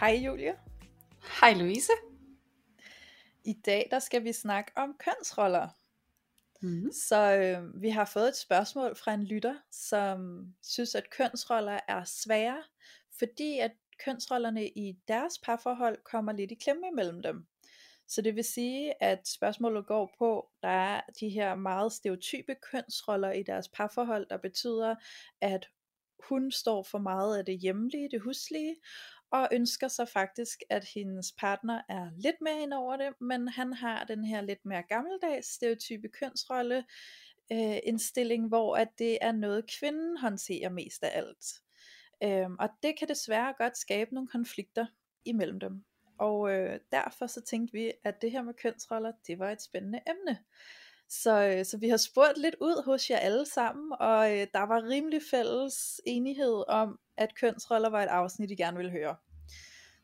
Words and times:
Hej 0.00 0.20
Julie. 0.26 0.54
Hej 1.40 1.54
Louise. 1.54 1.92
I 3.44 3.52
dag 3.52 3.88
der 3.90 3.98
skal 3.98 4.24
vi 4.24 4.32
snakke 4.32 4.72
om 4.76 4.96
kønsroller. 4.98 5.68
Mm-hmm. 6.60 6.92
Så 6.92 7.36
øh, 7.36 7.82
vi 7.82 7.88
har 7.88 8.04
fået 8.04 8.28
et 8.28 8.36
spørgsmål 8.36 8.96
fra 8.96 9.14
en 9.14 9.24
lytter, 9.24 9.54
som 9.70 10.46
synes, 10.62 10.94
at 10.94 11.10
kønsroller 11.10 11.80
er 11.88 12.04
svære, 12.04 12.62
fordi 13.18 13.58
at 13.58 13.72
kønsrollerne 14.04 14.68
i 14.68 14.96
deres 15.08 15.38
parforhold 15.38 15.98
kommer 16.04 16.32
lidt 16.32 16.50
i 16.52 16.54
klemme 16.54 16.88
imellem 16.92 17.22
dem. 17.22 17.46
Så 18.08 18.22
det 18.22 18.36
vil 18.36 18.44
sige, 18.44 19.02
at 19.02 19.28
spørgsmålet 19.28 19.86
går 19.86 20.14
på, 20.18 20.50
der 20.62 20.68
er 20.68 21.00
de 21.20 21.28
her 21.28 21.54
meget 21.54 21.92
stereotype 21.92 22.54
kønsroller 22.70 23.32
i 23.32 23.42
deres 23.42 23.68
parforhold, 23.68 24.26
der 24.30 24.36
betyder, 24.36 24.94
at 25.40 25.68
hun 26.28 26.50
står 26.50 26.82
for 26.82 26.98
meget 26.98 27.38
af 27.38 27.44
det 27.44 27.58
hjemlige, 27.58 28.08
det 28.10 28.20
huslige, 28.20 28.76
og 29.34 29.48
ønsker 29.52 29.88
sig 29.88 30.08
faktisk, 30.08 30.62
at 30.70 30.84
hendes 30.94 31.32
partner 31.32 31.82
er 31.88 32.10
lidt 32.16 32.36
mere 32.40 32.62
ind 32.62 32.72
over 32.72 32.96
det, 32.96 33.20
men 33.20 33.48
han 33.48 33.72
har 33.72 34.04
den 34.04 34.24
her 34.24 34.40
lidt 34.40 34.64
mere 34.64 34.82
gammeldags 34.82 35.46
stereotype 35.46 36.08
kønsrolle 36.08 36.84
øh, 37.52 37.78
indstilling, 37.84 38.48
hvor 38.48 38.76
at 38.76 38.88
det 38.98 39.18
er 39.20 39.32
noget 39.32 39.64
kvinden 39.78 40.16
håndterer 40.16 40.68
mest 40.68 41.04
af 41.04 41.18
alt. 41.18 41.46
Øhm, 42.22 42.56
og 42.58 42.68
det 42.82 42.98
kan 42.98 43.08
desværre 43.08 43.54
godt 43.58 43.78
skabe 43.78 44.14
nogle 44.14 44.28
konflikter 44.28 44.86
imellem 45.24 45.60
dem. 45.60 45.84
Og 46.18 46.50
øh, 46.50 46.80
derfor 46.92 47.26
så 47.26 47.40
tænkte 47.40 47.72
vi, 47.72 47.92
at 48.04 48.22
det 48.22 48.30
her 48.30 48.42
med 48.42 48.54
kønsroller, 48.54 49.12
det 49.26 49.38
var 49.38 49.50
et 49.50 49.62
spændende 49.62 50.00
emne. 50.06 50.38
Så, 51.22 51.42
øh, 51.42 51.64
så 51.64 51.76
vi 51.78 51.88
har 51.88 51.96
spurgt 51.96 52.38
lidt 52.38 52.54
ud 52.60 52.84
hos 52.84 53.10
jer 53.10 53.18
alle 53.18 53.46
sammen, 53.46 53.92
og 54.00 54.32
øh, 54.32 54.46
der 54.54 54.62
var 54.62 54.82
rimelig 54.82 55.20
fælles 55.30 56.00
enighed 56.06 56.64
om, 56.68 56.98
at 57.16 57.34
kønsroller 57.34 57.90
var 57.90 58.02
et 58.02 58.08
afsnit, 58.08 58.50
I 58.50 58.54
gerne 58.54 58.76
ville 58.76 58.92
høre. 58.92 59.16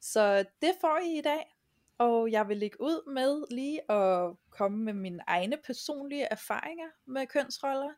Så 0.01 0.45
det 0.63 0.73
får 0.81 0.99
I 0.99 1.19
i 1.19 1.21
dag, 1.21 1.57
og 1.99 2.31
jeg 2.31 2.49
vil 2.49 2.57
lægge 2.57 2.81
ud 2.81 3.13
med 3.13 3.45
lige 3.51 3.91
at 3.91 4.37
komme 4.51 4.79
med 4.85 4.93
mine 4.93 5.23
egne 5.27 5.57
personlige 5.67 6.25
erfaringer 6.25 6.89
med 7.07 7.27
kønsroller. 7.27 7.93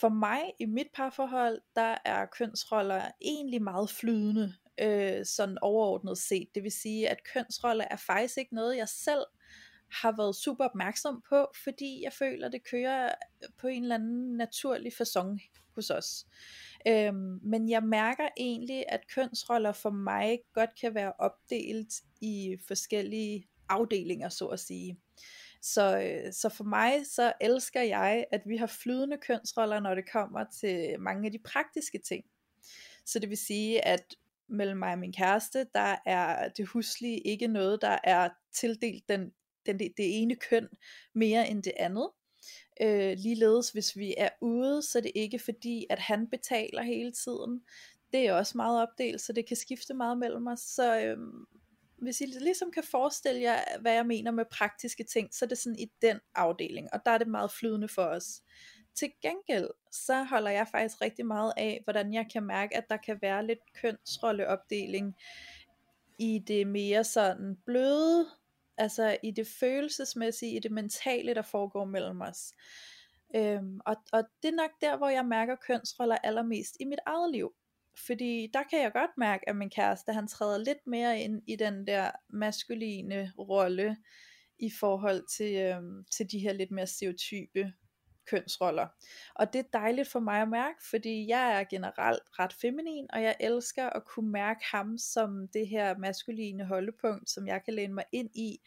For 0.00 0.08
mig 0.08 0.52
i 0.58 0.64
mit 0.64 0.88
parforhold, 0.94 1.60
der 1.76 1.98
er 2.04 2.26
kønsroller 2.26 3.02
egentlig 3.20 3.62
meget 3.62 3.90
flydende, 3.90 4.54
øh, 4.80 5.26
sådan 5.26 5.58
overordnet 5.62 6.18
set. 6.18 6.48
Det 6.54 6.62
vil 6.62 6.72
sige, 6.72 7.08
at 7.08 7.24
kønsroller 7.32 7.84
er 7.90 7.96
faktisk 7.96 8.38
ikke 8.38 8.54
noget, 8.54 8.76
jeg 8.76 8.88
selv 8.88 9.24
har 9.90 10.16
været 10.16 10.36
super 10.36 10.64
opmærksom 10.64 11.22
på, 11.28 11.46
fordi 11.64 12.02
jeg 12.04 12.12
føler, 12.12 12.48
det 12.48 12.70
kører 12.70 13.04
øh, 13.06 13.48
på 13.58 13.66
en 13.66 13.82
eller 13.82 13.94
anden 13.94 14.36
naturlig 14.36 14.92
façon 14.92 15.38
hos 15.74 15.90
os. 15.90 16.26
Øhm, 16.88 17.38
men 17.42 17.68
jeg 17.68 17.82
mærker 17.82 18.28
egentlig, 18.36 18.84
at 18.88 19.00
kønsroller 19.14 19.72
for 19.72 19.90
mig 19.90 20.38
godt 20.52 20.70
kan 20.80 20.94
være 20.94 21.12
opdelt 21.18 21.94
i 22.20 22.56
forskellige 22.68 23.48
afdelinger, 23.68 24.28
så 24.28 24.46
at 24.46 24.60
sige. 24.60 24.98
Så, 25.62 26.00
øh, 26.00 26.32
så 26.32 26.48
for 26.48 26.64
mig, 26.64 27.06
så 27.06 27.32
elsker 27.40 27.82
jeg, 27.82 28.24
at 28.30 28.42
vi 28.46 28.56
har 28.56 28.66
flydende 28.66 29.16
kønsroller, 29.16 29.80
når 29.80 29.94
det 29.94 30.10
kommer 30.10 30.44
til 30.60 31.00
mange 31.00 31.26
af 31.26 31.32
de 31.32 31.38
praktiske 31.38 31.98
ting. 31.98 32.24
Så 33.06 33.18
det 33.18 33.28
vil 33.28 33.38
sige, 33.38 33.84
at 33.84 34.14
mellem 34.48 34.78
mig 34.78 34.92
og 34.92 34.98
min 34.98 35.12
kæreste, 35.12 35.66
der 35.74 35.96
er 36.06 36.48
det 36.48 36.66
huslige 36.66 37.18
ikke 37.18 37.46
noget, 37.46 37.82
der 37.82 37.98
er 38.04 38.28
tildelt 38.52 39.08
den, 39.08 39.32
den, 39.66 39.78
det, 39.78 39.92
det 39.96 40.22
ene 40.22 40.36
køn 40.36 40.68
mere 41.14 41.48
end 41.48 41.62
det 41.62 41.72
andet. 41.76 42.10
Øh, 42.80 43.16
ligeledes 43.18 43.70
hvis 43.70 43.96
vi 43.96 44.14
er 44.18 44.28
ude, 44.40 44.82
så 44.82 44.98
er 44.98 45.02
det 45.02 45.12
ikke 45.14 45.38
fordi, 45.38 45.86
at 45.90 45.98
han 45.98 46.30
betaler 46.30 46.82
hele 46.82 47.12
tiden. 47.12 47.62
Det 48.12 48.26
er 48.26 48.32
også 48.32 48.56
meget 48.56 48.82
opdelt, 48.82 49.20
så 49.20 49.32
det 49.32 49.46
kan 49.46 49.56
skifte 49.56 49.94
meget 49.94 50.18
mellem 50.18 50.46
os. 50.46 50.60
Så 50.60 51.00
øh, 51.00 51.18
hvis 52.02 52.20
I 52.20 52.26
ligesom 52.26 52.70
kan 52.70 52.82
forestille 52.90 53.40
jer, 53.40 53.80
hvad 53.80 53.92
jeg 53.92 54.06
mener 54.06 54.30
med 54.30 54.44
praktiske 54.50 55.04
ting, 55.04 55.34
så 55.34 55.44
er 55.44 55.48
det 55.48 55.58
sådan 55.58 55.78
i 55.78 55.90
den 56.02 56.20
afdeling, 56.34 56.88
og 56.92 57.00
der 57.06 57.10
er 57.10 57.18
det 57.18 57.28
meget 57.28 57.50
flydende 57.50 57.88
for 57.88 58.02
os. 58.02 58.42
Til 58.94 59.12
gengæld, 59.22 59.68
så 59.92 60.22
holder 60.22 60.50
jeg 60.50 60.68
faktisk 60.70 61.00
rigtig 61.00 61.26
meget 61.26 61.52
af, 61.56 61.80
hvordan 61.84 62.14
jeg 62.14 62.26
kan 62.32 62.42
mærke, 62.42 62.76
at 62.76 62.84
der 62.90 62.96
kan 62.96 63.18
være 63.22 63.46
lidt 63.46 63.58
kønsrolleopdeling 63.80 65.16
i 66.18 66.38
det 66.46 66.66
mere 66.66 67.04
sådan 67.04 67.56
bløde, 67.66 68.26
altså 68.78 69.16
i 69.22 69.30
det 69.30 69.46
følelsesmæssige, 69.60 70.56
i 70.56 70.58
det 70.58 70.72
mentale, 70.72 71.34
der 71.34 71.42
foregår 71.42 71.84
mellem 71.84 72.20
os. 72.20 72.52
Øhm, 73.36 73.80
og, 73.86 73.96
og 74.12 74.24
det 74.42 74.48
er 74.48 74.56
nok 74.56 74.70
der, 74.80 74.96
hvor 74.96 75.08
jeg 75.08 75.26
mærker 75.26 75.56
kønsroller 75.56 76.16
allermest 76.22 76.76
i 76.80 76.84
mit 76.84 76.98
eget 77.06 77.32
liv. 77.32 77.54
Fordi 78.06 78.50
der 78.54 78.62
kan 78.70 78.82
jeg 78.82 78.92
godt 78.92 79.10
mærke, 79.18 79.48
at 79.48 79.56
min 79.56 79.70
kæreste, 79.70 80.12
han 80.12 80.28
træder 80.28 80.58
lidt 80.58 80.86
mere 80.86 81.20
ind 81.20 81.42
i 81.46 81.56
den 81.56 81.86
der 81.86 82.10
maskuline 82.28 83.32
rolle, 83.38 83.96
i 84.58 84.70
forhold 84.80 85.26
til, 85.36 85.56
øhm, 85.56 86.04
til 86.04 86.30
de 86.30 86.38
her 86.38 86.52
lidt 86.52 86.70
mere 86.70 86.86
stereotype 86.86 87.72
kønsroller. 88.26 88.86
Og 89.34 89.52
det 89.52 89.58
er 89.58 89.78
dejligt 89.78 90.08
for 90.08 90.20
mig 90.20 90.42
at 90.42 90.48
mærke, 90.48 90.78
fordi 90.90 91.28
jeg 91.28 91.60
er 91.60 91.64
generelt 91.64 92.22
ret 92.38 92.52
feminin, 92.52 93.06
og 93.12 93.22
jeg 93.22 93.36
elsker 93.40 93.90
at 93.90 94.04
kunne 94.04 94.30
mærke 94.30 94.64
ham 94.72 94.98
som 94.98 95.48
det 95.48 95.68
her 95.68 95.98
maskuline 95.98 96.64
holdepunkt, 96.64 97.30
som 97.30 97.46
jeg 97.46 97.64
kan 97.64 97.74
læne 97.74 97.94
mig 97.94 98.04
ind 98.12 98.30
i, 98.34 98.58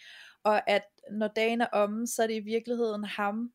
og 0.43 0.69
at 0.69 0.83
når 1.11 1.27
dagen 1.27 1.61
er 1.61 1.67
omme, 1.71 2.07
så 2.07 2.23
er 2.23 2.27
det 2.27 2.35
i 2.35 2.39
virkeligheden 2.39 3.03
ham, 3.03 3.51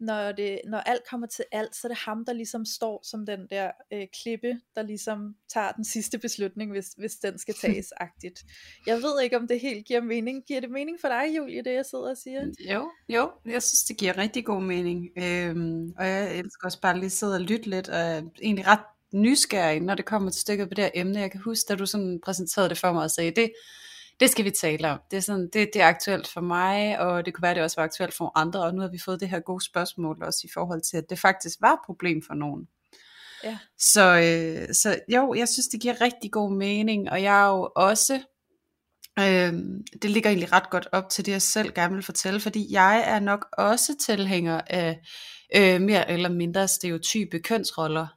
når, 0.00 0.32
det, 0.32 0.60
når 0.66 0.78
alt 0.78 1.02
kommer 1.10 1.26
til 1.26 1.44
alt, 1.52 1.76
så 1.76 1.80
er 1.84 1.88
det 1.88 1.98
ham, 1.98 2.24
der 2.24 2.32
ligesom 2.32 2.64
står 2.64 3.00
som 3.10 3.26
den 3.26 3.40
der 3.50 3.70
øh, 3.92 4.06
klippe, 4.22 4.60
der 4.74 4.82
ligesom 4.82 5.34
tager 5.52 5.72
den 5.72 5.84
sidste 5.84 6.18
beslutning, 6.18 6.70
hvis, 6.70 6.86
hvis 6.98 7.14
den 7.14 7.38
skal 7.38 7.54
tages 7.64 7.92
agtigt. 7.96 8.44
Jeg 8.86 8.96
ved 8.96 9.22
ikke, 9.22 9.36
om 9.36 9.48
det 9.48 9.60
helt 9.60 9.86
giver 9.86 10.00
mening. 10.00 10.44
Giver 10.44 10.60
det 10.60 10.70
mening 10.70 11.00
for 11.00 11.08
dig, 11.08 11.36
Julie, 11.36 11.64
det 11.64 11.74
jeg 11.74 11.86
sidder 11.86 12.10
og 12.10 12.16
siger? 12.16 12.40
Jo, 12.72 12.90
jo, 13.08 13.30
jeg 13.44 13.62
synes, 13.62 13.84
det 13.88 13.96
giver 13.96 14.18
rigtig 14.18 14.44
god 14.44 14.62
mening. 14.62 15.08
Øhm, 15.18 15.92
og 15.98 16.06
jeg 16.06 16.38
elsker 16.38 16.64
også 16.64 16.80
bare 16.80 16.98
lige 17.00 17.10
sidde 17.10 17.34
og 17.34 17.40
lytte 17.40 17.70
lidt, 17.70 17.88
og 17.88 17.98
er 17.98 18.22
egentlig 18.42 18.66
ret 18.66 18.84
nysgerrig, 19.14 19.80
når 19.80 19.94
det 19.94 20.04
kommer 20.04 20.30
til 20.30 20.40
stykket 20.40 20.68
på 20.68 20.74
det 20.74 20.84
her 20.84 20.90
emne. 20.94 21.20
Jeg 21.20 21.30
kan 21.30 21.40
huske, 21.40 21.64
da 21.68 21.74
du 21.74 21.86
sådan 21.86 22.20
præsenterede 22.24 22.68
det 22.68 22.78
for 22.78 22.92
mig 22.92 23.02
og 23.02 23.10
sagde, 23.10 23.30
det 23.30 23.52
det 24.20 24.30
skal 24.30 24.44
vi 24.44 24.50
tale 24.50 24.90
om. 24.90 24.98
Det 25.10 25.16
er, 25.16 25.20
sådan, 25.20 25.48
det, 25.52 25.70
det 25.72 25.82
er 25.82 25.86
aktuelt 25.86 26.28
for 26.28 26.40
mig, 26.40 26.98
og 26.98 27.26
det 27.26 27.34
kunne 27.34 27.42
være, 27.42 27.54
det 27.54 27.62
også 27.62 27.76
var 27.80 27.84
aktuelt 27.84 28.14
for 28.14 28.38
andre, 28.38 28.62
og 28.62 28.74
nu 28.74 28.80
har 28.80 28.88
vi 28.88 28.98
fået 28.98 29.20
det 29.20 29.28
her 29.28 29.40
gode 29.40 29.64
spørgsmål 29.64 30.22
også 30.22 30.40
i 30.44 30.50
forhold 30.54 30.80
til, 30.80 30.96
at 30.96 31.10
det 31.10 31.18
faktisk 31.18 31.58
var 31.60 31.72
et 31.72 31.80
problem 31.86 32.22
for 32.26 32.34
nogen. 32.34 32.68
Ja. 33.44 33.58
Så, 33.78 34.18
øh, 34.18 34.74
så 34.74 34.98
jo, 35.08 35.34
jeg 35.34 35.48
synes, 35.48 35.68
det 35.68 35.80
giver 35.80 36.00
rigtig 36.00 36.32
god 36.32 36.52
mening, 36.52 37.10
og 37.10 37.22
jeg 37.22 37.42
er 37.42 37.48
jo 37.48 37.68
også, 37.76 38.14
øh, 39.18 39.52
det 40.02 40.10
ligger 40.10 40.30
egentlig 40.30 40.52
ret 40.52 40.70
godt 40.70 40.88
op 40.92 41.08
til 41.10 41.26
det, 41.26 41.32
jeg 41.32 41.42
selv 41.42 41.72
gerne 41.74 41.94
vil 41.94 42.02
fortælle, 42.02 42.40
fordi 42.40 42.72
jeg 42.72 43.04
er 43.06 43.20
nok 43.20 43.46
også 43.52 43.96
tilhænger 44.06 44.60
af 44.66 45.00
øh, 45.56 45.80
mere 45.80 46.10
eller 46.10 46.28
mindre 46.28 46.68
stereotype 46.68 47.38
kønsroller. 47.38 48.15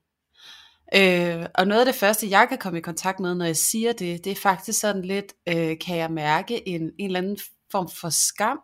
Øh, 0.95 1.45
og 1.55 1.67
noget 1.67 1.79
af 1.79 1.85
det 1.85 1.95
første, 1.95 2.29
jeg 2.29 2.45
kan 2.49 2.57
komme 2.57 2.79
i 2.79 2.81
kontakt 2.81 3.19
med, 3.19 3.35
når 3.35 3.45
jeg 3.45 3.57
siger 3.57 3.91
det, 3.91 4.23
det 4.25 4.31
er 4.31 4.35
faktisk 4.35 4.79
sådan 4.79 5.01
lidt, 5.01 5.33
øh, 5.49 5.77
kan 5.85 5.97
jeg 5.97 6.11
mærke 6.11 6.67
en, 6.67 6.81
en 6.81 7.05
eller 7.05 7.19
anden 7.19 7.37
form 7.71 7.89
for 7.89 8.09
skam. 8.09 8.59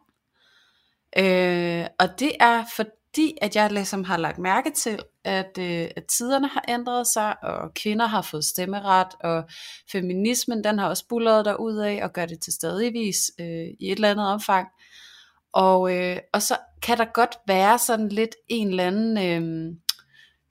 Øh, 1.17 1.85
og 1.99 2.19
det 2.19 2.31
er 2.39 2.63
fordi, 2.75 3.37
at 3.41 3.55
jeg 3.55 3.71
ligesom 3.71 4.03
har 4.03 4.17
lagt 4.17 4.37
mærke 4.37 4.71
til, 4.71 4.99
at, 5.23 5.57
øh, 5.59 5.87
at 5.95 6.05
tiderne 6.05 6.47
har 6.47 6.65
ændret 6.67 7.07
sig, 7.07 7.43
og 7.43 7.73
kvinder 7.73 8.05
har 8.05 8.21
fået 8.21 8.45
stemmeret, 8.45 9.07
og 9.19 9.43
feminismen, 9.91 10.63
den 10.63 10.79
har 10.79 10.89
også 10.89 11.07
bullet 11.09 11.45
der 11.45 11.55
ud 11.55 11.77
af, 11.77 11.99
og 12.03 12.13
gør 12.13 12.25
det 12.25 12.39
til 12.39 12.53
stadigvis 12.53 13.31
øh, 13.39 13.67
i 13.79 13.91
et 13.91 13.95
eller 13.95 14.11
andet 14.11 14.27
omfang. 14.27 14.67
Og, 15.53 15.97
øh, 15.97 16.17
og 16.33 16.41
så 16.41 16.57
kan 16.81 16.97
der 16.97 17.05
godt 17.13 17.37
være 17.47 17.79
sådan 17.79 18.09
lidt 18.09 18.35
en 18.49 18.67
eller 18.67 18.87
anden... 18.87 19.17
Øh, 19.17 19.75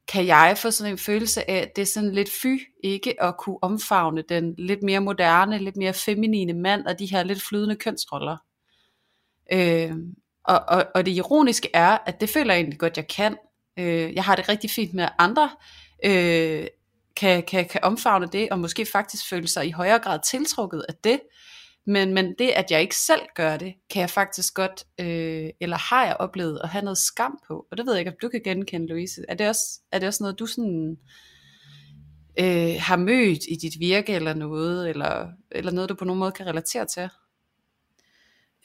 kan 0.08 0.26
jeg 0.26 0.54
få 0.58 0.70
sådan 0.70 0.92
en 0.92 0.98
følelse 0.98 1.50
af, 1.50 1.56
at 1.56 1.76
det 1.76 1.82
er 1.82 1.86
sådan 1.86 2.12
lidt 2.12 2.30
fy 2.42 2.58
ikke 2.84 3.22
at 3.22 3.36
kunne 3.36 3.58
omfavne 3.62 4.22
den 4.28 4.54
lidt 4.58 4.82
mere 4.82 5.00
moderne, 5.00 5.58
lidt 5.58 5.76
mere 5.76 5.92
feminine 5.92 6.52
mand 6.52 6.86
og 6.86 6.98
de 6.98 7.06
her 7.06 7.22
lidt 7.22 7.42
flydende 7.42 7.76
kønsroller. 7.76 8.36
Øh, 9.52 9.92
og, 10.44 10.60
og, 10.68 10.86
og 10.94 11.06
det 11.06 11.12
ironiske 11.12 11.70
er, 11.74 11.98
at 12.06 12.20
det 12.20 12.30
føler 12.30 12.54
jeg 12.54 12.60
egentlig 12.60 12.78
godt, 12.78 12.96
jeg 12.96 13.08
kan. 13.08 13.36
Øh, 13.78 14.14
jeg 14.14 14.24
har 14.24 14.36
det 14.36 14.48
rigtig 14.48 14.70
fint 14.70 14.94
med, 14.94 15.04
at 15.04 15.12
andre 15.18 15.50
øh, 16.04 16.66
kan, 17.16 17.42
kan, 17.42 17.66
kan 17.66 17.80
omfavne 17.84 18.26
det, 18.26 18.50
og 18.50 18.58
måske 18.58 18.86
faktisk 18.92 19.28
føle 19.28 19.48
sig 19.48 19.66
i 19.66 19.70
højere 19.70 19.98
grad 19.98 20.18
tiltrukket 20.30 20.84
af 20.88 20.94
det. 20.94 21.20
Men, 21.86 22.14
men 22.14 22.34
det, 22.38 22.48
at 22.48 22.70
jeg 22.70 22.80
ikke 22.80 22.96
selv 22.96 23.22
gør 23.34 23.56
det, 23.56 23.74
kan 23.90 24.00
jeg 24.00 24.10
faktisk 24.10 24.54
godt, 24.54 24.86
øh, 25.00 25.50
eller 25.60 25.76
har 25.76 26.06
jeg 26.06 26.16
oplevet 26.16 26.60
at 26.62 26.68
have 26.68 26.84
noget 26.84 26.98
skam 26.98 27.38
på. 27.48 27.66
Og 27.70 27.76
det 27.76 27.86
ved 27.86 27.92
jeg 27.92 28.00
ikke, 28.00 28.10
om 28.10 28.16
du 28.22 28.28
kan 28.28 28.40
genkende, 28.44 28.86
Louise. 28.86 29.24
Er 29.28 29.34
det 29.34 29.48
også, 29.48 29.80
er 29.92 29.98
det 29.98 30.06
også 30.06 30.22
noget, 30.22 30.38
du 30.38 30.46
sådan, 30.46 30.98
øh, 32.40 32.76
har 32.80 32.96
mødt 32.96 33.44
i 33.48 33.56
dit 33.62 33.80
virke 33.80 34.12
eller 34.12 34.34
noget, 34.34 34.88
eller, 34.88 35.28
eller 35.50 35.72
noget, 35.72 35.90
du 35.90 35.94
på 35.94 36.04
nogen 36.04 36.18
måde 36.18 36.32
kan 36.32 36.46
relatere 36.46 36.86
til? 36.86 37.08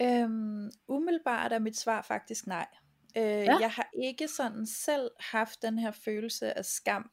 Øhm, 0.02 0.72
umiddelbart 0.88 1.52
er 1.52 1.60
mit 1.60 1.78
svar 1.78 2.02
faktisk 2.02 2.48
nej. 2.48 2.68
Øh, 3.18 3.24
ja. 3.24 3.58
Jeg 3.60 3.72
har 3.72 3.90
ikke 4.04 4.28
sådan 4.28 4.66
selv 4.66 5.10
haft 5.20 5.62
den 5.62 5.80
her 5.80 5.92
følelse 5.92 6.58
af 6.58 6.66
skam 6.66 7.10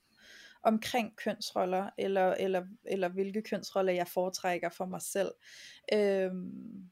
omkring 0.66 1.16
kønsroller, 1.16 1.90
eller, 1.98 2.34
eller, 2.34 2.62
eller 2.84 3.08
hvilke 3.08 3.42
kønsroller 3.42 3.92
jeg 3.92 4.08
foretrækker 4.08 4.68
for 4.68 4.86
mig 4.86 5.02
selv. 5.02 5.30
Øhm, 5.92 6.90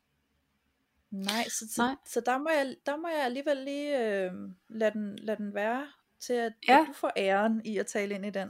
nej, 1.11 1.45
så, 1.49 1.65
nej. 1.79 1.95
så, 2.05 2.13
så 2.13 2.21
der, 2.27 2.39
må 2.39 2.51
jeg, 2.51 2.75
der 2.87 2.97
må 2.97 3.09
jeg 3.09 3.25
alligevel 3.25 3.57
lige 3.57 3.99
øh, 3.99 4.33
lade, 4.69 4.91
den, 4.91 5.17
lade 5.17 5.37
den 5.37 5.55
være, 5.55 5.87
til 6.21 6.33
at, 6.33 6.53
ja. 6.69 6.81
at 6.81 6.87
du 6.87 6.93
får 6.93 7.13
æren 7.17 7.61
i 7.65 7.79
at 7.79 7.87
tale 7.87 8.15
ind 8.15 8.27
i 8.27 8.31
den. 8.31 8.49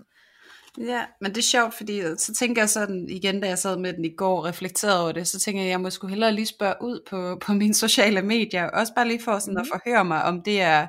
Ja, 0.78 1.04
men 1.20 1.30
det 1.30 1.38
er 1.38 1.42
sjovt, 1.42 1.74
fordi 1.74 2.02
så 2.16 2.34
tænker 2.34 2.62
jeg 2.62 2.68
sådan 2.68 3.08
igen, 3.08 3.40
da 3.40 3.48
jeg 3.48 3.58
sad 3.58 3.76
med 3.76 3.92
den 3.92 4.04
i 4.04 4.14
går 4.16 4.38
og 4.38 4.44
reflekterede 4.44 5.02
over 5.02 5.12
det, 5.12 5.28
så 5.28 5.40
tænker 5.40 5.60
jeg, 5.60 5.68
at 5.68 5.70
jeg 5.70 5.80
må 5.80 5.90
sgu 5.90 6.06
hellere 6.06 6.32
lige 6.32 6.46
spørge 6.46 6.74
ud 6.80 7.00
på, 7.10 7.38
på 7.46 7.52
mine 7.62 7.74
sociale 7.74 8.22
medier, 8.22 8.70
også 8.70 8.94
bare 8.94 9.08
lige 9.08 9.22
for 9.22 9.38
sådan 9.38 9.54
mm. 9.54 9.58
at 9.58 9.66
mhm. 9.66 9.80
forhøre 9.80 10.04
mig, 10.04 10.22
om 10.22 10.42
det 10.42 10.60
er, 10.60 10.86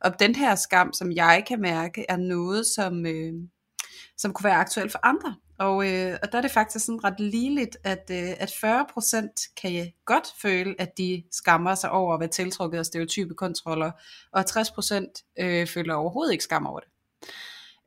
om 0.00 0.12
den 0.18 0.34
her 0.34 0.54
skam, 0.54 0.92
som 0.92 1.12
jeg 1.12 1.44
kan 1.48 1.60
mærke, 1.60 2.06
er 2.08 2.16
noget, 2.16 2.66
som, 2.66 3.06
øh, 3.06 3.32
som 4.16 4.32
kunne 4.32 4.44
være 4.44 4.54
aktuelt 4.54 4.92
for 4.92 5.00
andre. 5.02 5.36
Og, 5.58 5.92
øh, 5.92 6.18
og 6.22 6.32
der 6.32 6.38
er 6.38 6.42
det 6.42 6.50
faktisk 6.50 6.84
sådan 6.84 7.04
ret 7.04 7.20
ligeligt, 7.20 7.76
at, 7.84 8.10
øh, 8.10 8.30
at 8.38 8.50
40% 8.50 9.52
kan 9.56 9.74
jeg 9.74 9.92
godt 10.04 10.26
føle, 10.42 10.74
at 10.78 10.98
de 10.98 11.22
skammer 11.32 11.74
sig 11.74 11.90
over 11.90 12.14
at 12.14 12.20
være 12.20 12.28
tiltrukket 12.28 12.78
af 12.78 12.86
stereotype 12.86 13.34
kontroller, 13.34 13.90
og 14.32 14.44
60% 14.44 15.34
øh, 15.38 15.66
føler 15.66 15.94
overhovedet 15.94 16.32
ikke 16.32 16.44
skam 16.44 16.66
over 16.66 16.80
det. 16.80 16.88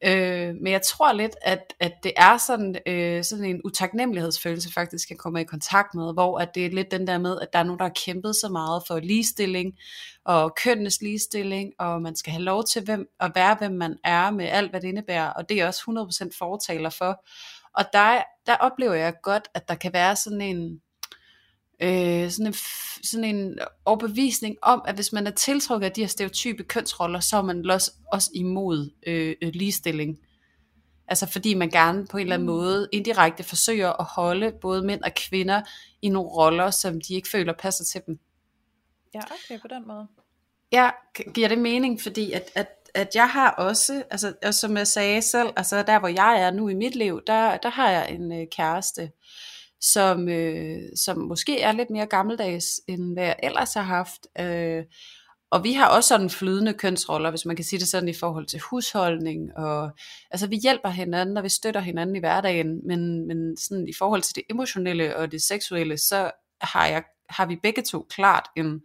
Øh, 0.05 0.55
men 0.55 0.73
jeg 0.73 0.81
tror 0.81 1.13
lidt, 1.13 1.35
at, 1.41 1.73
at 1.79 1.93
det 2.03 2.13
er 2.17 2.37
sådan, 2.37 2.75
øh, 2.85 3.23
sådan 3.23 3.45
en 3.45 3.61
utaknemmelighedsfølelse 3.65 4.73
faktisk, 4.73 5.09
jeg 5.09 5.17
kommer 5.17 5.39
i 5.39 5.43
kontakt 5.43 5.95
med, 5.95 6.13
hvor 6.13 6.39
at 6.39 6.55
det 6.55 6.65
er 6.65 6.69
lidt 6.69 6.91
den 6.91 7.07
der 7.07 7.17
med, 7.17 7.39
at 7.41 7.53
der 7.53 7.59
er 7.59 7.63
nogen, 7.63 7.79
der 7.79 7.85
har 7.85 7.93
kæmpet 8.05 8.35
så 8.35 8.49
meget 8.49 8.83
for 8.87 8.99
ligestilling, 8.99 9.73
og 10.25 10.55
kønnenes 10.63 11.01
ligestilling, 11.01 11.73
og 11.79 12.01
man 12.01 12.15
skal 12.15 12.33
have 12.33 12.43
lov 12.43 12.63
til 12.63 12.83
hvem, 12.83 13.07
at 13.19 13.31
være, 13.35 13.55
hvem 13.59 13.71
man 13.71 13.97
er, 14.03 14.31
med 14.31 14.45
alt, 14.45 14.69
hvad 14.69 14.81
det 14.81 14.87
indebærer, 14.87 15.29
og 15.29 15.49
det 15.49 15.55
er 15.55 15.59
jeg 15.59 15.67
også 15.67 16.09
100% 16.31 16.37
fortaler 16.37 16.89
for. 16.89 17.23
Og 17.73 17.85
der, 17.93 18.23
der 18.45 18.55
oplever 18.55 18.93
jeg 18.93 19.13
godt, 19.23 19.47
at 19.53 19.67
der 19.67 19.75
kan 19.75 19.93
være 19.93 20.15
sådan 20.15 20.41
en, 20.41 20.81
øh, 21.79 22.29
sådan, 22.29 22.47
en, 22.47 22.53
sådan 23.03 23.35
en 23.35 23.59
overbevisning 23.85 24.57
om, 24.61 24.81
at 24.87 24.95
hvis 24.95 25.13
man 25.13 25.27
er 25.27 25.31
tiltrukket 25.31 25.85
af 25.85 25.91
de 25.91 26.01
her 26.01 26.07
stereotype 26.07 26.63
kønsroller, 26.63 27.19
så 27.19 27.37
er 27.37 27.41
man 27.41 27.69
også, 27.69 27.91
også 28.11 28.31
imod 28.33 28.89
øh, 29.07 29.35
øh, 29.41 29.49
ligestilling. 29.53 30.19
Altså 31.07 31.25
fordi 31.25 31.53
man 31.53 31.69
gerne 31.69 32.07
på 32.07 32.17
en 32.17 32.21
eller 32.21 32.33
anden 32.33 32.49
mm. 32.49 32.53
måde 32.53 32.89
indirekte 32.91 33.43
forsøger 33.43 34.01
at 34.01 34.05
holde 34.05 34.51
både 34.61 34.81
mænd 34.81 35.01
og 35.01 35.11
kvinder 35.15 35.61
i 36.01 36.09
nogle 36.09 36.29
roller, 36.29 36.71
som 36.71 37.01
de 37.01 37.13
ikke 37.13 37.29
føler 37.29 37.53
passer 37.53 37.85
til 37.85 38.01
dem. 38.07 38.19
Ja, 39.13 39.19
okay, 39.19 39.61
på 39.61 39.67
den 39.67 39.87
måde. 39.87 40.07
Ja, 40.71 40.89
giver 41.33 41.47
det 41.47 41.57
mening, 41.57 42.01
fordi 42.01 42.31
at, 42.31 42.51
at, 42.55 42.67
at 42.93 43.15
jeg 43.15 43.29
har 43.29 43.51
også, 43.51 44.03
altså 44.11 44.33
og 44.43 44.53
som 44.53 44.77
jeg 44.77 44.87
sagde 44.87 45.21
selv, 45.21 45.49
altså 45.55 45.83
der 45.83 45.99
hvor 45.99 46.07
jeg 46.07 46.41
er 46.41 46.51
nu 46.51 46.67
i 46.67 46.73
mit 46.73 46.95
liv, 46.95 47.21
der, 47.27 47.57
der 47.57 47.69
har 47.69 47.91
jeg 47.91 48.11
en 48.11 48.31
øh, 48.31 48.47
kæreste, 48.51 49.11
som, 49.81 50.29
øh, 50.29 50.81
som 50.95 51.17
måske 51.17 51.61
er 51.61 51.71
lidt 51.71 51.89
mere 51.89 52.05
gammeldags, 52.05 52.65
end 52.87 53.13
hvad 53.13 53.23
jeg 53.23 53.35
ellers 53.43 53.73
har 53.73 53.81
haft. 53.81 54.27
Øh, 54.39 54.83
og 55.51 55.63
vi 55.63 55.73
har 55.73 55.87
også 55.87 56.07
sådan 56.07 56.29
flydende 56.29 56.73
kønsroller, 56.73 57.29
hvis 57.29 57.45
man 57.45 57.55
kan 57.55 57.65
sige 57.65 57.79
det 57.79 57.87
sådan 57.87 58.09
i 58.09 58.13
forhold 58.13 58.45
til 58.45 58.59
husholdning. 58.59 59.57
Og, 59.57 59.91
altså 60.31 60.47
vi 60.47 60.55
hjælper 60.55 60.89
hinanden, 60.89 61.37
og 61.37 61.43
vi 61.43 61.49
støtter 61.49 61.81
hinanden 61.81 62.15
i 62.15 62.19
hverdagen, 62.19 62.87
men, 62.87 63.27
men 63.27 63.57
sådan 63.57 63.87
i 63.87 63.93
forhold 63.97 64.21
til 64.21 64.35
det 64.35 64.43
emotionelle 64.49 65.15
og 65.15 65.31
det 65.31 65.43
seksuelle, 65.43 65.97
så 65.97 66.31
har, 66.61 66.87
jeg, 66.87 67.03
har 67.29 67.45
vi 67.45 67.55
begge 67.55 67.81
to 67.81 68.07
klart 68.09 68.49
en, 68.57 68.81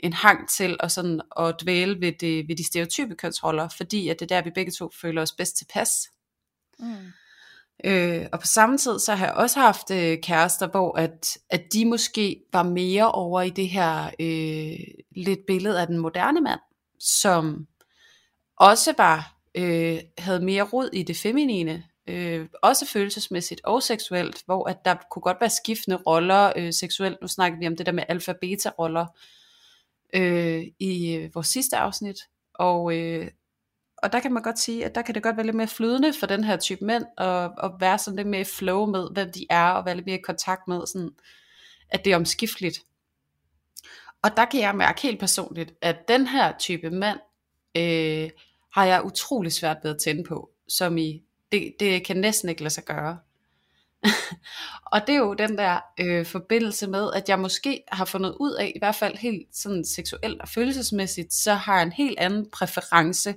en 0.00 0.12
hang 0.12 0.48
til 0.48 0.76
at, 0.80 0.92
sådan, 0.92 1.20
at 1.38 1.54
dvæle 1.62 2.00
ved, 2.00 2.12
det, 2.20 2.48
ved 2.48 2.56
de 2.56 2.66
stereotype 2.66 3.14
kønsroller, 3.14 3.68
fordi 3.76 4.08
at 4.08 4.20
det 4.20 4.30
er 4.30 4.36
der, 4.36 4.44
vi 4.44 4.50
begge 4.50 4.72
to 4.72 4.90
føler 5.00 5.22
os 5.22 5.32
bedst 5.32 5.56
tilpas. 5.56 5.90
Mm. 6.78 7.12
Øh, 7.84 8.26
og 8.32 8.40
på 8.40 8.46
samme 8.46 8.78
tid, 8.78 8.98
så 8.98 9.14
har 9.14 9.26
jeg 9.26 9.34
også 9.34 9.60
haft 9.60 9.90
øh, 9.90 10.18
kærester, 10.22 10.68
hvor 10.68 10.98
at, 10.98 11.38
at 11.50 11.72
de 11.72 11.84
måske 11.84 12.40
var 12.52 12.62
mere 12.62 13.12
over 13.12 13.42
i 13.42 13.50
det 13.50 13.68
her 13.68 14.04
øh, 14.20 15.04
lidt 15.16 15.40
billede 15.46 15.80
af 15.80 15.86
den 15.86 15.98
moderne 15.98 16.40
mand, 16.40 16.60
som 17.00 17.66
også 18.56 18.94
var 18.96 19.34
øh, 19.54 19.98
havde 20.18 20.44
mere 20.44 20.62
rod 20.62 20.90
i 20.92 21.02
det 21.02 21.16
feminine, 21.16 21.84
øh, 22.08 22.46
også 22.62 22.86
følelsesmæssigt 22.86 23.60
og 23.64 23.82
seksuelt, 23.82 24.42
hvor 24.46 24.68
at 24.68 24.84
der 24.84 24.94
kunne 25.10 25.22
godt 25.22 25.40
være 25.40 25.50
skiftende 25.50 25.96
roller 25.96 26.52
øh, 26.56 26.72
seksuelt. 26.72 27.18
Nu 27.22 27.28
snakkede 27.28 27.60
vi 27.60 27.66
om 27.66 27.76
det 27.76 27.86
der 27.86 27.92
med 27.92 28.04
alfa-beta-roller 28.08 29.06
øh, 30.14 30.62
i 30.80 31.14
øh, 31.14 31.34
vores 31.34 31.46
sidste 31.46 31.76
afsnit, 31.76 32.16
og, 32.54 32.96
øh, 32.96 33.30
og 34.02 34.12
der 34.12 34.20
kan 34.20 34.32
man 34.32 34.42
godt 34.42 34.58
sige, 34.58 34.84
at 34.84 34.94
der 34.94 35.02
kan 35.02 35.14
det 35.14 35.22
godt 35.22 35.36
være 35.36 35.46
lidt 35.46 35.56
mere 35.56 35.68
flydende 35.68 36.12
for 36.20 36.26
den 36.26 36.44
her 36.44 36.56
type 36.56 36.84
mænd, 36.84 37.04
og, 37.16 37.52
og 37.58 37.80
være 37.80 37.98
sådan 37.98 38.16
lidt 38.16 38.28
mere 38.28 38.40
i 38.40 38.44
flow 38.44 38.86
med, 38.86 39.08
hvem 39.12 39.32
de 39.32 39.46
er, 39.50 39.70
og 39.70 39.84
være 39.84 39.94
lidt 39.94 40.06
mere 40.06 40.18
i 40.18 40.22
kontakt 40.22 40.68
med, 40.68 40.86
sådan, 40.86 41.10
at 41.90 42.04
det 42.04 42.12
er 42.12 42.16
omskifteligt. 42.16 42.82
Og 44.22 44.30
der 44.36 44.44
kan 44.44 44.60
jeg 44.60 44.76
mærke 44.76 45.02
helt 45.02 45.20
personligt, 45.20 45.74
at 45.80 46.08
den 46.08 46.26
her 46.26 46.58
type 46.58 46.90
mand, 46.90 47.18
øh, 47.76 48.30
har 48.72 48.84
jeg 48.84 49.04
utrolig 49.04 49.52
svært 49.52 49.76
ved 49.82 49.90
at 49.90 50.00
tænde 50.04 50.24
på, 50.24 50.50
som 50.68 50.98
i, 50.98 51.22
det, 51.52 51.74
det 51.80 52.06
kan 52.06 52.16
næsten 52.16 52.48
ikke 52.48 52.62
lade 52.62 52.74
sig 52.74 52.84
gøre. 52.84 53.18
og 54.92 55.00
det 55.06 55.14
er 55.14 55.18
jo 55.18 55.34
den 55.34 55.58
der 55.58 55.80
øh, 56.00 56.26
forbindelse 56.26 56.86
med, 56.86 57.10
at 57.14 57.28
jeg 57.28 57.38
måske 57.38 57.82
har 57.92 58.04
fundet 58.04 58.36
ud 58.40 58.52
af, 58.52 58.72
i 58.76 58.78
hvert 58.78 58.94
fald 58.94 59.16
helt 59.16 59.56
sådan 59.56 59.84
seksuelt 59.84 60.40
og 60.40 60.48
følelsesmæssigt, 60.48 61.34
så 61.34 61.54
har 61.54 61.74
jeg 61.74 61.82
en 61.82 61.92
helt 61.92 62.18
anden 62.18 62.50
præference 62.50 63.34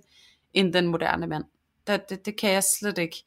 end 0.53 0.73
den 0.73 0.87
moderne 0.87 1.27
mand. 1.27 1.43
Der, 1.87 1.97
det, 1.97 2.25
det 2.25 2.37
kan 2.37 2.51
jeg 2.51 2.63
slet 2.63 2.97
ikke. 2.97 3.23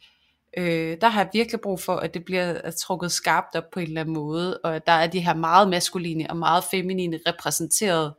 Øh, 0.57 0.97
der 1.01 1.09
har 1.09 1.21
jeg 1.21 1.31
virkelig 1.33 1.61
brug 1.61 1.81
for, 1.81 1.97
at 1.97 2.15
det 2.15 2.25
bliver 2.25 2.71
trukket 2.71 3.13
skarpt 3.13 3.57
op 3.57 3.71
på 3.73 3.81
en 3.81 3.87
eller 3.87 4.01
anden 4.01 4.15
måde, 4.15 4.59
og 4.59 4.77
at 4.77 4.87
der 4.87 4.93
er 4.93 5.07
de 5.07 5.21
her 5.21 5.35
meget 5.35 5.69
maskuline 5.69 6.31
og 6.31 6.37
meget 6.37 6.65
feminine 6.65 7.21
repræsenteret 7.27 8.15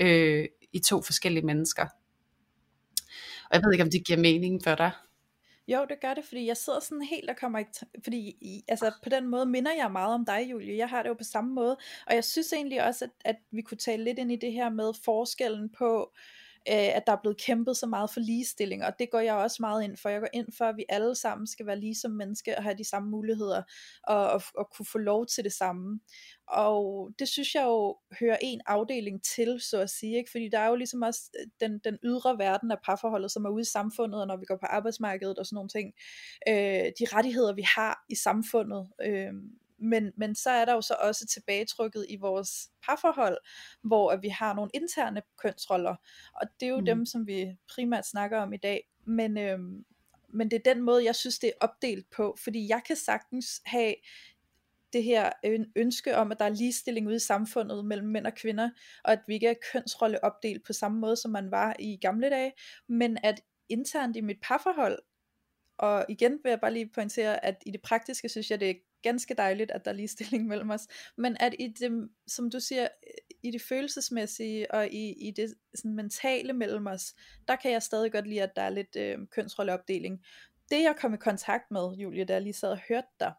øh, 0.00 0.46
i 0.72 0.78
to 0.78 1.02
forskellige 1.02 1.46
mennesker. 1.46 1.86
Og 3.50 3.52
jeg 3.52 3.62
ved 3.64 3.72
ikke, 3.72 3.84
om 3.84 3.90
det 3.90 4.06
giver 4.06 4.18
mening 4.18 4.64
for 4.64 4.74
dig. 4.74 4.90
Jo, 5.68 5.86
det 5.88 6.00
gør 6.00 6.14
det, 6.14 6.24
fordi 6.24 6.46
jeg 6.46 6.56
sidder 6.56 6.80
sådan 6.80 7.02
helt 7.02 7.30
og 7.30 7.36
kommer 7.36 7.58
ikke, 7.58 7.70
fordi 8.04 8.36
altså 8.68 8.92
på 9.02 9.08
den 9.08 9.28
måde 9.28 9.46
minder 9.46 9.72
jeg 9.74 9.92
meget 9.92 10.14
om 10.14 10.24
dig, 10.24 10.48
Julie. 10.50 10.76
Jeg 10.76 10.88
har 10.88 11.02
det 11.02 11.08
jo 11.08 11.14
på 11.14 11.24
samme 11.24 11.54
måde, 11.54 11.76
og 12.06 12.14
jeg 12.14 12.24
synes 12.24 12.52
egentlig 12.52 12.84
også, 12.84 13.04
at, 13.04 13.10
at 13.24 13.36
vi 13.50 13.62
kunne 13.62 13.78
tale 13.78 14.04
lidt 14.04 14.18
ind 14.18 14.32
i 14.32 14.36
det 14.36 14.52
her 14.52 14.70
med 14.70 14.92
forskellen 15.04 15.70
på, 15.78 16.12
øh, 16.14 16.37
øh, 16.68 16.96
at 16.96 17.02
der 17.06 17.12
er 17.12 17.20
blevet 17.22 17.40
kæmpet 17.40 17.76
så 17.76 17.86
meget 17.86 18.10
for 18.10 18.20
ligestilling, 18.20 18.84
og 18.84 18.92
det 18.98 19.10
går 19.10 19.20
jeg 19.20 19.34
også 19.34 19.56
meget 19.60 19.84
ind 19.84 19.96
for. 19.96 20.08
Jeg 20.08 20.20
går 20.20 20.28
ind 20.32 20.46
for, 20.58 20.64
at 20.64 20.76
vi 20.76 20.84
alle 20.88 21.14
sammen 21.14 21.46
skal 21.46 21.66
være 21.66 21.80
lige 21.80 21.94
som 21.94 22.10
mennesker 22.10 22.56
og 22.56 22.62
have 22.62 22.76
de 22.78 22.84
samme 22.84 23.10
muligheder, 23.10 23.62
og, 24.04 24.30
og, 24.30 24.42
og 24.54 24.70
kunne 24.76 24.86
få 24.86 24.98
lov 24.98 25.26
til 25.26 25.44
det 25.44 25.52
samme. 25.52 26.00
Og 26.48 27.10
det 27.18 27.28
synes 27.28 27.54
jeg 27.54 27.64
jo 27.64 27.96
hører 28.20 28.36
en 28.42 28.60
afdeling 28.66 29.22
til, 29.24 29.60
så 29.60 29.80
at 29.80 29.90
sige, 29.90 30.16
ikke? 30.16 30.30
fordi 30.30 30.48
der 30.48 30.58
er 30.58 30.68
jo 30.68 30.74
ligesom 30.74 31.02
også 31.02 31.20
øh, 31.40 31.46
den, 31.60 31.80
den 31.84 31.98
ydre 32.04 32.38
verden 32.38 32.70
af 32.70 32.78
parforholdet, 32.84 33.30
som 33.30 33.44
er 33.44 33.50
ude 33.50 33.60
i 33.60 33.64
samfundet, 33.64 34.20
og 34.20 34.26
når 34.26 34.36
vi 34.36 34.44
går 34.44 34.56
på 34.56 34.66
arbejdsmarkedet 34.66 35.38
og 35.38 35.46
sådan 35.46 35.54
nogle 35.54 35.68
ting, 35.68 35.92
øh, 36.48 36.92
de 36.98 37.16
rettigheder 37.16 37.54
vi 37.54 37.64
har 37.76 38.04
i 38.08 38.14
samfundet, 38.14 38.88
øh, 39.02 39.32
men, 39.78 40.12
men 40.16 40.34
så 40.34 40.50
er 40.50 40.64
der 40.64 40.72
jo 40.72 40.80
så 40.80 40.96
også 41.00 41.26
tilbagetrykket 41.26 42.06
i 42.08 42.16
vores 42.16 42.70
parforhold, 42.86 43.38
hvor 43.82 44.10
at 44.10 44.22
vi 44.22 44.28
har 44.28 44.54
nogle 44.54 44.70
interne 44.74 45.22
kønsroller, 45.42 45.96
og 46.34 46.48
det 46.60 46.66
er 46.66 46.70
jo 46.70 46.80
mm. 46.80 46.86
dem, 46.86 47.06
som 47.06 47.26
vi 47.26 47.56
primært 47.74 48.06
snakker 48.06 48.38
om 48.38 48.52
i 48.52 48.56
dag. 48.56 48.90
Men, 49.04 49.38
øhm, 49.38 49.84
men 50.28 50.50
det 50.50 50.56
er 50.56 50.74
den 50.74 50.82
måde, 50.82 51.04
jeg 51.04 51.16
synes, 51.16 51.38
det 51.38 51.48
er 51.48 51.66
opdelt 51.66 52.10
på, 52.10 52.36
fordi 52.44 52.68
jeg 52.68 52.80
kan 52.86 52.96
sagtens 52.96 53.62
have 53.66 53.94
det 54.92 55.04
her 55.04 55.32
ønske 55.76 56.16
om, 56.16 56.32
at 56.32 56.38
der 56.38 56.44
er 56.44 56.54
ligestilling 56.54 57.06
ude 57.06 57.16
i 57.16 57.18
samfundet 57.18 57.84
mellem 57.84 58.08
mænd 58.08 58.26
og 58.26 58.34
kvinder, 58.34 58.70
og 59.04 59.12
at 59.12 59.20
vi 59.26 59.34
ikke 59.34 59.48
er 59.48 59.54
kønsrolle 59.72 60.24
opdelt 60.24 60.66
på 60.66 60.72
samme 60.72 61.00
måde, 61.00 61.16
som 61.16 61.30
man 61.30 61.50
var 61.50 61.76
i 61.78 61.96
gamle 61.96 62.30
dage, 62.30 62.52
men 62.88 63.18
at 63.22 63.40
internt 63.68 64.16
i 64.16 64.20
mit 64.20 64.38
parforhold, 64.42 64.98
og 65.78 66.06
igen 66.08 66.38
vil 66.42 66.50
jeg 66.50 66.60
bare 66.60 66.72
lige 66.72 66.90
pointere, 66.94 67.44
at 67.44 67.62
i 67.66 67.70
det 67.70 67.82
praktiske 67.82 68.28
synes 68.28 68.50
jeg, 68.50 68.60
det 68.60 68.80
ganske 69.02 69.34
dejligt, 69.34 69.70
at 69.70 69.84
der 69.84 69.90
er 69.90 69.94
ligestilling 69.94 70.46
mellem 70.48 70.70
os, 70.70 70.88
men 71.16 71.36
at 71.40 71.54
i 71.58 71.68
det, 71.68 72.08
som 72.26 72.50
du 72.50 72.60
siger, 72.60 72.88
i 73.42 73.50
det 73.50 73.62
følelsesmæssige 73.62 74.70
og 74.74 74.88
i, 74.88 75.28
i 75.28 75.30
det 75.36 75.54
sådan 75.74 75.94
mentale 75.94 76.52
mellem 76.52 76.86
os, 76.86 77.14
der 77.48 77.56
kan 77.56 77.72
jeg 77.72 77.82
stadig 77.82 78.12
godt 78.12 78.26
lide, 78.26 78.42
at 78.42 78.56
der 78.56 78.62
er 78.62 78.70
lidt 78.70 78.96
øh, 78.96 79.18
kønsrolleopdeling. 79.30 80.24
det 80.70 80.82
jeg 80.82 80.96
kom 80.96 81.14
i 81.14 81.16
kontakt 81.16 81.70
med, 81.70 81.92
Julie, 81.96 82.24
da 82.24 82.32
jeg 82.32 82.42
lige 82.42 82.52
sad 82.52 82.70
og 82.70 82.80
hørte 82.88 83.08
dig, 83.20 83.32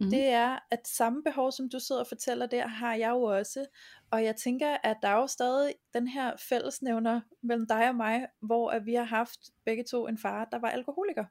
mm. 0.00 0.10
det 0.10 0.24
er, 0.24 0.58
at 0.70 0.88
samme 0.88 1.22
behov, 1.22 1.52
som 1.52 1.70
du 1.70 1.78
sidder 1.78 2.00
og 2.00 2.06
fortæller 2.06 2.46
der, 2.46 2.66
har 2.66 2.94
jeg 2.94 3.10
jo 3.10 3.22
også. 3.22 3.66
Og 4.10 4.24
jeg 4.24 4.36
tænker, 4.36 4.76
at 4.82 4.96
der 5.02 5.08
er 5.08 5.16
jo 5.16 5.26
stadig 5.26 5.74
den 5.94 6.08
her 6.08 6.36
fællesnævner 6.36 7.20
mellem 7.42 7.66
dig 7.66 7.88
og 7.88 7.94
mig, 7.94 8.26
hvor 8.40 8.70
at 8.70 8.86
vi 8.86 8.94
har 8.94 9.04
haft 9.04 9.40
begge 9.64 9.84
to 9.84 10.06
en 10.06 10.18
far, 10.18 10.44
der 10.44 10.58
var 10.58 10.68
alkoholiker. 10.68 11.24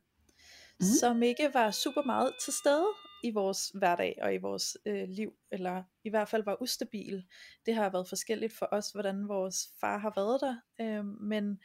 Mm. 0.80 0.86
Som 1.00 1.24
ikke 1.24 1.50
var 1.54 1.72
super 1.72 2.04
meget 2.04 2.34
til 2.44 2.54
stede 2.54 2.88
i 3.24 3.32
vores 3.32 3.72
hverdag 3.74 4.20
og 4.22 4.34
i 4.34 4.38
vores 4.38 4.78
øh, 4.86 5.10
liv, 5.10 5.34
eller 5.52 5.84
i 6.04 6.10
hvert 6.10 6.30
fald 6.30 6.44
var 6.44 6.62
ustabil. 6.62 7.24
Det 7.66 7.76
har 7.76 7.90
været 7.90 8.10
forskelligt 8.10 8.54
for 8.54 8.68
os, 8.72 8.92
hvordan 8.92 9.28
vores 9.28 9.68
far 9.82 9.98
har 9.98 10.14
været 10.16 10.42
der. 10.42 10.56
Øh, 10.82 11.06
men 11.06 11.60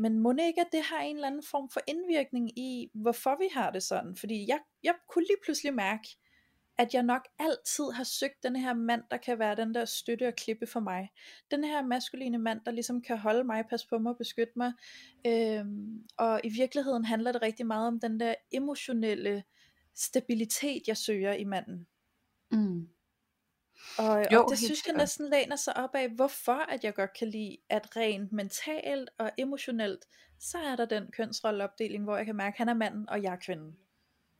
men 0.00 0.18
må 0.18 0.30
ikke, 0.30 0.60
at 0.60 0.72
det 0.72 0.82
har 0.82 1.00
en 1.00 1.16
eller 1.16 1.28
anden 1.28 1.42
form 1.50 1.70
for 1.70 1.80
indvirkning 1.86 2.58
i, 2.58 2.90
hvorfor 2.94 3.36
vi 3.38 3.48
har 3.52 3.70
det 3.70 3.82
sådan? 3.82 4.16
Fordi 4.16 4.48
jeg, 4.48 4.58
jeg 4.82 4.94
kunne 5.08 5.24
lige 5.24 5.38
pludselig 5.44 5.74
mærke, 5.74 6.08
at 6.78 6.94
jeg 6.94 7.02
nok 7.02 7.22
altid 7.38 7.84
har 7.94 8.04
søgt 8.04 8.42
den 8.42 8.56
her 8.56 8.74
mand, 8.74 9.02
der 9.10 9.16
kan 9.16 9.38
være 9.38 9.56
den 9.56 9.74
der 9.74 9.84
støtte 9.84 10.28
og 10.28 10.34
klippe 10.34 10.66
for 10.66 10.80
mig. 10.80 11.10
Den 11.50 11.64
her 11.64 11.82
maskuline 11.82 12.38
mand, 12.38 12.60
der 12.66 12.72
ligesom 12.72 13.02
kan 13.02 13.18
holde 13.18 13.44
mig, 13.44 13.64
passe 13.70 13.88
på 13.88 13.98
mig, 13.98 14.16
beskytte 14.18 14.52
mig. 14.56 14.72
Øhm, 15.26 16.08
og 16.16 16.40
i 16.44 16.48
virkeligheden 16.48 17.04
handler 17.04 17.32
det 17.32 17.42
rigtig 17.42 17.66
meget 17.66 17.86
om 17.86 18.00
den 18.00 18.20
der 18.20 18.34
emotionelle 18.52 19.44
stabilitet, 19.98 20.82
jeg 20.86 20.96
søger 20.96 21.32
i 21.32 21.44
manden. 21.44 21.86
Mm. 22.50 22.88
Og, 23.98 24.26
jo, 24.32 24.42
og 24.42 24.50
det 24.50 24.58
synes 24.58 24.86
jeg 24.86 24.96
næsten 24.96 25.30
læner 25.30 25.56
sig 25.56 25.76
op 25.76 25.94
af, 25.94 26.08
hvorfor 26.08 26.72
at 26.72 26.84
jeg 26.84 26.94
godt 26.94 27.18
kan 27.18 27.28
lide, 27.28 27.56
at 27.68 27.96
rent 27.96 28.32
mentalt 28.32 29.10
og 29.18 29.30
emotionelt, 29.38 30.04
så 30.40 30.58
er 30.58 30.76
der 30.76 30.84
den 30.84 31.10
kønsrolleopdeling, 31.12 32.04
hvor 32.04 32.16
jeg 32.16 32.26
kan 32.26 32.36
mærke, 32.36 32.54
at 32.54 32.58
han 32.58 32.68
er 32.68 32.74
manden, 32.74 33.08
og 33.08 33.22
jeg 33.22 33.32
er 33.32 33.36
kvinden. 33.36 33.76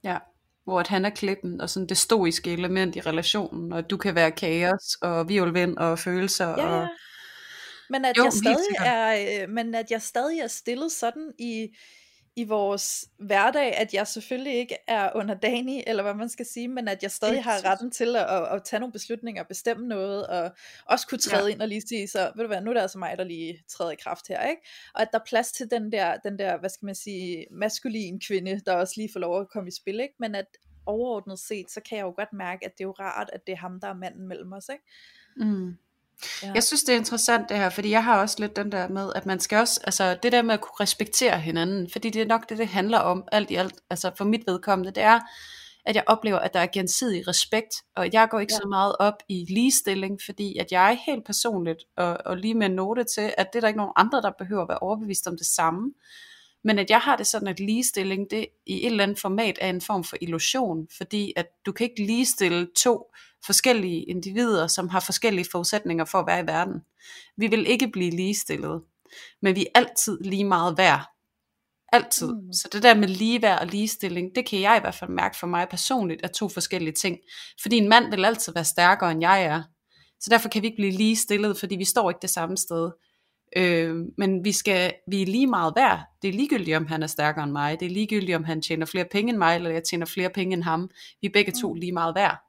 Ja, 0.05 0.19
hvor 0.65 0.81
at 0.81 0.88
han 0.88 1.05
er 1.05 1.11
klippen, 1.11 1.61
og 1.61 1.71
sådan 1.71 1.87
det 1.87 1.97
stoiske 1.97 2.53
element 2.53 2.97
i 2.97 3.00
relationen, 3.00 3.73
og 3.73 3.91
du 3.91 3.97
kan 3.97 4.15
være 4.15 4.33
kaos, 4.33 4.95
og 5.03 5.29
virvelvind, 5.29 5.77
og 5.77 5.99
følelser, 5.99 6.49
ja, 6.49 6.67
og... 6.67 6.88
Men 7.91 8.05
at, 8.05 8.17
jo, 8.17 8.25
jeg 8.25 8.33
stadig 8.33 8.87
er, 8.87 9.43
øh, 9.43 9.49
men 9.49 9.75
at 9.75 9.91
jeg 9.91 10.03
stadig 10.03 10.38
er 10.38 10.47
stillet 10.47 10.93
sådan 10.93 11.33
i, 11.38 11.77
i 12.38 12.45
vores 12.45 13.09
hverdag, 13.18 13.76
at 13.76 13.95
jeg 13.95 14.07
selvfølgelig 14.07 14.54
ikke 14.54 14.76
er 14.87 15.11
underdanig, 15.14 15.85
eller 15.87 16.02
hvad 16.02 16.14
man 16.14 16.28
skal 16.28 16.47
sige, 16.47 16.68
men 16.68 16.88
at 16.88 17.02
jeg 17.02 17.11
stadig 17.11 17.45
har 17.45 17.64
retten 17.64 17.90
til 17.90 18.16
at, 18.16 18.26
at, 18.30 18.57
at 18.57 18.64
tage 18.64 18.80
nogle 18.80 18.92
beslutninger, 18.92 19.42
bestemme 19.42 19.87
noget, 19.87 20.26
og 20.26 20.50
også 20.87 21.07
kunne 21.09 21.18
træde 21.18 21.47
ja. 21.47 21.52
ind 21.52 21.62
og 21.62 21.68
lige 21.68 21.80
sige, 21.80 22.09
så 22.09 22.33
ved 22.37 22.45
du 22.45 22.49
hvad, 22.49 22.61
nu 22.61 22.71
er 22.71 22.75
det 22.75 22.80
altså 22.80 22.99
mig, 22.99 23.18
der 23.18 23.25
lige 23.25 23.64
træder 23.68 23.90
i 23.90 23.97
kraft 24.02 24.28
her, 24.28 24.49
ikke? 24.49 24.62
Og 24.95 25.02
at 25.02 25.09
der 25.12 25.18
er 25.18 25.25
plads 25.26 25.52
til 25.52 25.71
den 25.71 25.92
der, 25.92 26.16
den 26.16 26.38
der, 26.38 26.59
hvad 26.59 26.71
skal 26.71 26.87
man 26.87 26.95
sige, 26.95 27.47
maskulin 27.50 28.21
kvinde, 28.21 28.61
der 28.66 28.75
også 28.75 28.95
lige 28.97 29.12
får 29.12 29.21
lov 29.21 29.40
at 29.40 29.49
komme 29.49 29.68
i 29.68 29.73
spil, 29.73 30.00
ikke? 30.00 30.14
Men 30.18 30.35
at 30.35 30.47
overordnet 30.87 31.38
set, 31.38 31.71
så 31.71 31.80
kan 31.88 31.99
jeg 31.99 32.04
jo 32.04 32.12
godt 32.16 32.33
mærke, 32.33 32.64
at 32.66 32.73
det 32.78 32.85
er 32.85 32.88
jo 32.88 32.95
rart, 32.99 33.30
at 33.33 33.47
det 33.47 33.52
er 33.52 33.57
ham, 33.57 33.80
der 33.80 33.88
er 33.88 33.95
manden 33.95 34.28
mellem 34.28 34.52
os, 34.52 34.68
ikke? 34.73 34.85
Mm. 35.37 35.75
Ja. 36.42 36.52
Jeg 36.54 36.62
synes 36.64 36.82
det 36.82 36.92
er 36.92 36.98
interessant 36.98 37.48
det 37.48 37.56
her, 37.56 37.70
fordi 37.70 37.90
jeg 37.90 38.04
har 38.04 38.20
også 38.20 38.37
lidt 38.38 38.56
den 38.56 38.72
der 38.72 38.88
med, 38.88 39.12
at 39.14 39.26
man 39.26 39.40
skal 39.40 39.58
også, 39.58 39.80
altså 39.84 40.16
det 40.22 40.32
der 40.32 40.42
med 40.42 40.54
at 40.54 40.60
kunne 40.60 40.80
respektere 40.80 41.40
hinanden, 41.40 41.90
fordi 41.92 42.10
det 42.10 42.22
er 42.22 42.26
nok 42.26 42.48
det, 42.48 42.58
det 42.58 42.68
handler 42.68 42.98
om 42.98 43.25
alt 43.32 43.50
i 43.50 43.54
alt, 43.54 43.75
altså 43.90 44.10
for 44.16 44.25
mit 44.25 44.42
vedkommende, 44.46 44.90
det 44.90 45.02
er, 45.02 45.20
at 45.87 45.96
jeg 45.96 46.04
oplever, 46.06 46.38
at 46.38 46.54
der 46.54 46.60
er 46.60 46.66
gensidig 46.72 47.28
respekt, 47.28 47.75
og 47.96 48.12
jeg 48.12 48.28
går 48.30 48.40
ikke 48.40 48.52
ja. 48.52 48.56
så 48.56 48.68
meget 48.68 48.96
op 48.98 49.22
i 49.28 49.46
ligestilling, 49.48 50.18
fordi 50.26 50.58
at 50.58 50.72
jeg 50.72 50.90
er 50.90 50.96
helt 51.06 51.26
personligt, 51.26 51.84
og, 51.96 52.18
og 52.25 52.37
lige 52.37 52.54
med 52.54 52.66
en 52.66 52.75
note 52.75 53.04
til, 53.04 53.34
at 53.38 53.52
det 53.52 53.58
er 53.58 53.60
der 53.60 53.68
ikke 53.68 53.78
nogen 53.78 53.92
andre, 53.96 54.22
der 54.22 54.30
behøver 54.38 54.62
at 54.62 54.68
være 54.68 54.78
overbevist 54.78 55.26
om 55.26 55.37
det 55.37 55.46
samme, 55.46 55.92
men 56.64 56.78
at 56.78 56.90
jeg 56.90 56.98
har 56.98 57.16
det 57.16 57.26
sådan, 57.26 57.48
at 57.48 57.60
ligestilling, 57.60 58.30
det 58.30 58.46
i 58.66 58.76
et 58.76 58.87
eller 58.87 59.02
andet 59.02 59.18
format 59.18 59.58
er 59.60 59.70
en 59.70 59.80
form 59.80 60.04
for 60.04 60.16
illusion, 60.20 60.88
fordi 60.96 61.32
at 61.37 61.46
du 61.66 61.72
kan 61.72 61.90
ikke 61.90 62.06
ligestille 62.06 62.68
to 62.76 63.12
forskellige 63.47 64.02
individer, 64.02 64.66
som 64.66 64.88
har 64.88 65.00
forskellige 65.00 65.49
forudsætninger 65.52 66.04
for 66.04 66.18
at 66.18 66.26
være 66.26 66.40
i 66.40 66.47
verden. 66.47 66.80
Vi 67.37 67.47
vil 67.47 67.66
ikke 67.66 67.88
blive 67.88 68.11
ligestillet, 68.11 68.83
men 69.42 69.54
vi 69.54 69.66
er 69.75 69.80
altid 69.80 70.18
lige 70.21 70.45
meget 70.45 70.78
værd. 70.78 71.09
Altid. 71.92 72.35
Mm. 72.35 72.52
Så 72.52 72.68
det 72.73 72.83
der 72.83 72.95
med 72.95 73.09
ligeværd 73.09 73.61
og 73.61 73.66
ligestilling, 73.66 74.35
det 74.35 74.47
kan 74.47 74.61
jeg 74.61 74.76
i 74.76 74.80
hvert 74.80 74.95
fald 74.95 75.11
mærke 75.11 75.37
for 75.37 75.47
mig 75.47 75.68
personligt, 75.71 76.21
er 76.25 76.28
to 76.28 76.49
forskellige 76.49 76.95
ting. 76.95 77.18
Fordi 77.62 77.76
en 77.76 77.88
mand 77.88 78.11
vil 78.11 78.25
altid 78.25 78.52
være 78.52 78.64
stærkere, 78.64 79.11
end 79.11 79.21
jeg 79.21 79.42
er. 79.42 79.62
Så 80.21 80.30
derfor 80.30 80.49
kan 80.49 80.62
vi 80.62 80.66
ikke 80.66 80.76
blive 80.76 80.92
ligestillet, 80.92 81.59
fordi 81.59 81.76
vi 81.76 81.85
står 81.85 82.11
ikke 82.11 82.23
det 82.23 82.30
samme 82.30 82.57
sted. 82.57 82.90
Øh, 83.57 83.97
men 84.18 84.45
vi, 84.45 84.52
skal, 84.52 84.92
vi 85.09 85.23
er 85.23 85.26
lige 85.26 85.47
meget 85.47 85.73
værd. 85.76 86.00
Det 86.23 86.28
er 86.28 86.33
ligegyldigt, 86.33 86.76
om 86.76 86.87
han 86.87 87.02
er 87.02 87.07
stærkere 87.07 87.45
end 87.45 87.52
mig. 87.52 87.80
Det 87.80 87.87
er 87.87 87.90
ligegyldigt, 87.90 88.37
om 88.37 88.45
han 88.45 88.62
tjener 88.62 88.87
flere 88.87 89.04
penge 89.12 89.30
end 89.30 89.38
mig, 89.38 89.57
eller 89.57 89.71
jeg 89.71 89.83
tjener 89.85 90.07
flere 90.07 90.30
penge 90.30 90.52
end 90.52 90.62
ham. 90.62 90.90
Vi 91.21 91.26
er 91.26 91.33
begge 91.33 91.52
to 91.52 91.75
mm. 91.75 91.80
lige 91.80 91.92
meget 91.92 92.14
værd. 92.14 92.48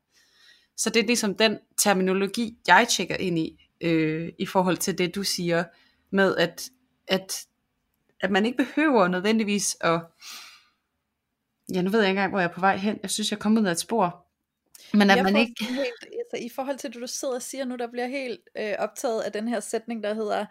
Så 0.80 0.90
det 0.90 1.00
er 1.00 1.08
ligesom 1.08 1.36
den 1.36 1.60
terminologi, 1.78 2.58
jeg 2.68 2.88
tjekker 2.90 3.16
ind 3.16 3.40
i, 3.40 3.68
øh, 3.82 4.34
i 4.38 4.46
forhold 4.46 4.78
til 4.78 4.98
det, 4.98 5.16
du 5.16 5.24
siger, 5.24 5.64
med 6.10 6.38
at, 6.38 6.70
at, 7.08 7.46
at 8.22 8.32
man 8.32 8.46
ikke 8.46 8.58
behøver 8.58 9.08
nødvendigvis 9.08 9.78
at, 9.82 10.02
ja 11.74 11.82
nu 11.82 11.90
ved 11.90 12.00
jeg 12.00 12.10
ikke 12.10 12.18
engang, 12.18 12.32
hvor 12.32 12.40
jeg 12.40 12.50
er 12.50 12.54
på 12.54 12.60
vej 12.60 12.78
hen, 12.78 13.00
jeg 13.02 13.10
synes, 13.10 13.32
jeg 13.32 13.38
er 13.38 13.42
kommet 13.42 13.62
ud 13.62 13.68
af 13.68 13.72
et 13.72 13.80
spor, 13.80 14.26
men 14.94 15.10
at 15.10 15.16
jeg 15.16 15.24
man 15.24 15.36
ikke... 15.36 15.66
Helt, 15.66 16.06
altså, 16.34 16.46
I 16.46 16.50
forhold 16.50 16.78
til 16.78 16.94
det, 16.94 17.02
du 17.02 17.08
sidder 17.08 17.36
og 17.36 17.42
siger 17.42 17.66
nu, 17.66 17.76
der 17.76 17.88
bliver 17.88 18.08
helt 18.08 18.42
øh, 18.58 18.74
optaget 18.80 19.22
af 19.22 19.32
den 19.32 19.48
her 19.48 19.60
sætning, 19.60 20.04
der 20.04 20.14
hedder, 20.14 20.46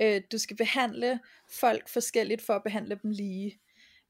øh, 0.00 0.20
du 0.32 0.38
skal 0.38 0.56
behandle 0.56 1.20
folk 1.50 1.88
forskelligt 1.88 2.42
for 2.42 2.52
at 2.52 2.62
behandle 2.62 2.98
dem 3.02 3.10
lige. 3.10 3.60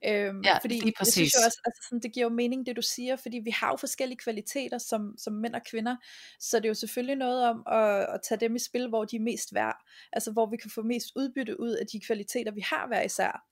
Øhm, 0.07 0.43
ja, 0.45 0.59
fordi 0.59 0.81
lige 0.81 0.93
præcis. 0.99 1.17
Jeg 1.17 1.27
synes 1.27 1.35
jo 1.35 1.47
også, 1.47 1.61
altså 1.65 1.87
sådan, 1.89 2.01
det 2.01 2.13
giver 2.13 2.27
jo 2.27 2.35
mening, 2.35 2.67
det 2.67 2.77
du 2.77 2.83
siger, 2.83 3.17
fordi 3.17 3.39
vi 3.45 3.51
har 3.51 3.71
jo 3.71 3.77
forskellige 3.77 4.19
kvaliteter 4.19 4.79
som, 4.79 5.15
som 5.19 5.33
mænd 5.33 5.55
og 5.55 5.63
kvinder, 5.71 5.97
så 6.41 6.57
det 6.57 6.65
er 6.65 6.69
jo 6.69 6.75
selvfølgelig 6.75 7.17
noget 7.17 7.45
om 7.45 7.63
at, 7.67 8.15
at 8.15 8.21
tage 8.29 8.41
dem 8.41 8.57
i 8.57 8.59
spil, 8.59 8.89
hvor 8.89 9.05
de 9.05 9.17
er 9.17 9.21
mest 9.21 9.55
værd, 9.55 9.77
altså 10.13 10.33
hvor 10.33 10.51
vi 10.51 10.57
kan 10.57 10.71
få 10.71 10.83
mest 10.83 11.07
udbytte 11.17 11.61
ud 11.61 11.71
af 11.71 11.87
de 11.87 12.01
kvaliteter, 12.01 12.53
vi 12.53 12.61
har 12.61 12.87
hver 12.87 13.03
især. 13.03 13.45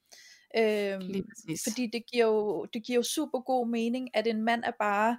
Øhm, 0.57 1.25
fordi 1.65 1.91
det 1.93 2.03
giver, 2.13 2.27
jo, 2.27 2.65
det 2.65 2.85
giver 2.85 2.97
jo 2.97 3.03
super 3.03 3.41
god 3.41 3.69
mening, 3.69 4.09
at 4.15 4.27
en 4.27 4.43
mand 4.43 4.65
er 4.65 4.73
bare 4.79 5.19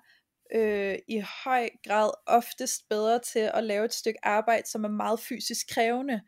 øh, 0.55 0.95
i 1.07 1.23
høj 1.43 1.69
grad 1.87 2.11
oftest 2.27 2.89
bedre 2.89 3.19
til 3.19 3.51
at 3.53 3.63
lave 3.63 3.85
et 3.85 3.93
stykke 3.93 4.25
arbejde, 4.25 4.69
som 4.69 4.83
er 4.83 4.89
meget 4.89 5.19
fysisk 5.19 5.67
krævende, 5.69 6.21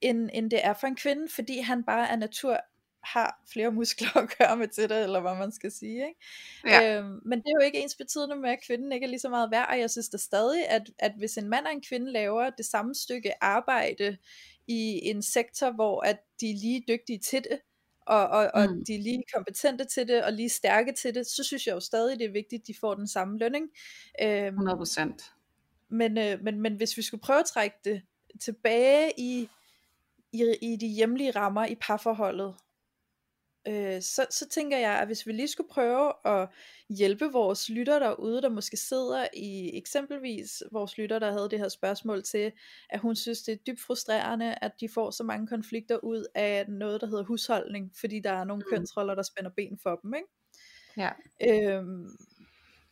end, 0.00 0.30
end 0.32 0.50
det 0.50 0.66
er 0.66 0.72
for 0.72 0.86
en 0.86 0.96
kvinde, 0.96 1.28
fordi 1.28 1.58
han 1.58 1.84
bare 1.84 2.10
af 2.10 2.18
natur 2.18 2.60
har 3.02 3.42
flere 3.52 3.72
muskler 3.72 4.16
at 4.16 4.38
gøre 4.38 4.56
med 4.56 4.68
til 4.68 4.88
det, 4.88 5.02
eller 5.02 5.20
hvad 5.20 5.34
man 5.34 5.52
skal 5.52 5.72
sige. 5.72 6.06
Ikke? 6.08 6.20
Ja. 6.66 6.98
Øhm, 6.98 7.20
men 7.24 7.38
det 7.38 7.46
er 7.46 7.60
jo 7.60 7.66
ikke 7.66 7.82
ens 7.82 7.96
betydende 7.96 8.36
med, 8.36 8.50
at 8.50 8.58
kvinden 8.66 8.92
ikke 8.92 9.04
er 9.04 9.08
lige 9.08 9.20
så 9.20 9.28
meget 9.28 9.50
værd, 9.50 9.68
og 9.70 9.78
jeg 9.78 9.90
synes 9.90 10.08
da 10.08 10.16
stadig, 10.16 10.68
at, 10.68 10.90
at 10.98 11.12
hvis 11.18 11.38
en 11.38 11.48
mand 11.48 11.66
og 11.66 11.72
en 11.72 11.82
kvinde 11.82 12.12
laver 12.12 12.50
det 12.50 12.66
samme 12.66 12.94
stykke 12.94 13.44
arbejde 13.44 14.16
i 14.66 15.00
en 15.08 15.22
sektor, 15.22 15.70
hvor 15.70 16.00
at 16.00 16.18
de 16.40 16.50
er 16.50 16.54
lige 16.54 16.84
dygtige 16.88 17.18
til 17.18 17.44
det, 17.50 17.60
og, 18.06 18.28
og, 18.28 18.50
og 18.54 18.70
mm. 18.70 18.84
de 18.84 18.94
er 18.94 18.98
lige 18.98 19.22
kompetente 19.34 19.84
til 19.84 20.08
det, 20.08 20.24
og 20.24 20.32
lige 20.32 20.48
stærke 20.48 20.92
til 20.92 21.14
det, 21.14 21.26
så 21.26 21.44
synes 21.44 21.66
jeg 21.66 21.74
jo 21.74 21.80
stadig, 21.80 22.18
det 22.18 22.24
er 22.24 22.32
vigtigt, 22.32 22.60
at 22.60 22.66
de 22.66 22.74
får 22.80 22.94
den 22.94 23.08
samme 23.08 23.38
lønning. 23.38 23.68
Øhm, 24.22 24.58
100%. 24.58 25.88
Men, 25.88 26.18
øh, 26.18 26.42
men, 26.42 26.60
men 26.60 26.76
hvis 26.76 26.96
vi 26.96 27.02
skulle 27.02 27.20
prøve 27.20 27.40
at 27.40 27.46
trække 27.46 27.76
det 27.84 28.02
tilbage 28.40 29.12
i, 29.18 29.48
i, 30.32 30.54
i 30.62 30.76
de 30.76 30.86
hjemlige 30.86 31.30
rammer 31.30 31.66
i 31.66 31.74
parforholdet, 31.74 32.54
øh, 33.68 34.02
så, 34.02 34.26
så 34.30 34.48
tænker 34.48 34.78
jeg, 34.78 34.92
at 34.92 35.06
hvis 35.06 35.26
vi 35.26 35.32
lige 35.32 35.48
skulle 35.48 35.68
prøve 35.68 36.12
at 36.24 36.48
hjælpe 36.88 37.24
vores 37.32 37.68
lytter 37.68 37.98
derude, 37.98 38.42
der 38.42 38.48
måske 38.48 38.76
sidder 38.76 39.26
i 39.34 39.76
eksempelvis 39.76 40.62
vores 40.72 40.98
lytter, 40.98 41.18
der 41.18 41.32
havde 41.32 41.50
det 41.50 41.58
her 41.58 41.68
spørgsmål 41.68 42.22
til, 42.22 42.52
at 42.90 43.00
hun 43.00 43.16
synes, 43.16 43.42
det 43.42 43.52
er 43.52 43.56
dybt 43.56 43.80
frustrerende, 43.80 44.54
at 44.62 44.72
de 44.80 44.88
får 44.88 45.10
så 45.10 45.24
mange 45.24 45.46
konflikter 45.46 45.96
ud 46.04 46.26
af 46.34 46.68
noget, 46.68 47.00
der 47.00 47.06
hedder 47.06 47.24
husholdning, 47.24 47.92
fordi 48.00 48.20
der 48.20 48.32
er 48.32 48.44
nogle 48.44 48.62
mm. 48.66 48.76
kønsroller, 48.76 49.14
der 49.14 49.22
spænder 49.22 49.50
ben 49.50 49.78
for 49.82 49.96
dem, 49.96 50.14
ikke? 50.14 50.28
Ja. 50.96 51.10
Øhm, 51.48 52.16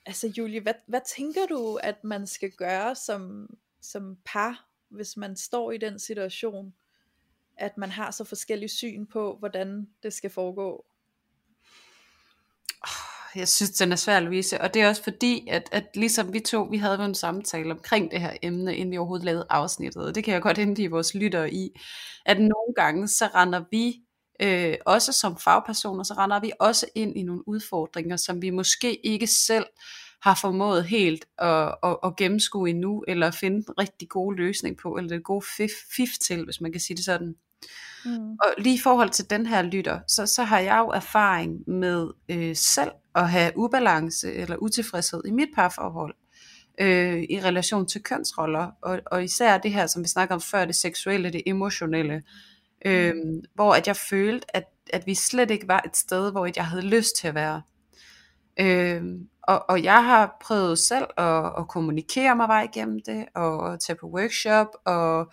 altså 0.07 0.33
Julie, 0.39 0.61
hvad, 0.61 0.75
hvad 0.87 1.01
tænker 1.17 1.47
du, 1.47 1.77
at 1.83 2.05
man 2.05 2.27
skal 2.27 2.51
gøre 2.51 2.95
som, 2.95 3.51
som 3.81 4.17
par, 4.25 4.69
hvis 4.89 5.17
man 5.17 5.37
står 5.37 5.73
i 5.73 5.79
den 5.79 5.99
situation? 5.99 6.75
At 7.61 7.79
man 7.79 7.91
har 7.91 8.11
så 8.11 8.25
forskellige 8.25 8.69
syn 8.69 9.07
på, 9.07 9.37
hvordan 9.39 9.87
det 10.03 10.13
skal 10.13 10.31
foregå? 10.31 10.85
Ah, 12.83 13.39
jeg 13.41 13.49
synes, 13.49 13.71
den 13.71 13.93
er 13.93 13.97
svær 13.97 14.21
Louise, 14.21 14.61
og 14.61 14.75
det 14.75 14.83
er 14.83 14.89
også 14.89 15.03
fordi, 15.03 15.49
at, 15.51 15.69
at 15.73 15.85
ligesom 15.95 16.33
vi 16.33 16.41
to, 16.41 16.63
vi 16.63 16.77
havde 16.77 16.97
jo 16.99 17.05
en 17.05 17.15
samtale 17.15 17.73
omkring 17.73 18.11
det 18.11 18.21
her 18.21 18.37
emne, 18.43 18.77
inden 18.77 18.93
vi 18.93 18.99
overhovedet 18.99 19.25
lavede 19.25 19.47
afsnittet, 19.51 20.07
og 20.07 20.15
det 20.15 20.25
kan 20.25 20.35
jeg 20.35 20.43
godt 20.43 20.59
indgive 20.59 20.91
vores 20.91 21.15
lyttere 21.15 21.53
i, 21.53 21.81
at 22.27 22.39
nogle 22.39 22.75
gange, 22.77 23.09
så 23.09 23.27
render 23.35 23.65
vi 23.71 24.03
øh, 24.43 24.77
også 24.87 25.13
som 25.13 25.39
fagpersoner, 25.39 26.03
så 26.03 26.15
render 26.15 26.41
vi 26.41 26.53
også 26.61 26.87
ind 26.95 27.17
i 27.17 27.23
nogle 27.23 27.49
udfordringer, 27.49 28.17
som 28.17 28.43
vi 28.43 28.51
måske 28.51 29.07
ikke 29.07 29.27
selv 29.27 29.67
har 30.23 30.39
formået 30.41 30.85
helt 30.85 31.25
at, 31.39 31.75
at, 31.83 31.97
at 32.05 32.17
gennemskue 32.17 32.71
endnu, 32.71 33.05
eller 33.09 33.31
finde 33.31 33.57
en 33.57 33.65
rigtig 33.79 34.09
god 34.09 34.35
løsning 34.35 34.77
på, 34.77 34.97
eller 34.97 35.09
det 35.09 35.25
gode 35.25 35.45
fif, 35.57 35.71
fif 35.97 36.11
til, 36.21 36.45
hvis 36.45 36.61
man 36.61 36.73
kan 36.73 36.81
sige 36.81 36.97
det 36.97 37.05
sådan. 37.05 37.35
Mm. 38.05 38.31
Og 38.31 38.55
lige 38.59 38.75
i 38.75 38.79
forhold 38.79 39.11
til 39.11 39.31
den 39.31 39.47
her 39.47 39.63
lytter, 39.63 40.01
så, 40.09 40.27
så 40.27 40.43
har 40.43 40.59
jeg 40.59 40.79
jo 40.79 40.89
erfaring 40.89 41.71
med 41.71 42.09
øh, 42.29 42.57
selv 42.57 42.91
at 43.15 43.31
have 43.31 43.53
ubalance 43.57 44.33
eller 44.33 44.57
utilfredshed 44.57 45.23
i 45.27 45.31
mit 45.31 45.49
parforhold 45.55 46.15
øh, 46.81 47.23
i 47.31 47.41
relation 47.41 47.87
til 47.87 48.03
kønsroller, 48.03 48.71
og, 48.83 49.01
og 49.07 49.25
især 49.25 49.59
det 49.59 49.73
her, 49.73 49.87
som 49.87 50.03
vi 50.03 50.09
snakker 50.09 50.35
om 50.35 50.41
før, 50.41 50.65
det 50.65 50.77
seksuelle, 50.77 51.33
det 51.33 51.43
emotionelle, 51.47 52.23
øh, 52.87 53.15
mm. 53.15 53.43
hvor 53.55 53.75
at 53.75 53.87
jeg 53.87 53.97
følte, 53.97 54.57
at, 54.57 54.65
at 54.93 55.07
vi 55.07 55.15
slet 55.15 55.51
ikke 55.51 55.69
var 55.69 55.83
et 55.87 55.97
sted, 55.97 56.33
hvor 56.33 56.49
jeg 56.57 56.67
havde 56.67 56.87
lyst 56.87 57.17
til 57.17 57.29
at 57.29 57.35
være. 57.35 57.63
Øh, 58.61 59.03
og, 59.43 59.71
og 59.71 59.83
jeg 59.83 60.05
har 60.05 60.37
prøvet 60.43 60.79
selv 60.79 61.07
at, 61.17 61.53
at 61.59 61.69
kommunikere 61.69 62.37
mig 62.37 62.49
vej 62.49 62.63
igennem 62.63 63.01
det, 63.07 63.27
og 63.35 63.73
at 63.73 63.81
tage 63.81 63.97
på 64.01 64.07
workshop, 64.07 64.67
og 64.85 65.33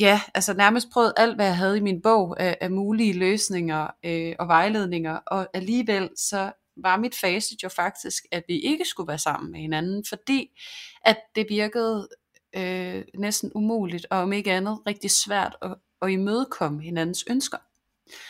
ja, 0.00 0.20
altså 0.34 0.54
nærmest 0.54 0.90
prøvet 0.90 1.12
alt, 1.16 1.34
hvad 1.34 1.46
jeg 1.46 1.56
havde 1.56 1.76
i 1.76 1.80
min 1.80 2.02
bog 2.02 2.40
af, 2.40 2.58
af 2.60 2.70
mulige 2.70 3.12
løsninger 3.12 3.88
øh, 4.04 4.34
og 4.38 4.48
vejledninger, 4.48 5.16
og 5.16 5.48
alligevel 5.54 6.10
så 6.16 6.52
var 6.76 6.96
mit 6.96 7.14
facit 7.14 7.62
jo 7.62 7.68
faktisk, 7.68 8.24
at 8.32 8.44
vi 8.48 8.58
ikke 8.58 8.84
skulle 8.84 9.08
være 9.08 9.18
sammen 9.18 9.52
med 9.52 9.60
hinanden, 9.60 10.04
fordi 10.08 10.60
at 11.04 11.16
det 11.34 11.46
virkede 11.48 12.08
øh, 12.56 13.04
næsten 13.18 13.52
umuligt, 13.54 14.06
og 14.10 14.18
om 14.18 14.32
ikke 14.32 14.52
andet 14.52 14.78
rigtig 14.86 15.10
svært 15.10 15.56
at, 15.62 15.74
at 16.02 16.10
imødekomme 16.10 16.82
hinandens 16.82 17.24
ønsker. 17.30 17.58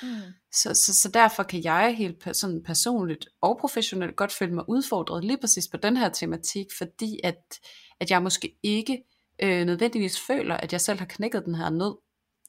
Mm. 0.02 0.32
Så, 0.52 0.74
så, 0.74 0.94
så 0.94 1.08
derfor 1.08 1.42
kan 1.42 1.64
jeg 1.64 1.96
helt 1.96 2.36
sådan 2.36 2.62
personligt 2.62 3.28
og 3.40 3.58
professionelt 3.60 4.16
godt 4.16 4.32
føle 4.32 4.54
mig 4.54 4.64
udfordret 4.68 5.24
lige 5.24 5.38
præcis 5.38 5.68
på 5.68 5.76
den 5.76 5.96
her 5.96 6.08
tematik, 6.08 6.66
fordi 6.78 7.20
at, 7.24 7.60
at 8.00 8.10
jeg 8.10 8.22
måske 8.22 8.58
ikke 8.62 9.02
øh, 9.42 9.66
nødvendigvis 9.66 10.20
føler, 10.20 10.56
at 10.56 10.72
jeg 10.72 10.80
selv 10.80 10.98
har 10.98 11.06
knækket 11.06 11.44
den 11.44 11.54
her 11.54 11.70
nød. 11.70 11.96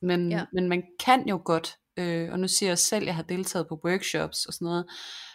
Men, 0.02 0.32
ja. 0.32 0.46
men 0.54 0.70
man 0.70 0.84
kan 1.00 1.28
jo 1.28 1.42
godt, 1.46 1.78
øh, 1.98 2.32
og 2.32 2.40
nu 2.40 2.48
siger 2.48 2.70
jeg 2.70 2.78
selv, 2.78 3.02
at 3.04 3.08
jeg 3.08 3.16
har 3.16 3.24
deltaget 3.24 3.68
på 3.68 3.80
workshops 3.86 4.46
og 4.46 4.54
sådan 4.54 4.66
noget, 4.66 4.86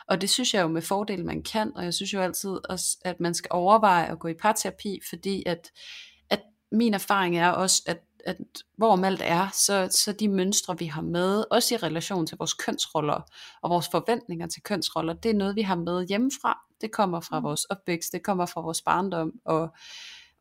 og 0.09 0.21
det 0.21 0.31
synes 0.31 0.55
jeg 0.55 0.63
jo 0.63 0.69
med 0.69 0.83
fordel, 0.83 1.25
man 1.25 1.43
kan, 1.43 1.73
og 1.77 1.85
jeg 1.85 1.95
synes 1.95 2.15
jo 2.15 2.21
altid 2.21 2.59
også, 2.69 2.99
at 3.05 3.21
man 3.21 3.35
skal 3.35 3.49
overveje 3.53 4.13
at 4.13 4.19
gå 4.19 4.29
i 4.29 4.35
parterapi, 4.35 5.01
fordi 5.09 5.43
at, 5.47 5.71
at 6.31 6.41
min 6.73 6.95
erfaring 6.95 7.39
er 7.39 7.49
også, 7.49 7.83
at 7.87 7.99
at 8.25 8.37
hvor 8.77 9.05
alt 9.05 9.23
er, 9.25 9.49
så, 9.53 9.89
så 9.91 10.13
de 10.13 10.29
mønstre, 10.29 10.79
vi 10.79 10.87
har 10.87 11.03
med, 11.03 11.45
også 11.51 11.75
i 11.75 11.79
relation 11.79 12.27
til 12.27 12.37
vores 12.39 12.55
kønsroller 12.55 13.21
og 13.63 13.71
vores 13.71 13.89
forventninger 13.91 14.47
til 14.47 14.63
kønsroller, 14.63 15.13
det 15.13 15.31
er 15.31 15.35
noget, 15.35 15.57
vi 15.57 15.63
har 15.63 15.75
med 15.75 16.07
hjemmefra. 16.09 16.59
Det 16.81 16.93
kommer 16.93 17.21
fra 17.21 17.39
mm. 17.39 17.45
vores 17.45 17.65
opvækst, 17.65 18.13
det 18.13 18.23
kommer 18.23 18.47
fra 18.47 18.61
vores 18.61 18.83
barndom, 18.83 19.33
og, 19.45 19.75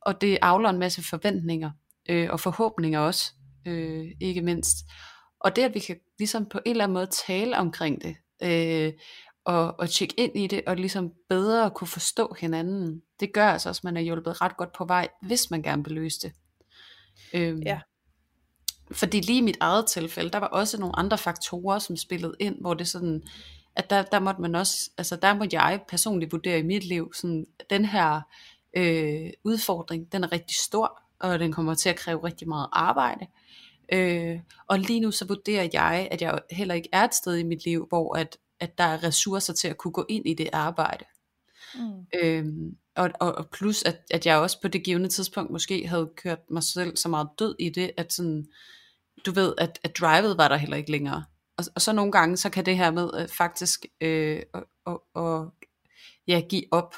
og 0.02 0.22
det 0.22 0.38
afler 0.42 0.70
en 0.70 0.80
masse 0.80 1.04
forventninger 1.10 1.72
øh, 2.10 2.30
og 2.32 2.40
forhåbninger 2.40 3.00
også, 3.00 3.32
øh, 3.66 4.06
ikke 4.20 4.42
mindst. 4.42 4.78
Og 5.40 5.56
det, 5.56 5.62
at 5.62 5.74
vi 5.74 5.80
kan 5.80 6.00
ligesom 6.20 6.46
på 6.46 6.60
en 6.66 6.72
eller 6.72 6.84
anden 6.84 6.94
måde 6.94 7.08
tale 7.28 7.58
omkring 7.58 8.02
det, 8.02 8.16
øh, 8.44 8.94
og, 9.46 9.80
og 9.80 9.90
tjekke 9.90 10.20
ind 10.20 10.38
i 10.38 10.48
det, 10.48 10.62
og 10.68 10.76
ligesom 10.76 11.14
bedre 11.30 11.72
kunne 11.72 11.88
forstå 11.88 12.36
hinanden, 12.40 13.02
det 13.20 13.34
gør 13.34 13.48
altså 13.48 13.70
også, 13.70 13.80
at 13.80 13.84
man 13.84 13.98
er 13.98 14.02
hjulpet 14.02 14.42
ret 14.42 14.58
godt 14.58 14.74
på 14.78 14.86
vej, 14.86 15.08
hvis 15.22 15.52
man 15.52 15.64
gerne 15.64 15.84
vil 15.84 15.94
løse 15.94 16.20
det. 16.22 16.34
Øhm, 17.34 17.62
ja. 17.62 17.80
Fordi 18.92 19.20
lige 19.20 19.38
i 19.38 19.42
mit 19.42 19.58
eget 19.60 19.86
tilfælde, 19.86 20.30
der 20.30 20.38
var 20.38 20.48
også 20.48 20.80
nogle 20.80 21.00
andre 21.00 21.18
faktorer, 21.18 21.80
som 21.80 21.98
spillede 21.98 22.36
ind, 22.40 22.62
hvor 22.62 22.74
det 22.74 22.88
sådan, 22.88 23.24
at 23.76 23.90
der, 23.90 24.04
der 24.04 24.20
måtte 24.20 24.42
man 24.42 24.56
også, 24.56 24.90
altså 24.98 25.16
der 25.16 25.34
måtte 25.34 25.60
jeg 25.60 25.82
personligt 25.88 26.32
vurdere 26.32 26.60
i 26.60 26.64
mit 26.64 26.84
liv, 26.84 27.14
sådan, 27.14 27.46
den 27.70 27.86
her 27.86 28.22
øh, 28.74 29.30
udfordring, 29.44 30.12
den 30.12 30.24
er 30.24 30.32
rigtig 30.32 30.58
stor, 30.58 31.02
og 31.20 31.40
den 31.40 31.54
kommer 31.54 31.74
til 31.74 31.90
at 31.90 31.96
kræve 31.96 32.24
rigtig 32.24 32.48
meget 32.48 32.68
arbejde. 32.72 33.28
Øh, 33.94 34.40
og 34.68 34.80
lige 34.80 35.00
nu 35.00 35.12
så 35.12 35.26
vurderer 35.26 35.68
jeg, 35.74 36.08
at 36.12 36.22
jeg 36.22 36.40
heller 36.52 36.76
ikke 36.76 36.90
er 36.92 37.04
et 37.04 37.16
sted 37.16 37.36
i 37.36 37.44
mit 37.44 37.66
liv, 37.66 37.86
hvor 37.90 38.18
at, 38.18 38.38
at 38.60 38.78
der 38.78 38.84
er 38.84 39.04
ressourcer 39.04 39.54
til 39.54 39.68
at 39.68 39.78
kunne 39.78 39.92
gå 39.92 40.06
ind 40.10 40.28
i 40.28 40.34
det 40.34 40.50
arbejde. 40.54 41.06
Mm. 41.76 42.78
Og, 42.96 43.12
og, 43.20 43.36
og 43.36 43.50
plus 43.50 43.84
at, 43.84 44.02
at 44.12 44.26
jeg 44.26 44.38
også 44.38 44.62
på 44.62 44.68
det 44.68 44.84
givende 44.84 45.10
tidspunkt 45.10 45.52
måske 45.52 45.88
havde 45.88 46.10
kørt 46.16 46.40
mig 46.50 46.64
selv 46.64 46.98
så 46.98 47.10
meget 47.10 47.30
død 47.40 47.56
i 47.60 47.70
det, 47.70 47.92
at 47.98 48.14
sådan, 48.14 48.46
du 49.26 49.32
ved, 49.32 49.54
at, 49.58 49.80
at 49.84 49.98
drivet 49.98 50.38
var 50.38 50.48
der 50.48 50.56
heller 50.56 50.78
ikke 50.78 50.92
længere. 50.92 51.24
Og, 51.58 51.66
og 51.76 51.82
så 51.82 51.94
nogle 51.94 52.12
gange, 52.12 52.38
så 52.38 52.50
kan 52.50 52.66
det 52.66 52.78
her 52.78 52.92
med 52.92 53.10
øh, 53.22 53.28
faktisk 53.28 53.86
øh, 54.02 54.42
og, 54.54 54.64
og, 54.86 55.04
og, 55.14 55.54
ja, 56.28 56.42
give 56.50 56.64
op, 56.72 56.96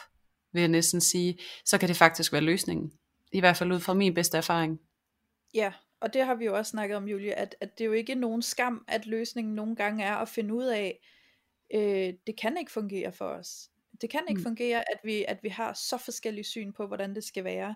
vil 0.54 0.60
jeg 0.60 0.70
næsten 0.70 1.02
sige, 1.02 1.38
så 1.66 1.78
kan 1.78 1.90
det 1.90 1.98
faktisk 1.98 2.34
være 2.34 2.42
løsningen. 2.42 2.92
I 3.32 3.40
hvert 3.40 3.58
fald 3.58 3.72
ud 3.72 3.80
fra 3.80 3.94
min 3.94 4.14
bedste 4.14 4.38
erfaring. 4.38 4.80
Ja, 5.54 5.74
og 6.02 6.14
det 6.14 6.26
har 6.26 6.36
vi 6.36 6.46
jo 6.46 6.58
også 6.58 6.70
snakket 6.70 6.98
om, 6.98 7.08
Julie, 7.08 7.34
at, 7.34 7.56
at 7.62 7.78
det 7.78 7.84
er 7.84 7.88
jo 7.88 7.94
ikke 7.94 8.16
nogen 8.16 8.42
skam, 8.42 8.86
at 8.88 9.06
løsningen 9.06 9.56
nogle 9.56 9.76
gange 9.76 10.04
er 10.04 10.16
at 10.16 10.30
finde 10.30 10.54
ud 10.54 10.66
af, 10.66 11.00
øh, 11.74 12.14
det 12.28 12.40
kan 12.42 12.58
ikke 12.58 12.72
fungere 12.72 13.12
for 13.12 13.26
os. 13.26 13.70
Det 14.02 14.10
kan 14.10 14.22
ikke 14.30 14.40
mm. 14.40 14.44
fungere, 14.44 14.80
at 14.92 15.00
vi, 15.04 15.26
at 15.28 15.40
vi 15.44 15.50
har 15.50 15.74
så 15.74 15.98
forskellige 15.98 16.46
syn 16.46 16.74
på, 16.74 16.88
hvordan 16.88 17.16
det 17.16 17.24
skal 17.24 17.44
være. 17.44 17.76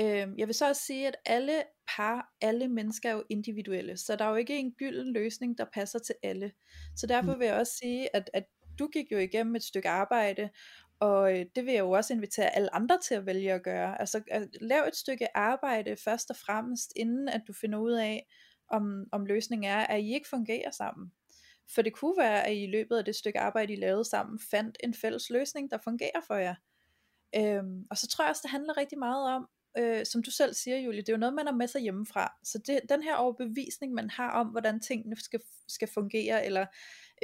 Øh, 0.00 0.28
jeg 0.38 0.46
vil 0.46 0.54
så 0.54 0.68
også 0.68 0.82
sige, 0.82 1.08
at 1.08 1.16
alle 1.26 1.62
par, 1.96 2.34
alle 2.40 2.68
mennesker 2.68 3.08
er 3.08 3.12
jo 3.12 3.24
individuelle, 3.28 3.96
så 3.96 4.16
der 4.16 4.24
er 4.24 4.30
jo 4.30 4.36
ikke 4.36 4.58
en 4.58 4.72
gylden 4.72 5.12
løsning, 5.12 5.58
der 5.58 5.64
passer 5.74 5.98
til 5.98 6.14
alle. 6.22 6.52
Så 6.96 7.06
derfor 7.06 7.34
mm. 7.34 7.40
vil 7.40 7.46
jeg 7.46 7.56
også 7.56 7.72
sige, 7.72 8.16
at, 8.16 8.30
at 8.32 8.44
du 8.78 8.88
gik 8.88 9.12
jo 9.12 9.18
igennem 9.18 9.56
et 9.56 9.62
stykke 9.62 9.88
arbejde, 9.88 10.50
og 11.00 11.38
øh, 11.38 11.46
det 11.54 11.66
vil 11.66 11.74
jeg 11.74 11.80
jo 11.80 11.90
også 11.90 12.14
invitere 12.14 12.56
alle 12.56 12.74
andre 12.74 12.98
til 12.98 13.14
at 13.14 13.26
vælge 13.26 13.52
at 13.52 13.62
gøre. 13.62 14.00
Altså 14.00 14.22
at 14.30 14.48
lav 14.60 14.84
et 14.88 14.96
stykke 14.96 15.36
arbejde 15.36 15.96
først 15.96 16.30
og 16.30 16.36
fremmest, 16.36 16.92
inden 16.96 17.28
at 17.28 17.42
du 17.48 17.52
finder 17.52 17.78
ud 17.78 17.92
af, 17.92 18.26
om, 18.68 19.04
om 19.12 19.26
løsningen 19.26 19.70
er, 19.70 19.78
at 19.78 20.00
I 20.00 20.14
ikke 20.14 20.28
fungerer 20.28 20.70
sammen. 20.70 21.12
For 21.74 21.82
det 21.82 21.92
kunne 21.92 22.16
være, 22.18 22.46
at 22.46 22.52
I 22.52 22.64
i 22.64 22.70
løbet 22.70 22.96
af 22.96 23.04
det 23.04 23.16
stykke 23.16 23.40
arbejde, 23.40 23.72
I 23.72 23.76
lavede 23.76 24.04
sammen, 24.04 24.40
fandt 24.50 24.78
en 24.84 24.94
fælles 24.94 25.30
løsning, 25.30 25.70
der 25.70 25.78
fungerer 25.84 26.20
for 26.26 26.34
jer. 26.34 26.54
Øhm, 27.36 27.86
og 27.90 27.98
så 27.98 28.08
tror 28.08 28.24
jeg 28.24 28.30
også, 28.30 28.42
det 28.44 28.50
handler 28.50 28.76
rigtig 28.76 28.98
meget 28.98 29.34
om, 29.34 29.48
øh, 29.78 30.06
som 30.06 30.22
du 30.22 30.30
selv 30.30 30.54
siger, 30.54 30.78
Julie, 30.78 31.00
det 31.00 31.08
er 31.08 31.12
jo 31.12 31.18
noget, 31.18 31.34
man 31.34 31.46
har 31.46 31.54
med 31.54 31.68
sig 31.68 31.80
hjemmefra. 31.80 32.32
Så 32.44 32.58
det, 32.58 32.80
den 32.88 33.02
her 33.02 33.14
overbevisning, 33.14 33.94
man 33.94 34.10
har 34.10 34.30
om, 34.30 34.46
hvordan 34.46 34.80
tingene 34.80 35.16
skal, 35.16 35.40
skal 35.68 35.88
fungere, 35.88 36.44
eller 36.44 36.66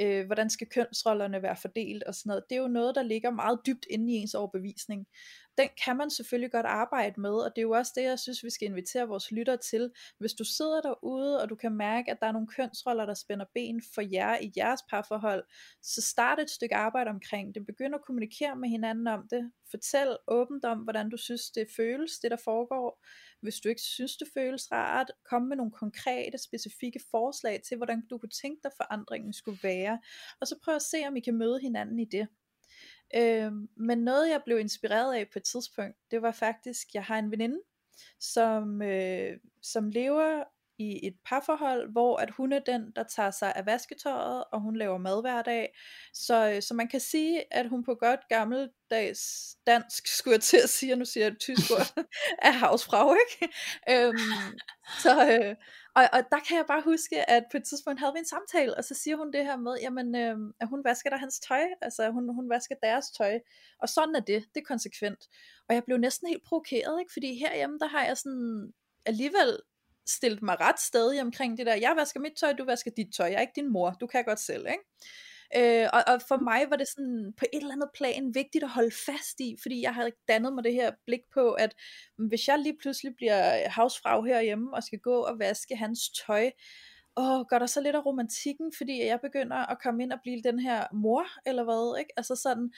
øh, 0.01 0.25
hvordan 0.25 0.49
skal 0.49 0.67
kønsrollerne 0.67 1.41
være 1.41 1.57
fordelt 1.61 2.03
og 2.03 2.15
sådan 2.15 2.29
noget, 2.29 2.43
det 2.49 2.55
er 2.55 2.61
jo 2.61 2.67
noget, 2.67 2.95
der 2.95 3.03
ligger 3.03 3.31
meget 3.31 3.59
dybt 3.65 3.85
inde 3.89 4.13
i 4.13 4.15
ens 4.15 4.33
overbevisning 4.33 5.07
den 5.57 5.69
kan 5.85 5.97
man 5.97 6.09
selvfølgelig 6.09 6.51
godt 6.51 6.65
arbejde 6.65 7.21
med, 7.21 7.33
og 7.33 7.51
det 7.55 7.61
er 7.61 7.63
jo 7.63 7.71
også 7.71 7.91
det, 7.95 8.03
jeg 8.03 8.19
synes, 8.19 8.43
vi 8.43 8.49
skal 8.49 8.67
invitere 8.67 9.07
vores 9.07 9.31
lytter 9.31 9.55
til. 9.55 9.91
Hvis 10.19 10.33
du 10.33 10.43
sidder 10.43 10.81
derude, 10.81 11.41
og 11.41 11.49
du 11.49 11.55
kan 11.55 11.71
mærke, 11.71 12.11
at 12.11 12.17
der 12.21 12.27
er 12.27 12.31
nogle 12.31 12.47
kønsroller, 12.47 13.05
der 13.05 13.13
spænder 13.13 13.45
ben 13.53 13.81
for 13.95 14.01
jer 14.01 14.37
i 14.41 14.51
jeres 14.57 14.81
parforhold, 14.89 15.43
så 15.81 16.01
start 16.01 16.39
et 16.39 16.49
stykke 16.49 16.75
arbejde 16.75 17.09
omkring 17.09 17.55
det. 17.55 17.65
Begynd 17.65 17.95
at 17.95 18.01
kommunikere 18.05 18.55
med 18.55 18.69
hinanden 18.69 19.07
om 19.07 19.27
det. 19.29 19.51
Fortæl 19.71 20.17
åbent 20.27 20.65
om, 20.65 20.77
hvordan 20.77 21.09
du 21.09 21.17
synes, 21.17 21.51
det 21.51 21.67
føles, 21.75 22.19
det 22.19 22.31
der 22.31 22.37
foregår. 22.43 23.03
Hvis 23.41 23.59
du 23.59 23.69
ikke 23.69 23.81
synes, 23.81 24.17
det 24.17 24.27
føles 24.33 24.71
rart, 24.71 25.11
kom 25.29 25.41
med 25.41 25.57
nogle 25.57 25.71
konkrete, 25.71 26.37
specifikke 26.37 26.99
forslag 27.11 27.61
til, 27.67 27.77
hvordan 27.77 28.07
du 28.09 28.17
kunne 28.17 28.29
tænke 28.41 28.59
dig, 28.63 28.71
forandringen 28.77 29.33
skulle 29.33 29.59
være. 29.63 29.99
Og 30.41 30.47
så 30.47 30.55
prøv 30.63 30.75
at 30.75 30.81
se, 30.81 30.97
om 31.07 31.15
I 31.15 31.19
kan 31.19 31.37
møde 31.37 31.59
hinanden 31.59 31.99
i 31.99 32.05
det. 32.05 32.27
Øh, 33.15 33.51
men 33.77 33.97
noget 33.97 34.29
jeg 34.29 34.41
blev 34.45 34.59
inspireret 34.59 35.15
af 35.15 35.29
på 35.33 35.39
et 35.39 35.43
tidspunkt, 35.43 35.97
det 36.11 36.21
var 36.21 36.31
faktisk, 36.31 36.87
jeg 36.93 37.03
har 37.03 37.19
en 37.19 37.31
veninde, 37.31 37.61
som, 38.19 38.81
øh, 38.81 39.37
som 39.61 39.89
lever 39.89 40.43
i 40.79 41.07
et 41.07 41.13
parforhold, 41.25 41.91
hvor 41.91 42.17
at 42.17 42.31
hun 42.31 42.53
er 42.53 42.59
den, 42.59 42.91
der 42.95 43.03
tager 43.03 43.31
sig 43.31 43.53
af 43.55 43.65
vasketøjet, 43.65 44.43
og 44.51 44.61
hun 44.61 44.75
laver 44.75 44.97
mad 44.97 45.21
hver 45.21 45.41
dag. 45.41 45.75
Så, 46.13 46.49
øh, 46.49 46.61
så 46.61 46.73
man 46.73 46.87
kan 46.87 46.99
sige, 46.99 47.53
at 47.53 47.69
hun 47.69 47.83
på 47.83 47.95
godt 47.95 48.19
gammeldags 48.29 49.55
dansk, 49.67 50.07
skulle 50.07 50.33
jeg 50.33 50.41
til 50.41 50.57
at 50.57 50.69
sige, 50.69 50.93
og 50.93 50.99
nu 50.99 51.05
siger 51.05 51.23
jeg 51.25 51.31
et 51.31 51.39
tysk 51.39 51.71
ord, 51.71 52.05
er 52.47 52.51
havsfrag, 52.51 53.17
ikke? 53.23 53.53
øhm, 53.89 54.57
så, 55.03 55.13
øh, 55.31 55.55
og, 55.95 56.03
og 56.13 56.21
der 56.31 56.39
kan 56.47 56.57
jeg 56.57 56.65
bare 56.67 56.81
huske, 56.81 57.29
at 57.29 57.43
på 57.51 57.57
et 57.57 57.63
tidspunkt 57.63 57.99
havde 57.99 58.13
vi 58.13 58.19
en 58.19 58.33
samtale, 58.35 58.77
og 58.77 58.83
så 58.83 58.93
siger 58.93 59.17
hun 59.17 59.33
det 59.33 59.45
her 59.45 59.57
med, 59.57 59.75
jamen, 59.81 60.15
øh, 60.15 60.37
at 60.61 60.67
hun 60.67 60.83
vasker 60.83 61.09
der 61.09 61.17
hans 61.17 61.39
tøj, 61.39 61.65
altså 61.81 62.11
hun, 62.11 62.35
hun 62.35 62.49
vasker 62.49 62.75
deres 62.83 63.05
tøj, 63.17 63.39
og 63.81 63.89
sådan 63.89 64.15
er 64.15 64.19
det, 64.19 64.45
det 64.53 64.61
er 64.61 64.71
konsekvent. 64.73 65.23
Og 65.69 65.75
jeg 65.75 65.83
blev 65.83 65.97
næsten 65.97 66.27
helt 66.27 66.43
provokeret, 66.47 66.99
ikke? 66.99 67.13
fordi 67.13 67.39
herhjemme, 67.39 67.79
der 67.79 67.87
har 67.87 68.05
jeg 68.05 68.17
sådan 68.17 68.73
alligevel 69.05 69.59
stillet 70.07 70.41
mig 70.41 70.59
ret 70.59 70.79
stadig 70.79 71.21
omkring 71.21 71.57
det 71.57 71.65
der, 71.65 71.75
jeg 71.75 71.93
vasker 71.97 72.19
mit 72.19 72.33
tøj, 72.39 72.53
du 72.53 72.65
vasker 72.65 72.91
dit 72.97 73.07
tøj, 73.17 73.27
jeg 73.27 73.35
er 73.35 73.41
ikke 73.41 73.53
din 73.55 73.71
mor, 73.71 73.91
du 74.01 74.07
kan 74.07 74.23
godt 74.23 74.39
selv, 74.39 74.67
ikke? 74.67 74.83
Øh, 75.55 75.89
og, 75.93 76.03
og 76.07 76.21
for 76.27 76.37
mig 76.37 76.69
var 76.69 76.75
det 76.75 76.87
sådan 76.87 77.33
på 77.37 77.45
et 77.53 77.61
eller 77.61 77.73
andet 77.73 77.89
plan 77.93 78.35
vigtigt 78.35 78.63
at 78.63 78.69
holde 78.69 78.95
fast 79.05 79.39
i, 79.39 79.55
fordi 79.61 79.81
jeg 79.81 79.93
havde 79.93 80.11
dannet 80.27 80.53
mig 80.53 80.63
det 80.63 80.73
her 80.73 80.91
blik 81.05 81.21
på, 81.33 81.51
at 81.51 81.75
hvis 82.17 82.47
jeg 82.47 82.59
lige 82.59 82.77
pludselig 82.81 83.15
bliver 83.15 83.69
havsfrag 83.69 84.25
herhjemme 84.25 84.73
og 84.73 84.83
skal 84.83 84.99
gå 84.99 85.15
og 85.15 85.39
vaske 85.39 85.75
hans 85.75 85.99
tøj, 86.09 86.51
åh, 87.17 87.45
gør 87.49 87.59
der 87.59 87.65
så 87.65 87.81
lidt 87.81 87.95
af 87.95 88.05
romantikken, 88.05 88.73
fordi 88.77 89.05
jeg 89.05 89.19
begynder 89.21 89.57
at 89.57 89.81
komme 89.83 90.03
ind 90.03 90.11
og 90.11 90.19
blive 90.23 90.41
den 90.43 90.59
her 90.59 90.87
mor, 90.93 91.25
eller 91.45 91.63
hvad, 91.63 91.99
ikke? 91.99 92.13
Altså 92.17 92.35
sådan, 92.35 92.71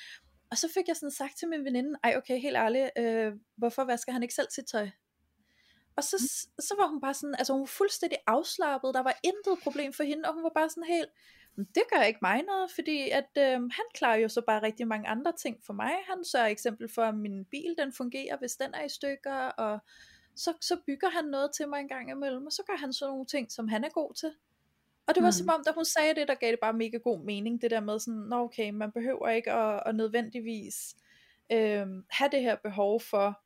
og 0.51 0.57
så 0.57 0.69
fik 0.73 0.87
jeg 0.87 0.95
sådan 0.95 1.11
sagt 1.11 1.37
til 1.37 1.47
min 1.47 1.65
veninde, 1.65 1.99
ej 2.03 2.13
okay, 2.17 2.39
helt 2.39 2.57
ærligt, 2.57 2.89
øh, 2.97 3.33
hvorfor 3.57 3.83
vasker 3.83 4.11
han 4.11 4.23
ikke 4.23 4.35
selv 4.35 4.47
sit 4.51 4.65
tøj? 4.71 4.89
Og 5.99 6.03
så, 6.03 6.17
så 6.59 6.73
var 6.77 6.87
hun 6.87 7.01
bare 7.01 7.13
sådan, 7.13 7.35
altså 7.35 7.53
hun 7.53 7.59
var 7.59 7.65
fuldstændig 7.81 8.17
afslappet, 8.27 8.93
der 8.93 9.03
var 9.03 9.19
intet 9.23 9.63
problem 9.63 9.93
for 9.93 10.03
hende, 10.03 10.29
og 10.29 10.33
hun 10.33 10.43
var 10.43 10.51
bare 10.55 10.69
sådan 10.69 10.83
helt, 10.83 11.09
det 11.57 11.83
gør 11.93 12.01
ikke 12.01 12.19
mig 12.21 12.43
noget, 12.43 12.71
fordi 12.71 13.09
at 13.09 13.29
øh, 13.37 13.59
han 13.61 13.87
klarer 13.93 14.15
jo 14.17 14.29
så 14.29 14.41
bare 14.41 14.61
rigtig 14.61 14.87
mange 14.87 15.07
andre 15.07 15.31
ting 15.31 15.57
for 15.65 15.73
mig. 15.73 15.91
Han 16.09 16.23
sørger 16.23 16.47
eksempel 16.47 16.89
for, 16.95 17.01
at 17.01 17.15
min 17.15 17.45
bil 17.45 17.75
den 17.77 17.93
fungerer, 17.93 18.37
hvis 18.37 18.55
den 18.55 18.73
er 18.73 18.83
i 18.85 18.89
stykker, 18.89 19.35
og 19.35 19.79
så, 20.35 20.53
så 20.61 20.77
bygger 20.85 21.09
han 21.09 21.25
noget 21.25 21.51
til 21.55 21.69
mig 21.69 21.79
en 21.79 21.87
gang 21.87 22.11
imellem, 22.11 22.45
og 22.45 22.51
så 22.51 22.63
gør 22.67 22.77
han 22.77 22.93
sådan 22.93 23.11
nogle 23.11 23.25
ting, 23.25 23.51
som 23.51 23.67
han 23.67 23.83
er 23.83 23.89
god 23.89 24.13
til. 24.13 24.31
Og 25.07 25.15
det 25.15 25.23
var 25.23 25.29
mm. 25.29 25.39
som 25.39 25.49
om, 25.49 25.63
da 25.65 25.71
hun 25.71 25.85
sagde 25.85 26.15
det, 26.15 26.27
der 26.27 26.35
gav 26.35 26.51
det 26.51 26.59
bare 26.59 26.73
mega 26.73 26.97
god 26.97 27.19
mening, 27.25 27.61
det 27.61 27.71
der 27.71 27.79
med 27.79 27.99
sådan, 27.99 28.19
nå 28.19 28.43
okay, 28.43 28.69
man 28.69 28.91
behøver 28.91 29.29
ikke 29.29 29.51
at, 29.51 29.83
at 29.85 29.95
nødvendigvis 29.95 30.95
øh, 31.51 31.87
have 32.09 32.29
det 32.31 32.41
her 32.41 32.55
behov 32.55 33.01
for, 33.01 33.41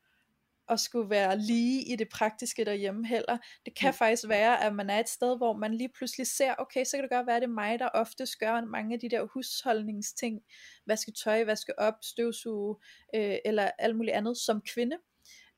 at 0.69 0.79
skulle 0.79 1.09
være 1.09 1.39
lige 1.39 1.93
i 1.93 1.95
det 1.95 2.09
praktiske 2.09 2.65
derhjemme 2.65 3.07
heller. 3.07 3.37
Det 3.65 3.75
kan 3.75 3.89
mm. 3.89 3.93
faktisk 3.93 4.27
være, 4.27 4.63
at 4.63 4.75
man 4.75 4.89
er 4.89 4.99
et 4.99 5.09
sted, 5.09 5.37
hvor 5.37 5.53
man 5.53 5.73
lige 5.73 5.89
pludselig 5.89 6.27
ser, 6.27 6.55
okay, 6.57 6.83
så 6.83 6.97
kan 6.97 7.03
det 7.03 7.11
godt 7.11 7.27
være, 7.27 7.35
at 7.35 7.41
det 7.41 7.47
er 7.49 7.53
mig, 7.53 7.79
der 7.79 7.89
ofte 7.93 8.27
gør 8.39 8.65
mange 8.65 8.93
af 8.93 8.99
de 8.99 9.09
der 9.09 9.27
husholdningsting, 9.33 10.41
vaske 10.85 11.11
tøj, 11.23 11.43
vaske 11.43 11.79
op, 11.79 11.93
støvsuge, 12.01 12.75
øh, 13.15 13.37
eller 13.45 13.71
alt 13.79 13.95
muligt 13.95 14.15
andet 14.15 14.37
som 14.37 14.61
kvinde. 14.73 14.97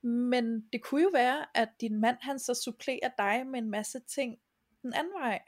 Men 0.03 0.61
det 0.73 0.83
kunne 0.83 1.01
jo 1.01 1.09
være, 1.13 1.45
at 1.55 1.69
din 1.81 2.01
mand 2.01 2.17
han 2.21 2.39
så 2.39 2.61
supplerer 2.63 3.09
dig 3.17 3.47
med 3.47 3.59
en 3.59 3.71
masse 3.71 3.99
ting 4.15 4.37
den 4.81 4.93
anden 4.93 5.13
vej. 5.13 5.41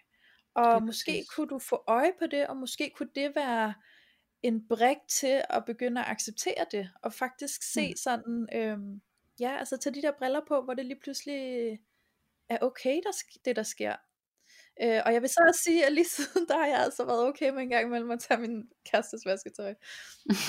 Og 0.55 0.83
måske 0.83 1.11
præcis. 1.11 1.29
kunne 1.29 1.47
du 1.47 1.59
få 1.59 1.83
øje 1.87 2.11
på 2.19 2.27
det, 2.27 2.47
og 2.47 2.57
måske 2.57 2.91
kunne 2.95 3.09
det 3.15 3.35
være 3.35 3.73
en 4.43 4.67
brik 4.67 4.97
til 5.09 5.41
at 5.49 5.65
begynde 5.65 6.01
at 6.01 6.07
acceptere 6.07 6.65
det, 6.71 6.89
og 7.03 7.13
faktisk 7.13 7.63
se 7.73 7.89
mm. 7.89 7.95
sådan, 7.95 8.47
øhm, 8.53 9.01
ja, 9.39 9.57
altså 9.59 9.77
tage 9.77 9.93
de 9.93 10.01
der 10.01 10.11
briller 10.19 10.41
på, 10.47 10.61
hvor 10.61 10.73
det 10.73 10.85
lige 10.85 10.99
pludselig 10.99 11.71
er 12.49 12.57
okay, 12.61 13.01
der, 13.03 13.11
det 13.45 13.55
der 13.55 13.63
sker. 13.63 13.95
Øh, 14.83 15.01
og 15.05 15.13
jeg 15.13 15.21
vil 15.21 15.29
så 15.29 15.45
også 15.47 15.63
sige, 15.63 15.85
at 15.85 15.93
lige 15.93 16.09
siden 16.15 16.47
der 16.47 16.57
har 16.57 16.65
jeg 16.65 16.79
altså 16.79 17.05
været 17.05 17.27
okay 17.27 17.49
med 17.49 17.61
en 17.61 17.69
gang 17.69 17.85
imellem 17.85 18.11
at 18.11 18.19
tage 18.19 18.39
min 18.39 18.63
kærestes 18.91 19.25
vasketøj. 19.25 19.73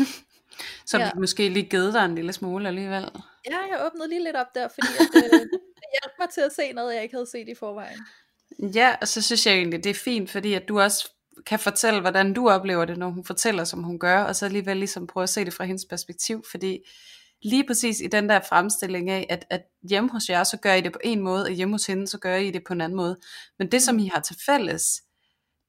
så 0.90 0.98
ja. 0.98 1.10
måske 1.14 1.48
lige 1.48 1.68
givet 1.68 1.94
dig 1.94 2.04
en 2.04 2.14
lille 2.14 2.32
smule 2.32 2.68
alligevel. 2.68 3.10
Ja, 3.50 3.58
jeg 3.70 3.86
åbnede 3.86 4.08
lige 4.08 4.24
lidt 4.24 4.36
op 4.36 4.54
der, 4.54 4.68
fordi 4.68 4.88
at, 5.00 5.24
øh, 5.24 5.40
det 5.80 5.88
hjalp 5.92 6.12
mig 6.18 6.28
til 6.30 6.40
at 6.40 6.52
se 6.52 6.72
noget, 6.72 6.94
jeg 6.94 7.02
ikke 7.02 7.14
havde 7.14 7.30
set 7.30 7.48
i 7.48 7.54
forvejen. 7.54 7.98
Ja, 8.74 8.96
og 9.00 9.08
så 9.08 9.22
synes 9.22 9.46
jeg 9.46 9.54
egentlig, 9.54 9.84
det 9.84 9.90
er 9.90 9.94
fint, 9.94 10.30
fordi 10.30 10.54
at 10.54 10.68
du 10.68 10.80
også 10.80 11.10
kan 11.46 11.58
fortælle, 11.58 12.00
hvordan 12.00 12.34
du 12.34 12.48
oplever 12.48 12.84
det, 12.84 12.98
når 12.98 13.08
hun 13.08 13.24
fortæller, 13.24 13.64
som 13.64 13.82
hun 13.82 13.98
gør, 13.98 14.22
og 14.22 14.36
så 14.36 14.44
alligevel 14.44 14.76
ligesom 14.76 15.06
prøve 15.06 15.22
at 15.22 15.28
se 15.28 15.44
det 15.44 15.54
fra 15.54 15.64
hendes 15.64 15.84
perspektiv, 15.84 16.44
fordi 16.50 16.78
lige 17.42 17.66
præcis 17.66 18.00
i 18.00 18.06
den 18.06 18.28
der 18.28 18.40
fremstilling 18.48 19.10
af, 19.10 19.26
at, 19.30 19.44
at 19.50 19.62
hjemme 19.88 20.10
hos 20.10 20.28
jer, 20.28 20.44
så 20.44 20.56
gør 20.56 20.74
I 20.74 20.80
det 20.80 20.92
på 20.92 20.98
en 21.04 21.20
måde, 21.20 21.44
og 21.44 21.50
hjemme 21.50 21.74
hos 21.74 21.86
hende, 21.86 22.06
så 22.06 22.18
gør 22.18 22.36
I 22.36 22.50
det 22.50 22.62
på 22.66 22.72
en 22.72 22.80
anden 22.80 22.96
måde. 22.96 23.16
Men 23.58 23.72
det, 23.72 23.82
som 23.82 23.94
mm. 23.94 24.00
I 24.00 24.06
har 24.06 24.20
til 24.20 24.36
fælles, 24.46 25.02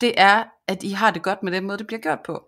det 0.02 0.14
er, 0.18 0.44
at 0.68 0.84
I 0.84 0.90
har 0.90 1.12
det 1.12 1.24
godt 1.24 1.44
med 1.44 1.52
den 1.52 1.64
måde, 1.64 1.78
det 1.78 1.88
bliver 1.88 2.02
gjort 2.02 2.20
på. 2.26 2.46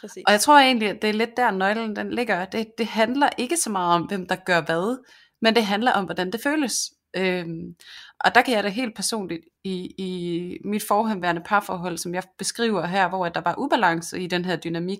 Præcis. 0.00 0.22
Og 0.26 0.32
jeg 0.32 0.40
tror 0.40 0.58
egentlig, 0.58 0.88
at 0.88 1.02
det 1.02 1.10
er 1.10 1.14
lidt 1.14 1.36
der, 1.36 1.50
nøglen 1.50 1.96
den 1.96 2.10
ligger. 2.10 2.44
Det, 2.44 2.66
det 2.78 2.86
handler 2.86 3.28
ikke 3.38 3.56
så 3.56 3.70
meget 3.70 3.94
om, 3.94 4.02
hvem 4.02 4.26
der 4.26 4.36
gør 4.36 4.60
hvad, 4.60 5.04
men 5.42 5.54
det 5.54 5.66
handler 5.66 5.92
om, 5.92 6.04
hvordan 6.04 6.32
det 6.32 6.42
føles. 6.42 6.92
Øhm, 7.16 7.74
og 8.20 8.34
der 8.34 8.42
kan 8.42 8.54
jeg 8.54 8.64
da 8.64 8.68
helt 8.68 8.96
personligt 8.96 9.40
i, 9.64 9.94
i 9.98 10.58
mit 10.64 10.82
forhenværende 10.88 11.42
parforhold, 11.44 11.98
som 11.98 12.14
jeg 12.14 12.22
beskriver 12.38 12.86
her, 12.86 13.08
hvor 13.08 13.28
der 13.28 13.40
var 13.40 13.54
ubalance 13.58 14.20
i 14.20 14.26
den 14.26 14.44
her 14.44 14.56
dynamik, 14.56 14.98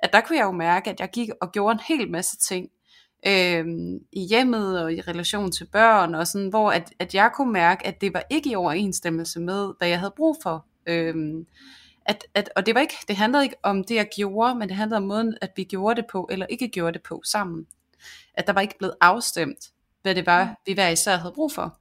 at 0.00 0.12
der 0.12 0.20
kunne 0.20 0.38
jeg 0.38 0.44
jo 0.44 0.52
mærke, 0.52 0.90
at 0.90 1.00
jeg 1.00 1.10
gik 1.10 1.28
og 1.40 1.52
gjorde 1.52 1.72
en 1.72 1.98
hel 1.98 2.10
masse 2.10 2.36
ting, 2.36 2.68
øh, 3.26 3.66
i 4.12 4.26
hjemmet 4.26 4.82
og 4.82 4.92
i 4.92 5.00
relation 5.00 5.52
til 5.52 5.64
børn, 5.64 6.14
og 6.14 6.26
sådan, 6.26 6.48
hvor 6.48 6.70
at, 6.70 6.92
at 6.98 7.14
jeg 7.14 7.30
kunne 7.34 7.52
mærke, 7.52 7.86
at 7.86 8.00
det 8.00 8.14
var 8.14 8.22
ikke 8.30 8.50
i 8.50 8.54
overensstemmelse 8.54 9.40
med, 9.40 9.72
hvad 9.78 9.88
jeg 9.88 9.98
havde 9.98 10.14
brug 10.16 10.36
for. 10.42 10.66
Øh, 10.86 11.14
at, 12.06 12.26
at, 12.34 12.50
og 12.56 12.66
det, 12.66 12.74
var 12.74 12.80
ikke, 12.80 12.94
det 13.08 13.16
handlede 13.16 13.44
ikke 13.44 13.56
om 13.62 13.84
det, 13.84 13.94
jeg 13.94 14.08
gjorde, 14.16 14.54
men 14.54 14.68
det 14.68 14.76
handlede 14.76 14.96
om 14.96 15.02
måden, 15.02 15.36
at 15.40 15.52
vi 15.56 15.64
gjorde 15.64 16.02
det 16.02 16.10
på, 16.12 16.28
eller 16.30 16.46
ikke 16.46 16.68
gjorde 16.68 16.92
det 16.92 17.02
på 17.02 17.22
sammen. 17.24 17.66
At 18.34 18.46
der 18.46 18.52
var 18.52 18.60
ikke 18.60 18.78
blevet 18.78 18.94
afstemt, 19.00 19.70
hvad 20.02 20.14
det 20.14 20.26
var, 20.26 20.60
vi 20.66 20.72
hver 20.72 20.88
især 20.88 21.16
havde 21.16 21.34
brug 21.34 21.52
for. 21.52 21.78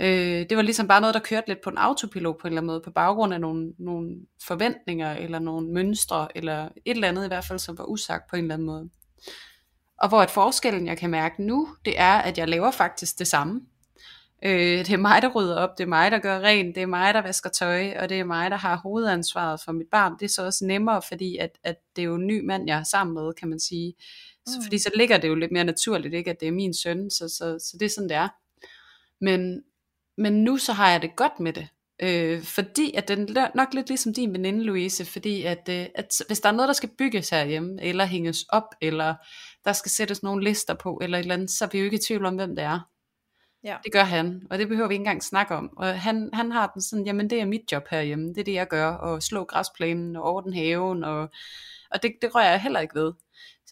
Øh, 0.00 0.46
det 0.50 0.56
var 0.56 0.62
ligesom 0.62 0.88
bare 0.88 1.00
noget, 1.00 1.14
der 1.14 1.20
kørte 1.20 1.48
lidt 1.48 1.60
på 1.64 1.70
en 1.70 1.78
autopilot 1.78 2.38
på 2.38 2.46
en 2.46 2.52
eller 2.52 2.60
anden 2.60 2.66
måde, 2.66 2.80
på 2.84 2.90
baggrund 2.90 3.34
af 3.34 3.40
nogle, 3.40 3.72
nogle 3.78 4.16
forventninger, 4.42 5.12
eller 5.12 5.38
nogle 5.38 5.68
mønstre, 5.72 6.36
eller 6.36 6.64
et 6.64 6.70
eller 6.84 7.08
andet 7.08 7.24
i 7.24 7.28
hvert 7.28 7.44
fald, 7.44 7.58
som 7.58 7.78
var 7.78 7.84
usagt 7.84 8.30
på 8.30 8.36
en 8.36 8.42
eller 8.44 8.54
anden 8.54 8.66
måde. 8.66 8.90
Og 10.00 10.08
hvor 10.08 10.22
et 10.22 10.30
forskellen, 10.30 10.86
jeg 10.86 10.98
kan 10.98 11.10
mærke 11.10 11.42
nu, 11.42 11.68
det 11.84 12.00
er, 12.00 12.12
at 12.14 12.38
jeg 12.38 12.48
laver 12.48 12.70
faktisk 12.70 13.18
det 13.18 13.26
samme. 13.26 13.60
Øh, 14.44 14.78
det 14.78 14.90
er 14.90 14.96
mig, 14.96 15.22
der 15.22 15.28
rydder 15.28 15.56
op, 15.56 15.78
det 15.78 15.84
er 15.84 15.88
mig, 15.88 16.10
der 16.10 16.18
gør 16.18 16.40
rent, 16.40 16.74
det 16.74 16.82
er 16.82 16.86
mig, 16.86 17.14
der 17.14 17.22
vasker 17.22 17.50
tøj, 17.50 17.92
og 17.98 18.08
det 18.08 18.20
er 18.20 18.24
mig, 18.24 18.50
der 18.50 18.56
har 18.56 18.76
hovedansvaret 18.76 19.60
for 19.64 19.72
mit 19.72 19.86
barn. 19.92 20.12
Det 20.20 20.24
er 20.24 20.28
så 20.28 20.44
også 20.44 20.64
nemmere, 20.64 21.02
fordi 21.08 21.36
at, 21.36 21.58
at 21.64 21.76
det 21.96 22.02
er 22.02 22.06
jo 22.06 22.14
en 22.14 22.26
ny 22.26 22.44
mand, 22.44 22.66
jeg 22.66 22.78
er 22.78 22.82
sammen 22.82 23.14
med, 23.14 23.32
kan 23.32 23.48
man 23.48 23.60
sige. 23.60 23.94
Så, 24.46 24.58
mm. 24.58 24.62
Fordi 24.62 24.78
så 24.78 24.90
ligger 24.96 25.18
det 25.18 25.28
jo 25.28 25.34
lidt 25.34 25.52
mere 25.52 25.64
naturligt, 25.64 26.14
ikke, 26.14 26.30
at 26.30 26.40
det 26.40 26.48
er 26.48 26.52
min 26.52 26.74
søn, 26.74 27.10
så, 27.10 27.28
så, 27.28 27.58
så 27.58 27.76
det 27.80 27.86
er 27.86 27.90
sådan, 27.90 28.08
det 28.08 28.16
er. 28.16 28.28
Men, 29.20 29.62
men 30.18 30.44
nu 30.44 30.56
så 30.56 30.72
har 30.72 30.90
jeg 30.90 31.02
det 31.02 31.16
godt 31.16 31.40
med 31.40 31.52
det. 31.52 31.68
Øh, 32.02 32.42
fordi 32.42 32.94
at 32.94 33.08
den 33.08 33.36
er 33.36 33.48
nok 33.54 33.74
lidt 33.74 33.88
ligesom 33.88 34.14
din 34.14 34.32
veninde 34.32 34.64
Louise, 34.64 35.04
fordi 35.04 35.42
at, 35.42 35.68
øh, 35.70 35.86
at 35.94 36.22
hvis 36.26 36.40
der 36.40 36.48
er 36.48 36.52
noget, 36.52 36.68
der 36.68 36.72
skal 36.72 36.90
bygges 36.98 37.30
herhjemme, 37.30 37.82
eller 37.82 38.04
hænges 38.04 38.42
op, 38.48 38.74
eller 38.80 39.14
der 39.64 39.72
skal 39.72 39.90
sættes 39.90 40.22
nogle 40.22 40.44
lister 40.44 40.74
på, 40.74 40.98
eller 41.02 41.18
et 41.18 41.22
eller 41.22 41.34
andet, 41.34 41.50
så 41.50 41.64
er 41.64 41.68
vi 41.72 41.78
jo 41.78 41.84
ikke 41.84 41.96
i 41.96 42.00
tvivl 42.06 42.24
om, 42.24 42.34
hvem 42.34 42.56
det 42.56 42.64
er. 42.64 42.80
Ja. 43.64 43.76
Det 43.84 43.92
gør 43.92 44.04
han, 44.04 44.42
og 44.50 44.58
det 44.58 44.68
behøver 44.68 44.88
vi 44.88 44.94
ikke 44.94 45.00
engang 45.00 45.22
snakke 45.22 45.54
om. 45.54 45.76
Og 45.76 46.00
han, 46.00 46.30
han 46.32 46.52
har 46.52 46.66
den 46.66 46.82
sådan, 46.82 47.06
jamen 47.06 47.30
det 47.30 47.40
er 47.40 47.44
mit 47.44 47.72
job 47.72 47.82
herhjemme, 47.90 48.28
det 48.28 48.38
er 48.38 48.44
det 48.44 48.54
jeg 48.54 48.68
gør, 48.68 48.88
og 48.88 49.22
slå 49.22 49.44
græsplænen 49.44 50.16
og 50.16 50.22
ordne 50.22 50.54
haven, 50.54 51.04
og, 51.04 51.30
og 51.90 52.02
det, 52.02 52.12
det 52.22 52.34
rører 52.34 52.50
jeg 52.50 52.62
heller 52.62 52.80
ikke 52.80 52.94
ved. 52.94 53.12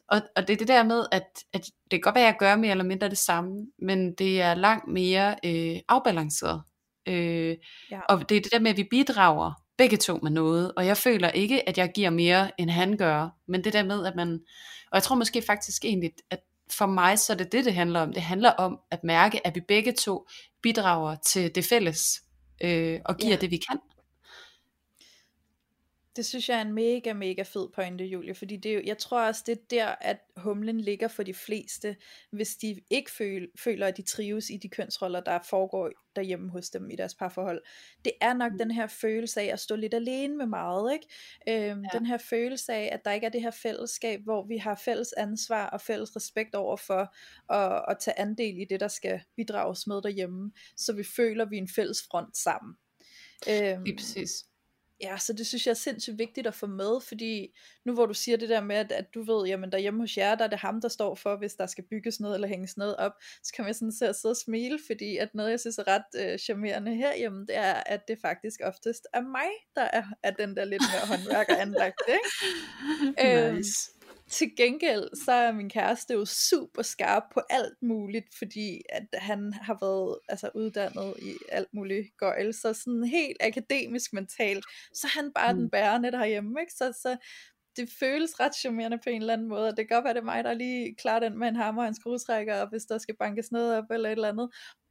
Og, 0.09 0.21
og 0.37 0.49
det 0.49 0.53
er 0.55 0.57
det 0.57 0.69
der 0.69 0.83
med, 0.83 1.07
at, 1.13 1.45
at 1.53 1.65
det 1.65 1.91
kan 1.91 2.01
godt 2.01 2.15
være, 2.15 2.25
at 2.25 2.33
jeg 2.33 2.39
gør 2.39 2.57
mere 2.57 2.71
eller 2.71 2.85
mindre 2.85 3.09
det 3.09 3.19
samme, 3.19 3.67
men 3.79 4.15
det 4.15 4.41
er 4.41 4.55
langt 4.55 4.89
mere 4.89 5.37
øh, 5.45 5.77
afbalanceret. 5.89 6.63
Øh, 7.07 7.57
ja. 7.91 8.01
Og 8.01 8.29
det 8.29 8.37
er 8.37 8.41
det 8.41 8.53
der 8.53 8.61
med, 8.61 8.71
at 8.71 8.77
vi 8.77 8.89
bidrager 8.91 9.53
begge 9.79 9.97
to 9.97 10.19
med 10.23 10.31
noget, 10.31 10.73
og 10.77 10.87
jeg 10.87 10.97
føler 10.97 11.31
ikke, 11.31 11.69
at 11.69 11.79
jeg 11.79 11.93
giver 11.95 12.11
mere, 12.11 12.51
end 12.61 12.71
han 12.71 12.97
gør, 12.97 13.29
men 13.49 13.65
det 13.65 13.73
der 13.73 13.85
med, 13.85 14.07
at 14.07 14.17
man, 14.17 14.33
og 14.91 14.95
jeg 14.95 15.03
tror 15.03 15.17
måske 15.17 15.43
faktisk 15.43 15.85
egentlig, 15.85 16.13
at 16.31 16.41
for 16.71 16.87
mig 16.87 17.19
så 17.19 17.33
er 17.33 17.37
det 17.37 17.53
det, 17.53 17.65
det 17.65 17.75
handler 17.75 18.01
om. 18.01 18.13
Det 18.13 18.23
handler 18.23 18.51
om 18.51 18.79
at 18.91 19.05
mærke, 19.05 19.47
at 19.47 19.55
vi 19.55 19.61
begge 19.61 19.93
to 19.93 20.29
bidrager 20.63 21.17
til 21.27 21.55
det 21.55 21.65
fælles, 21.65 22.23
øh, 22.65 23.01
og 23.05 23.17
giver 23.17 23.35
ja. 23.35 23.41
det, 23.41 23.51
vi 23.51 23.57
kan. 23.57 23.79
Det 26.19 26.27
synes 26.27 26.49
jeg 26.49 26.59
er 26.59 26.63
en 26.63 26.73
mega, 26.73 27.13
mega 27.13 27.43
fed 27.43 27.69
pointe, 27.75 28.05
Julie, 28.05 28.35
fordi 28.35 28.57
det 28.57 28.71
er 28.71 28.75
jo, 28.75 28.83
jeg 28.85 28.99
tror 28.99 29.27
også, 29.27 29.43
det 29.47 29.53
er 29.53 29.63
der, 29.71 29.87
at 29.87 30.19
humlen 30.37 30.81
ligger 30.81 31.09
for 31.09 31.23
de 31.23 31.35
fleste, 31.35 31.97
hvis 32.31 32.57
de 32.57 32.81
ikke 32.91 33.11
føl, 33.11 33.49
føler, 33.59 33.87
at 33.87 33.97
de 33.97 34.03
trives 34.03 34.51
i 34.51 34.57
de 34.57 34.69
kønsroller, 34.69 35.21
der 35.21 35.39
foregår 35.43 35.91
derhjemme 36.17 36.51
hos 36.51 36.71
dem 36.71 36.91
i 36.91 36.97
deres 36.97 37.15
parforhold. 37.15 37.63
Det 38.05 38.13
er 38.21 38.35
nok 38.35 38.53
mm. 38.53 38.59
den 38.59 38.71
her 38.71 38.87
følelse 38.87 39.41
af 39.41 39.45
at 39.53 39.61
stå 39.61 39.77
lidt 39.77 39.95
alene 39.95 40.37
med 40.37 40.47
meget, 40.47 40.93
ikke? 40.93 41.07
Øhm, 41.71 41.83
ja. 41.83 41.99
Den 41.99 42.07
her 42.07 42.19
følelse 42.19 42.73
af, 42.73 42.89
at 42.93 43.01
der 43.05 43.13
ikke 43.13 43.27
er 43.27 43.31
det 43.31 43.43
her 43.43 43.51
fællesskab, 43.51 44.21
hvor 44.25 44.47
vi 44.47 44.57
har 44.57 44.81
fælles 44.85 45.13
ansvar 45.13 45.67
og 45.67 45.81
fælles 45.81 46.17
respekt 46.17 46.55
over 46.55 46.77
for 46.77 47.15
at, 47.55 47.85
at 47.89 47.97
tage 48.01 48.19
andel 48.19 48.61
i 48.61 48.65
det, 48.71 48.81
der 48.81 48.89
skal 48.89 49.21
bidrages 49.37 49.87
med 49.87 50.03
derhjemme, 50.03 50.53
så 50.77 50.93
vi 50.93 51.05
føler, 51.17 51.45
at 51.45 51.51
vi 51.51 51.57
er 51.57 51.63
en 51.63 51.69
fælles 51.69 52.03
front 52.11 52.37
sammen. 52.37 52.75
Øhm, 53.49 53.85
Lige 53.85 53.97
præcis. 53.97 54.48
Ja, 55.01 55.19
så 55.19 55.33
det 55.33 55.47
synes 55.47 55.67
jeg 55.67 55.71
er 55.71 55.75
sindssygt 55.77 56.19
vigtigt 56.19 56.47
at 56.47 56.55
få 56.55 56.67
med, 56.67 57.01
fordi 57.09 57.57
nu 57.85 57.95
hvor 57.95 58.07
du 58.07 58.15
siger 58.15 58.37
det 58.37 58.49
der 58.49 58.61
med, 58.61 58.77
at, 58.77 58.93
at 58.93 59.15
du 59.15 59.23
ved, 59.23 59.47
jamen 59.47 59.73
derhjemme 59.73 60.01
hos 60.01 60.17
jer, 60.17 60.35
der 60.35 60.45
er 60.45 60.49
det 60.49 60.59
ham, 60.59 60.81
der 60.81 60.89
står 60.89 61.15
for, 61.15 61.37
hvis 61.37 61.55
der 61.55 61.67
skal 61.67 61.85
bygges 61.91 62.21
noget 62.21 62.35
eller 62.35 62.49
hænges 62.49 62.77
noget 62.77 62.97
op, 62.97 63.13
så 63.43 63.53
kan 63.53 63.65
man 63.65 63.75
sådan 63.75 63.93
se 63.93 64.15
sidde 64.15 64.33
og 64.33 64.37
smile, 64.37 64.79
fordi 64.87 65.17
at 65.17 65.35
noget, 65.35 65.51
jeg 65.51 65.61
synes 65.61 65.79
er 65.79 65.89
ret 65.89 66.31
øh, 66.33 66.39
charmerende 66.39 66.95
herhjemme, 66.95 67.41
det 67.41 67.57
er, 67.57 67.75
at 67.87 68.09
det 68.09 68.19
faktisk 68.23 68.61
oftest 68.65 69.07
er 69.13 69.21
mig, 69.21 69.49
der 69.75 69.83
er, 69.83 70.05
er 70.23 70.31
den 70.31 70.57
der 70.57 70.65
lidt 70.65 70.83
mere 70.93 71.07
håndværker 71.17 71.57
anlagt, 71.57 72.03
ikke? 72.09 72.21
Øhm, 73.25 73.57
nice. 73.57 73.91
Øhm, 73.93 73.98
til 74.31 74.57
gengæld, 74.57 75.25
så 75.25 75.33
er 75.33 75.53
min 75.53 75.71
kæreste 75.71 76.15
jo 76.15 76.25
super 76.25 76.83
skarp 76.83 77.23
på 77.35 77.41
alt 77.51 77.83
muligt, 77.83 78.35
fordi 78.39 78.83
at 78.89 79.07
han 79.13 79.53
har 79.53 79.79
været 79.81 80.19
altså, 80.29 80.51
uddannet 80.55 81.15
i 81.23 81.35
alt 81.49 81.69
muligt 81.75 82.17
gøjl, 82.17 82.55
så 82.55 82.73
sådan 82.73 83.05
helt 83.05 83.37
akademisk 83.41 84.13
mentalt, 84.13 84.65
så 84.95 85.07
er 85.07 85.23
han 85.23 85.33
bare 85.33 85.53
mm. 85.53 85.59
den 85.59 85.71
bærende 85.71 86.13
derhjemme, 86.13 86.61
ikke? 86.61 86.73
Så, 86.73 86.93
så 87.03 87.17
det 87.77 87.89
føles 88.01 88.41
ret 88.41 88.55
charmerende 88.55 88.99
på 88.99 89.11
en 89.11 89.21
eller 89.21 89.33
anden 89.33 89.49
måde, 89.49 89.69
det 89.69 89.77
kan 89.77 89.97
godt 89.97 90.05
være, 90.05 90.15
det 90.15 90.21
er 90.21 90.25
mig, 90.25 90.45
der 90.45 90.55
lige 90.55 90.95
klarer 90.95 91.21
den 91.21 91.39
med 91.39 91.49
en 91.49 91.57
hammer 91.57 91.83
og 91.83 91.89
en 91.89 91.95
skruetrækker, 91.95 92.69
hvis 92.69 92.85
der 92.85 92.99
skal 92.99 93.17
bankes 93.17 93.53
noget 93.53 93.77
op 93.79 93.91
eller 93.91 94.09
et 94.09 94.13
eller 94.13 94.29
andet, 94.29 94.51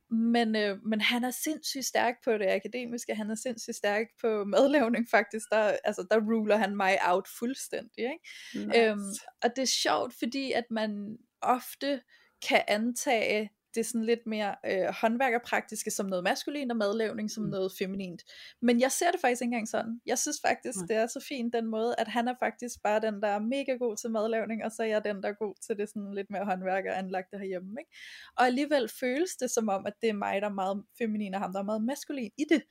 men, 0.09 0.55
øh, 0.55 0.77
men 0.85 1.01
han 1.01 1.23
er 1.23 1.31
sindssygt 1.31 1.85
stærk 1.85 2.15
på 2.23 2.31
det 2.31 2.47
akademiske, 2.47 3.15
han 3.15 3.31
er 3.31 3.35
sindssygt 3.35 3.75
stærk 3.75 4.07
på 4.21 4.43
madlavning 4.43 5.07
faktisk, 5.11 5.45
der, 5.51 5.77
altså, 5.83 6.07
der 6.11 6.19
ruler 6.19 6.57
han 6.57 6.75
mig 6.75 6.97
out 7.07 7.27
fuldstændig. 7.39 7.97
Ikke? 7.97 8.67
Nice. 8.67 8.81
Øhm, 8.81 9.13
og 9.43 9.49
det 9.55 9.61
er 9.61 9.65
sjovt, 9.83 10.13
fordi 10.19 10.51
at 10.51 10.65
man 10.71 11.17
ofte 11.41 12.01
kan 12.47 12.63
antage 12.67 13.49
det 13.77 13.85
sådan 13.85 14.05
lidt 14.05 14.25
mere 14.25 14.55
øh, 14.65 14.87
håndværkerpraktiske 15.01 15.91
som 15.91 16.05
noget 16.05 16.23
maskulint, 16.23 16.71
og 16.71 16.77
madlavning 16.77 17.31
som 17.31 17.43
mm. 17.43 17.49
noget 17.49 17.71
feminint. 17.79 18.21
Men 18.61 18.81
jeg 18.81 18.91
ser 18.91 19.11
det 19.11 19.19
faktisk 19.21 19.41
ikke 19.41 19.53
engang 19.53 19.67
sådan. 19.67 20.01
Jeg 20.05 20.17
synes 20.19 20.37
faktisk, 20.47 20.79
mm. 20.81 20.87
det 20.87 20.95
er 20.97 21.07
så 21.07 21.25
fint 21.27 21.53
den 21.53 21.65
måde, 21.65 21.95
at 21.97 22.07
han 22.07 22.27
er 22.27 22.35
faktisk 22.39 22.75
bare 22.83 22.99
den, 22.99 23.21
der 23.21 23.27
er 23.27 23.39
mega 23.39 23.71
god 23.71 23.95
til 23.97 24.11
madlavning, 24.11 24.65
og 24.65 24.71
så 24.71 24.83
er 24.83 24.87
jeg 24.87 25.03
den, 25.03 25.23
der 25.23 25.29
er 25.29 25.33
god 25.33 25.55
til 25.65 25.77
det 25.77 25.89
sådan 25.89 26.13
lidt 26.13 26.29
mere 26.29 26.45
håndværker 26.45 26.93
anlagt 26.93 27.27
herhjemme. 27.33 27.81
Ikke? 27.81 27.91
Og 28.37 28.45
alligevel 28.45 28.89
føles 28.99 29.31
det 29.41 29.51
som 29.51 29.69
om, 29.69 29.85
at 29.85 29.93
det 30.01 30.09
er 30.09 30.13
mig, 30.13 30.41
der 30.41 30.47
er 30.47 30.53
meget 30.53 30.83
feminin, 30.97 31.33
og 31.33 31.41
ham, 31.41 31.53
der 31.53 31.59
er 31.59 31.63
meget 31.71 31.83
maskulin 31.83 32.31
i 32.37 32.45
det. 32.49 32.61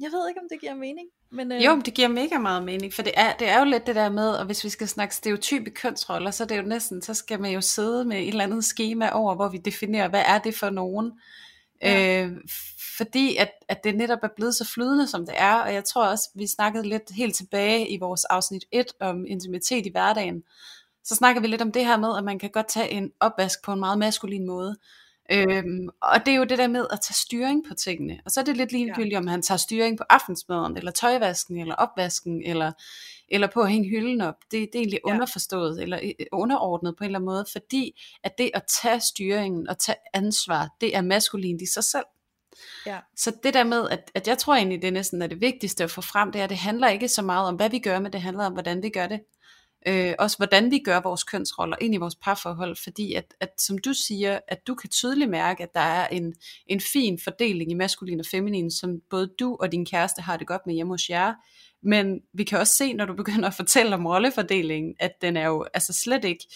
Jeg 0.00 0.10
ved 0.12 0.28
ikke, 0.28 0.40
om 0.40 0.46
det 0.50 0.60
giver 0.60 0.74
mening. 0.74 1.08
Men, 1.30 1.52
øh... 1.52 1.64
Jo, 1.64 1.74
men 1.74 1.84
det 1.84 1.94
giver 1.94 2.08
mega 2.08 2.38
meget 2.38 2.62
mening, 2.62 2.94
for 2.94 3.02
det 3.02 3.12
er, 3.16 3.32
det 3.36 3.48
er 3.48 3.58
jo 3.58 3.64
lidt 3.64 3.86
det 3.86 3.94
der 3.94 4.08
med, 4.08 4.28
og 4.28 4.46
hvis 4.46 4.64
vi 4.64 4.68
skal 4.68 4.88
snakke 4.88 5.14
stereotype 5.14 5.70
kønsroller, 5.70 6.30
så 6.30 6.44
er 6.44 6.46
det 6.46 6.56
jo 6.56 6.62
næsten, 6.62 7.02
så 7.02 7.14
skal 7.14 7.40
man 7.40 7.52
jo 7.52 7.60
sidde 7.60 8.04
med 8.04 8.16
et 8.16 8.28
eller 8.28 8.44
andet 8.44 8.64
schema 8.64 9.10
over, 9.10 9.34
hvor 9.34 9.48
vi 9.48 9.58
definerer, 9.58 10.08
hvad 10.08 10.22
er 10.26 10.38
det 10.38 10.54
for 10.54 10.70
nogen. 10.70 11.12
Ja. 11.82 12.24
Øh, 12.24 12.32
fordi 12.96 13.36
at, 13.36 13.50
at 13.68 13.84
det 13.84 13.96
netop 13.96 14.18
er 14.22 14.28
blevet 14.36 14.54
så 14.54 14.70
flydende, 14.74 15.06
som 15.06 15.26
det 15.26 15.34
er, 15.38 15.54
og 15.54 15.74
jeg 15.74 15.84
tror 15.84 16.06
også, 16.06 16.30
vi 16.34 16.46
snakkede 16.46 16.88
lidt 16.88 17.10
helt 17.16 17.34
tilbage 17.34 17.90
i 17.90 17.98
vores 17.98 18.24
afsnit 18.24 18.64
1 18.72 18.86
om 19.00 19.26
intimitet 19.26 19.86
i 19.86 19.90
hverdagen, 19.90 20.42
så 21.04 21.14
snakker 21.14 21.40
vi 21.40 21.46
lidt 21.46 21.62
om 21.62 21.72
det 21.72 21.86
her 21.86 21.96
med, 21.96 22.18
at 22.18 22.24
man 22.24 22.38
kan 22.38 22.50
godt 22.50 22.68
tage 22.68 22.90
en 22.90 23.12
opvask 23.20 23.64
på 23.64 23.72
en 23.72 23.80
meget 23.80 23.98
maskulin 23.98 24.46
måde, 24.46 24.76
Øhm, 25.32 25.88
og 26.02 26.26
det 26.26 26.34
er 26.34 26.38
jo 26.38 26.44
det 26.44 26.58
der 26.58 26.66
med 26.66 26.86
at 26.90 27.00
tage 27.00 27.14
styring 27.14 27.64
på 27.68 27.74
tingene. 27.74 28.20
Og 28.24 28.30
så 28.30 28.40
er 28.40 28.44
det 28.44 28.56
lidt 28.56 28.72
ligegyldigt, 28.72 29.12
ja. 29.12 29.18
om 29.18 29.26
han 29.26 29.42
tager 29.42 29.58
styring 29.58 29.98
på 29.98 30.04
aftensmaden, 30.10 30.76
eller 30.76 30.90
tøjvasken, 30.90 31.60
eller 31.60 31.74
opvasken, 31.74 32.42
eller, 32.46 32.72
eller 33.28 33.48
på 33.54 33.60
at 33.60 33.70
hænge 33.70 33.88
hylden 33.88 34.20
op. 34.20 34.34
Det, 34.42 34.50
det 34.50 34.74
er 34.74 34.78
egentlig 34.78 35.00
ja. 35.06 35.12
underforstået, 35.12 35.82
eller 35.82 35.98
øh, 36.02 36.26
underordnet 36.32 36.96
på 36.96 37.04
en 37.04 37.08
eller 37.08 37.18
anden 37.18 37.26
måde, 37.26 37.46
fordi 37.52 38.02
at 38.24 38.38
det 38.38 38.50
at 38.54 38.62
tage 38.82 39.00
styringen 39.00 39.68
og 39.68 39.78
tage 39.78 39.98
ansvar, 40.14 40.68
det 40.80 40.96
er 40.96 41.02
maskulint 41.02 41.62
i 41.62 41.72
sig 41.72 41.84
selv. 41.84 42.04
Ja. 42.86 42.98
Så 43.16 43.32
det 43.42 43.54
der 43.54 43.64
med, 43.64 43.88
at, 43.90 44.10
at 44.14 44.28
jeg 44.28 44.38
tror 44.38 44.54
egentlig, 44.54 44.82
det 44.82 44.88
er 44.88 44.92
næsten 44.92 45.22
er 45.22 45.26
det 45.26 45.40
vigtigste 45.40 45.84
at 45.84 45.90
få 45.90 46.00
frem, 46.00 46.32
det 46.32 46.38
er, 46.38 46.44
at 46.44 46.50
det 46.50 46.58
handler 46.58 46.88
ikke 46.88 47.08
så 47.08 47.22
meget 47.22 47.48
om, 47.48 47.54
hvad 47.54 47.70
vi 47.70 47.78
gør, 47.78 47.98
men 47.98 48.12
det 48.12 48.22
handler 48.22 48.46
om, 48.46 48.52
hvordan 48.52 48.82
vi 48.82 48.88
gør 48.88 49.06
det. 49.06 49.20
Øh, 49.88 50.14
også 50.18 50.36
hvordan 50.36 50.70
vi 50.70 50.78
gør 50.78 51.00
vores 51.00 51.24
kønsroller 51.24 51.76
ind 51.80 51.94
i 51.94 51.98
vores 51.98 52.16
parforhold, 52.16 52.76
fordi 52.76 53.14
at, 53.14 53.34
at 53.40 53.50
som 53.58 53.78
du 53.78 53.92
siger, 53.92 54.38
at 54.48 54.66
du 54.66 54.74
kan 54.74 54.90
tydeligt 54.90 55.30
mærke, 55.30 55.62
at 55.62 55.74
der 55.74 55.80
er 55.80 56.08
en, 56.08 56.34
en 56.66 56.80
fin 56.80 57.18
fordeling 57.24 57.70
i 57.70 57.74
maskulin 57.74 58.20
og 58.20 58.26
feminin, 58.26 58.70
som 58.70 59.00
både 59.10 59.30
du 59.40 59.56
og 59.60 59.72
din 59.72 59.86
kæreste 59.86 60.22
har 60.22 60.36
det 60.36 60.46
godt 60.46 60.62
med 60.66 60.74
hjemme 60.74 60.92
hos 60.92 61.10
jer, 61.10 61.34
men 61.82 62.20
vi 62.32 62.44
kan 62.44 62.58
også 62.58 62.74
se, 62.74 62.92
når 62.92 63.04
du 63.04 63.14
begynder 63.24 63.48
at 63.48 63.54
fortælle 63.54 63.94
om 63.94 64.06
rollefordelingen, 64.06 64.94
at 65.00 65.12
den 65.22 65.36
er 65.36 65.46
jo 65.46 65.66
altså 65.74 65.92
slet 65.92 66.24
ikke, 66.24 66.46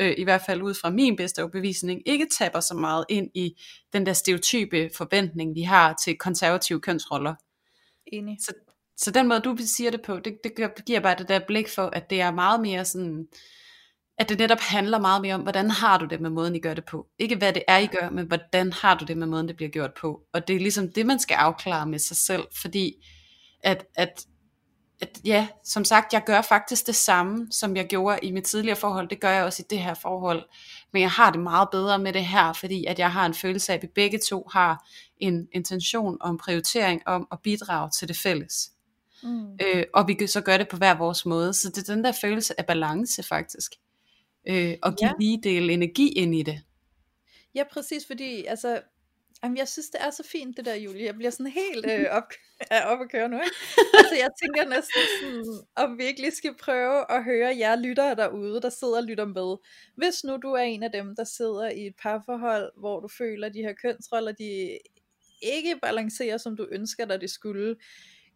øh, 0.00 0.14
i 0.18 0.24
hvert 0.24 0.42
fald 0.46 0.62
ud 0.62 0.74
fra 0.74 0.90
min 0.90 1.16
bedste 1.16 1.42
overbevisning, 1.42 2.02
ikke 2.06 2.26
taber 2.38 2.60
så 2.60 2.74
meget 2.74 3.04
ind 3.08 3.30
i 3.34 3.62
den 3.92 4.06
der 4.06 4.12
stereotype 4.12 4.90
forventning, 4.96 5.54
vi 5.54 5.62
har 5.62 5.94
til 6.04 6.16
konservative 6.18 6.80
kønsroller. 6.80 7.34
Enig. 8.12 8.36
Så 8.40 8.52
så 8.96 9.10
den 9.10 9.28
måde, 9.28 9.40
du 9.40 9.56
siger 9.58 9.90
det 9.90 10.02
på, 10.02 10.18
det, 10.18 10.38
det 10.44 10.52
giver 10.86 11.00
bare 11.00 11.16
det 11.18 11.28
der 11.28 11.40
blik 11.46 11.68
for, 11.68 11.90
at 11.92 12.10
det 12.10 12.20
er 12.20 12.30
meget 12.30 12.60
mere 12.60 12.84
sådan, 12.84 13.26
at 14.18 14.28
det 14.28 14.38
netop 14.38 14.60
handler 14.60 14.98
meget 14.98 15.22
mere 15.22 15.34
om, 15.34 15.40
hvordan 15.40 15.70
har 15.70 15.98
du 15.98 16.04
det 16.04 16.20
med 16.20 16.30
måden, 16.30 16.56
I 16.56 16.60
gør 16.60 16.74
det 16.74 16.84
på. 16.84 17.06
Ikke 17.18 17.36
hvad 17.36 17.52
det 17.52 17.62
er, 17.68 17.78
I 17.78 17.86
gør, 17.86 18.10
men 18.10 18.26
hvordan 18.26 18.72
har 18.72 18.94
du 18.94 19.04
det 19.04 19.16
med 19.16 19.26
måden, 19.26 19.48
det 19.48 19.56
bliver 19.56 19.70
gjort 19.70 19.94
på. 20.00 20.20
Og 20.32 20.48
det 20.48 20.56
er 20.56 20.60
ligesom 20.60 20.92
det, 20.92 21.06
man 21.06 21.18
skal 21.18 21.34
afklare 21.34 21.86
med 21.86 21.98
sig 21.98 22.16
selv, 22.16 22.42
fordi 22.62 23.06
at, 23.60 23.86
at, 23.94 24.26
at 25.00 25.20
ja, 25.24 25.48
som 25.64 25.84
sagt, 25.84 26.12
jeg 26.12 26.22
gør 26.26 26.42
faktisk 26.42 26.86
det 26.86 26.96
samme, 26.96 27.46
som 27.50 27.76
jeg 27.76 27.86
gjorde 27.86 28.18
i 28.22 28.32
mit 28.32 28.44
tidligere 28.44 28.76
forhold. 28.76 29.08
Det 29.08 29.20
gør 29.20 29.30
jeg 29.30 29.44
også 29.44 29.62
i 29.62 29.66
det 29.70 29.78
her 29.78 29.94
forhold. 29.94 30.48
Men 30.92 31.02
jeg 31.02 31.10
har 31.10 31.30
det 31.30 31.40
meget 31.40 31.68
bedre 31.72 31.98
med 31.98 32.12
det 32.12 32.24
her, 32.24 32.52
fordi 32.52 32.84
at 32.84 32.98
jeg 32.98 33.12
har 33.12 33.26
en 33.26 33.34
følelse 33.34 33.72
af, 33.72 33.76
at 33.76 33.82
vi 33.82 33.88
begge 33.94 34.18
to 34.18 34.48
har 34.52 34.86
en 35.18 35.48
intention 35.52 36.16
og 36.20 36.30
en 36.30 36.38
prioritering 36.38 37.02
om 37.06 37.28
at 37.32 37.38
bidrage 37.42 37.90
til 37.90 38.08
det 38.08 38.16
fælles. 38.16 38.70
Mm. 39.22 39.58
Øh, 39.62 39.84
og 39.94 40.08
vi 40.08 40.14
kan 40.14 40.28
så 40.28 40.40
gøre 40.40 40.58
det 40.58 40.68
på 40.68 40.76
hver 40.76 40.98
vores 40.98 41.26
måde. 41.26 41.52
Så 41.54 41.70
det 41.70 41.88
er 41.88 41.94
den 41.94 42.04
der 42.04 42.12
følelse 42.12 42.60
af 42.60 42.66
balance 42.66 43.22
faktisk. 43.22 43.72
Øh, 44.48 44.74
og 44.82 44.96
give 44.96 45.08
ja. 45.08 45.14
lige 45.18 45.40
del 45.42 45.70
energi 45.70 46.08
ind 46.08 46.34
i 46.34 46.42
det. 46.42 46.62
Ja, 47.54 47.64
præcis, 47.72 48.06
fordi 48.06 48.44
altså, 48.44 48.80
jamen, 49.42 49.58
jeg 49.58 49.68
synes, 49.68 49.90
det 49.90 50.00
er 50.00 50.10
så 50.10 50.22
fint 50.32 50.56
det 50.56 50.64
der, 50.64 50.74
Julie. 50.74 51.04
Jeg 51.04 51.14
bliver 51.14 51.30
sådan 51.30 51.52
helt 51.52 51.86
øh, 51.90 52.06
op, 52.18 52.32
op 52.70 53.00
at 53.00 53.10
køre 53.10 53.28
nu. 53.28 53.36
Ikke? 53.36 53.56
altså, 53.98 54.14
jeg 54.14 54.30
tænker 54.42 54.68
næsten 54.68 55.02
sådan, 55.20 55.44
om 55.76 55.98
vi 55.98 56.04
ikke 56.04 56.30
skal 56.30 56.54
prøve 56.54 57.12
at 57.12 57.24
høre 57.24 57.56
jer 57.58 57.76
lyttere 57.76 58.14
derude, 58.14 58.60
der 58.60 58.70
sidder 58.70 58.96
og 58.96 59.02
lytter 59.02 59.24
med. 59.24 59.56
Hvis 59.96 60.24
nu 60.24 60.36
du 60.36 60.52
er 60.52 60.62
en 60.62 60.82
af 60.82 60.92
dem, 60.92 61.16
der 61.16 61.24
sidder 61.24 61.70
i 61.70 61.86
et 61.86 61.94
parforhold, 62.02 62.72
hvor 62.78 63.00
du 63.00 63.08
føler, 63.08 63.46
at 63.46 63.54
de 63.54 63.62
her 63.62 63.72
kønsroller, 63.82 64.32
de 64.32 64.78
ikke 65.42 65.78
balancerer, 65.82 66.38
som 66.38 66.56
du 66.56 66.66
ønsker 66.70 67.04
dig, 67.04 67.20
det 67.20 67.30
skulle, 67.30 67.76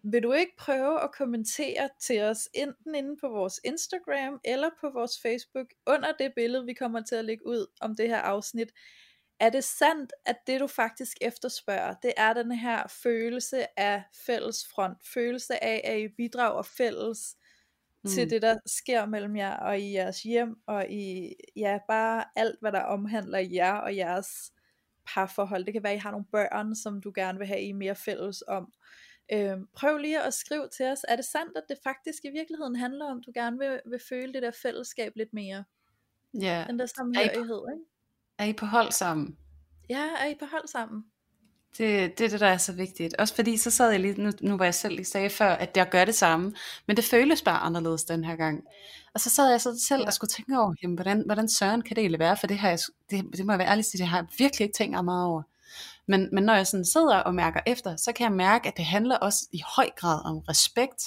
vil 0.03 0.23
du 0.23 0.33
ikke 0.33 0.57
prøve 0.59 1.03
at 1.03 1.13
kommentere 1.13 1.89
til 2.01 2.23
os, 2.23 2.49
enten 2.55 2.95
inde 2.95 3.17
på 3.21 3.29
vores 3.29 3.61
Instagram 3.65 4.41
eller 4.45 4.71
på 4.81 4.91
vores 4.91 5.21
Facebook, 5.23 5.67
under 5.87 6.13
det 6.19 6.33
billede, 6.37 6.65
vi 6.65 6.75
kommer 6.75 7.03
til 7.03 7.15
at 7.15 7.25
lægge 7.25 7.47
ud 7.47 7.67
om 7.81 7.97
det 7.97 8.09
her 8.09 8.21
afsnit. 8.21 8.73
Er 9.41 9.51
det 9.51 9.65
sandt, 9.65 10.13
at 10.27 10.37
det 10.47 10.61
du 10.61 10.67
faktisk 10.67 11.17
efterspørger, 11.21 11.95
det 12.03 12.13
er 12.17 12.33
den 12.33 12.53
her 12.53 12.83
følelse 13.03 13.81
af 13.81 14.03
fælles 14.27 14.67
front, 14.75 14.99
følelse 15.15 15.65
af, 15.65 15.81
at 15.85 16.01
I 16.01 16.09
bidrager 16.09 16.63
fælles 16.63 17.37
mm. 18.03 18.11
til 18.11 18.31
det, 18.31 18.43
der 18.43 18.59
sker 18.67 19.07
mellem 19.07 19.37
jer 19.37 19.57
og 19.57 19.79
i 19.79 19.93
jeres 19.93 20.23
hjem, 20.23 20.57
og 20.67 20.91
i 20.91 21.35
ja, 21.57 21.79
bare 21.89 22.25
alt, 22.37 22.61
hvad 22.61 22.73
der 22.73 22.81
omhandler 22.83 23.39
jer 23.39 23.75
og 23.75 23.97
jeres 23.97 24.53
parforhold. 25.07 25.65
Det 25.65 25.73
kan 25.73 25.83
være, 25.83 25.93
at 25.93 25.99
I 25.99 26.01
har 26.01 26.11
nogle 26.11 26.27
børn, 26.33 26.75
som 26.75 27.01
du 27.01 27.13
gerne 27.15 27.39
vil 27.39 27.47
have 27.47 27.63
I 27.63 27.73
mere 27.73 27.95
fælles 27.95 28.43
om. 28.49 28.73
Øh, 29.33 29.57
prøv 29.77 29.99
lige 29.99 30.23
at 30.23 30.35
skrive 30.35 30.69
til 30.77 30.87
os, 30.87 31.05
er 31.09 31.17
det 31.17 31.25
sandt, 31.25 31.57
at 31.57 31.63
det 31.69 31.79
faktisk 31.85 32.25
i 32.25 32.31
virkeligheden 32.31 32.77
handler 32.77 33.07
om, 33.07 33.19
at 33.19 33.27
du 33.27 33.31
gerne 33.35 33.59
vil, 33.59 33.81
vil 33.87 34.01
føle 34.09 34.33
det 34.33 34.43
der 34.43 34.51
fællesskab 34.63 35.13
lidt 35.17 35.33
mere? 35.33 35.65
Ja. 36.41 36.65
Den 36.69 36.79
der 36.79 36.87
samhørighed, 36.87 37.63
ikke? 37.73 37.85
Er 38.39 38.45
I 38.45 38.53
på 38.53 38.67
hold 38.67 38.93
sammen? 38.93 39.37
Ja, 39.89 40.09
er 40.19 40.27
I 40.27 40.35
på 40.35 40.47
hold 40.47 40.69
sammen? 40.69 41.05
Det, 41.79 42.19
det 42.19 42.25
er 42.25 42.29
det, 42.29 42.41
der 42.41 42.47
er 42.47 42.57
så 42.57 42.73
vigtigt. 42.73 43.15
Også 43.15 43.35
fordi, 43.35 43.57
så 43.57 43.71
sad 43.71 43.91
jeg 43.91 44.01
lige, 44.01 44.23
nu, 44.23 44.31
nu 44.41 44.57
var 44.57 44.65
jeg 44.65 44.75
selv 44.75 44.95
lige 44.95 45.05
sagde 45.05 45.31
før, 45.31 45.49
at 45.49 45.77
jeg 45.77 45.89
gør 45.91 46.05
det 46.05 46.15
samme, 46.15 46.55
men 46.87 46.97
det 46.97 47.05
føles 47.05 47.43
bare 47.43 47.59
anderledes 47.59 48.05
den 48.05 48.25
her 48.25 48.37
gang. 48.37 48.65
Og 49.15 49.21
så 49.21 49.31
sad 49.31 49.51
jeg 49.51 49.61
så 49.61 49.85
selv 49.89 50.01
ja. 50.01 50.07
og 50.07 50.13
skulle 50.13 50.29
tænke 50.29 50.59
over, 50.59 50.75
jamen, 50.83 50.95
hvordan, 50.95 51.23
hvordan 51.27 51.49
søren 51.49 51.83
kan 51.83 51.97
det 51.97 52.01
egentlig 52.01 52.19
være, 52.19 52.37
for 52.37 52.47
det, 52.47 52.59
har 52.59 52.69
jeg, 52.69 52.79
det, 53.11 53.25
det 53.37 53.47
må 53.47 53.53
jeg 53.53 53.59
være 53.59 53.69
ærlig 53.69 53.85
sige, 53.85 53.99
det 53.99 54.07
har 54.07 54.19
jeg 54.19 54.27
virkelig 54.39 54.65
ikke 54.65 54.77
tænkt 54.77 55.05
meget 55.05 55.27
over. 55.27 55.43
Men, 56.11 56.29
men 56.33 56.45
når 56.45 56.55
jeg 56.55 56.67
sådan 56.67 56.85
sidder 56.85 57.17
og 57.17 57.35
mærker 57.35 57.61
efter, 57.67 57.97
så 57.97 58.13
kan 58.13 58.25
jeg 58.25 58.33
mærke, 58.33 58.69
at 58.69 58.77
det 58.77 58.85
handler 58.85 59.17
også 59.17 59.47
i 59.53 59.63
høj 59.77 59.91
grad 59.97 60.21
om 60.25 60.39
respekt. 60.39 61.03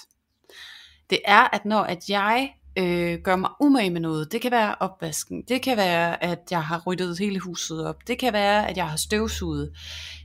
Det 1.09 1.19
er, 1.25 1.55
at 1.55 1.65
når 1.65 1.81
at 1.81 2.09
jeg 2.09 2.53
øh, 2.77 3.19
gør 3.23 3.35
mig 3.35 3.49
umage 3.59 3.89
med 3.89 4.01
noget, 4.01 4.31
det 4.31 4.41
kan 4.41 4.51
være 4.51 4.75
opvasken, 4.79 5.43
det 5.47 5.61
kan 5.61 5.77
være, 5.77 6.23
at 6.23 6.39
jeg 6.51 6.63
har 6.63 6.83
ryddet 6.87 7.19
hele 7.19 7.39
huset 7.39 7.87
op, 7.87 8.07
det 8.07 8.19
kan 8.19 8.33
være, 8.33 8.69
at 8.69 8.77
jeg 8.77 8.89
har 8.89 8.97
støvsuget, 8.97 9.73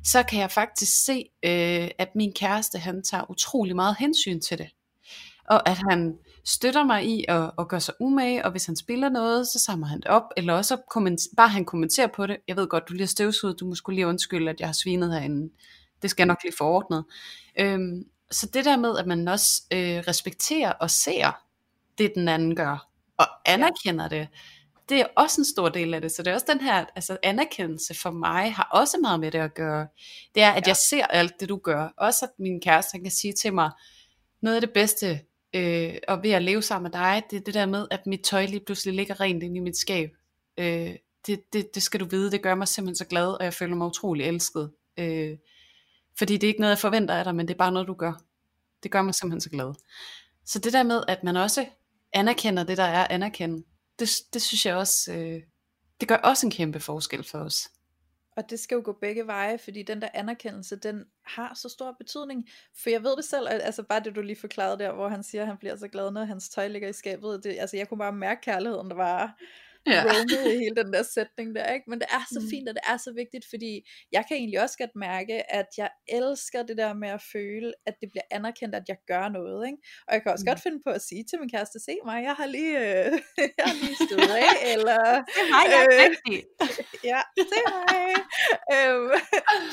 så 0.05 0.23
kan 0.23 0.41
jeg 0.41 0.51
faktisk 0.51 1.05
se, 1.05 1.25
øh, 1.45 1.89
at 1.99 2.09
min 2.15 2.33
kæreste, 2.33 2.79
han 2.79 3.03
tager 3.03 3.31
utrolig 3.31 3.77
meget 3.77 3.97
hensyn 3.99 4.41
til 4.41 4.59
det. 4.59 4.69
Og 5.49 5.69
at 5.69 5.79
han 5.91 6.15
støtter 6.49 6.85
mig 6.85 7.07
i 7.07 7.25
at, 7.29 7.51
at 7.59 7.69
gøre 7.69 7.81
sig 7.81 7.95
umage, 8.01 8.45
og 8.45 8.51
hvis 8.51 8.67
han 8.67 8.77
spiller 8.77 9.09
noget, 9.09 9.47
så 9.47 9.59
samler 9.59 9.87
han 9.87 10.01
det 10.01 10.07
op, 10.07 10.23
eller 10.37 10.55
også 10.55 10.77
kommenter, 10.91 11.25
bare 11.37 11.49
han 11.49 11.65
kommenterer 11.65 12.07
på 12.07 12.27
det. 12.27 12.37
Jeg 12.49 12.57
ved 12.57 12.69
godt, 12.69 12.89
du 12.89 12.93
lige 12.93 13.03
har 13.03 13.07
støvsuget, 13.07 13.61
du 13.61 13.67
må 13.67 13.75
skulle 13.75 13.97
lige 13.97 14.07
undskylde, 14.07 14.51
at 14.51 14.61
jeg 14.61 14.69
har 14.69 14.73
svinet 14.73 15.13
herinde. 15.13 15.53
Det 16.03 16.11
skal 16.11 16.23
jeg 16.23 16.27
nok 16.27 16.43
lige 16.43 16.55
forordnet. 16.59 17.05
Øhm, 17.59 18.05
så 18.31 18.47
det 18.47 18.65
der 18.65 18.77
med, 18.77 18.99
at 18.99 19.07
man 19.07 19.29
også 19.29 19.63
øh, 19.73 19.99
respekterer 20.09 20.73
og 20.73 20.91
ser 20.91 21.43
det, 21.99 22.13
den 22.15 22.29
anden 22.29 22.57
gør, 22.57 22.89
og 23.17 23.27
anerkender 23.47 24.09
det, 24.09 24.29
det 24.89 25.01
er 25.01 25.07
også 25.17 25.41
en 25.41 25.45
stor 25.45 25.69
del 25.69 25.95
af 25.95 26.01
det. 26.01 26.13
Så 26.13 26.23
det 26.23 26.31
er 26.31 26.35
også 26.35 26.47
den 26.49 26.61
her 26.61 26.85
altså 26.95 27.17
anerkendelse 27.23 27.95
for 27.95 28.11
mig, 28.11 28.55
har 28.55 28.69
også 28.73 28.99
meget 29.03 29.21
med 29.21 29.31
det 29.31 29.39
at 29.39 29.55
gøre. 29.55 29.87
Det 30.35 30.43
er, 30.43 30.51
at 30.51 30.67
ja. 30.67 30.69
jeg 30.69 30.77
ser 30.77 31.07
alt 31.07 31.41
det, 31.41 31.49
du 31.49 31.57
gør. 31.57 31.89
Også 31.97 32.25
at 32.25 32.31
min 32.39 32.61
kæreste 32.61 32.91
han 32.93 33.03
kan 33.03 33.13
sige 33.13 33.33
til 33.33 33.55
mig, 33.55 33.71
noget 34.43 34.55
af 34.55 34.61
det 34.61 34.71
bedste, 34.71 35.21
øh, 35.55 35.95
og 36.09 36.23
ved 36.23 36.31
at 36.31 36.43
leve 36.43 36.63
sammen 36.63 36.83
med 36.83 37.01
dig, 37.01 37.23
det 37.31 37.37
er 37.37 37.41
det 37.41 37.55
der 37.55 37.67
med, 37.67 37.87
at 37.91 38.07
mit 38.07 38.21
tøj 38.21 38.47
lige 38.47 38.65
pludselig 38.65 38.95
ligger 38.95 39.21
rent 39.21 39.43
inde 39.43 39.57
i 39.57 39.61
mit 39.61 39.77
skab. 39.77 40.11
Øh, 40.59 40.97
det, 41.27 41.53
det, 41.53 41.75
det 41.75 41.83
skal 41.83 42.01
du 42.01 42.05
vide, 42.05 42.31
det 42.31 42.43
gør 42.43 42.55
mig 42.55 42.69
simpelthen 42.69 42.97
så 42.97 43.05
glad, 43.05 43.27
og 43.27 43.45
jeg 43.45 43.55
føler 43.55 43.77
mig 43.77 43.87
utrolig 43.87 44.27
elsket. 44.27 44.71
Øh, 44.99 45.39
fordi 46.19 46.37
det 46.37 46.45
er 46.45 46.49
ikke 46.49 46.61
noget, 46.61 46.71
jeg 46.71 46.79
forventer 46.79 47.15
af 47.15 47.25
dig, 47.25 47.35
men 47.35 47.49
det 47.49 47.55
er 47.55 47.59
bare 47.59 47.73
noget, 47.73 47.89
du 47.89 47.95
gør. 47.95 48.13
Det 48.83 48.91
gør 48.91 49.03
mig 49.03 49.15
simpelthen 49.15 49.41
så 49.41 49.51
glad. 49.51 49.75
Så 50.45 50.59
det 50.59 50.73
der 50.73 50.83
med, 50.83 51.03
at 51.09 51.25
man 51.25 51.37
også 51.37 51.67
anerkender 52.13 52.65
det, 52.65 52.77
der 52.77 52.85
er 52.85 53.07
anerkendt, 53.11 53.67
det, 53.99 54.11
det 54.33 54.43
synes 54.43 54.67
jeg 54.67 54.77
også, 54.77 55.13
øh, 55.13 55.43
det 56.01 56.09
gør 56.09 56.17
også 56.17 56.47
en 56.47 56.51
kæmpe 56.51 56.81
forskel 56.81 57.25
for 57.25 57.39
os. 57.39 57.69
Og 58.39 58.51
det 58.51 58.61
skal 58.61 58.77
jo 58.77 58.83
gå 58.85 58.93
begge 58.93 59.27
veje, 59.27 59.59
fordi 59.59 59.83
den 59.83 60.03
der 60.03 60.09
anerkendelse, 60.15 60.77
den 60.77 61.05
har 61.27 61.55
så 61.55 61.69
stor 61.69 61.93
betydning. 61.93 62.49
For 62.83 62.91
jeg 62.91 63.03
ved 63.03 63.17
det 63.17 63.25
selv, 63.25 63.49
at, 63.49 63.61
altså 63.65 63.83
bare 63.83 64.01
det 64.01 64.17
du 64.17 64.21
lige 64.21 64.41
forklarede 64.41 64.79
der, 64.79 64.93
hvor 64.93 65.09
han 65.09 65.23
siger, 65.23 65.43
at 65.43 65.49
han 65.49 65.57
bliver 65.57 65.77
så 65.77 65.89
glad, 65.89 66.11
når 66.11 66.25
hans 66.25 66.49
tøj 66.49 66.69
ligger 66.69 66.89
i 66.89 66.93
skabet. 66.93 67.45
Det, 67.45 67.57
altså 67.59 67.77
jeg 67.77 67.89
kunne 67.89 67.99
bare 67.99 68.13
mærke 68.13 68.41
kærligheden, 68.41 68.91
der 68.91 68.97
var 68.97 69.39
ja. 69.95 70.03
roamet 70.09 70.41
i 70.55 70.59
hele 70.63 70.77
den 70.83 70.93
der 70.93 71.03
sætning 71.03 71.55
der, 71.57 71.67
ikke? 71.73 71.85
Men 71.91 71.99
det 72.01 72.09
er 72.19 72.25
så 72.35 72.41
Mm. 72.41 72.51
fint, 72.51 72.69
og 72.69 72.75
det 72.75 72.83
er 72.93 72.97
så 72.97 73.13
vigtigt, 73.23 73.45
fordi 73.53 73.73
jeg 74.13 74.25
kan 74.29 74.37
egentlig 74.37 74.61
også 74.65 74.77
godt 74.79 74.95
mærke, 74.97 75.35
at 75.55 75.67
jeg 75.79 75.91
elsker 76.09 76.63
det 76.63 76.77
der 76.83 76.93
med 76.95 77.09
at 77.09 77.23
føle, 77.33 77.73
at 77.87 77.95
det 78.01 78.09
bliver 78.13 78.27
anerkendt, 78.31 78.75
at 78.75 78.83
jeg 78.89 78.97
gør 79.07 79.29
noget, 79.29 79.67
ikke? 79.67 79.79
Og 80.07 80.15
jeg 80.15 80.23
kan 80.23 80.33
også 80.33 80.45
Mm. 80.47 80.51
godt 80.51 80.63
finde 80.63 80.81
på 80.87 80.91
at 80.91 81.03
sige 81.09 81.25
til 81.31 81.37
min 81.41 81.51
kæreste, 81.51 81.79
se 81.89 81.95
mig, 82.05 82.19
jeg 82.29 82.35
har 82.41 82.47
lige, 82.47 82.75
øh, 82.79 83.13
jeg 83.59 83.65
har 83.71 83.75
lige 83.85 83.97
stået 84.07 84.35
af, 84.47 84.53
eller 84.75 85.01
Nej, 85.55 85.65
jeg 85.75 85.81
er 85.91 86.11
Øh, 86.31 86.43
ja, 87.11 87.21
se 87.53 87.59
mig. 87.75 88.15
øhm, 88.77 89.11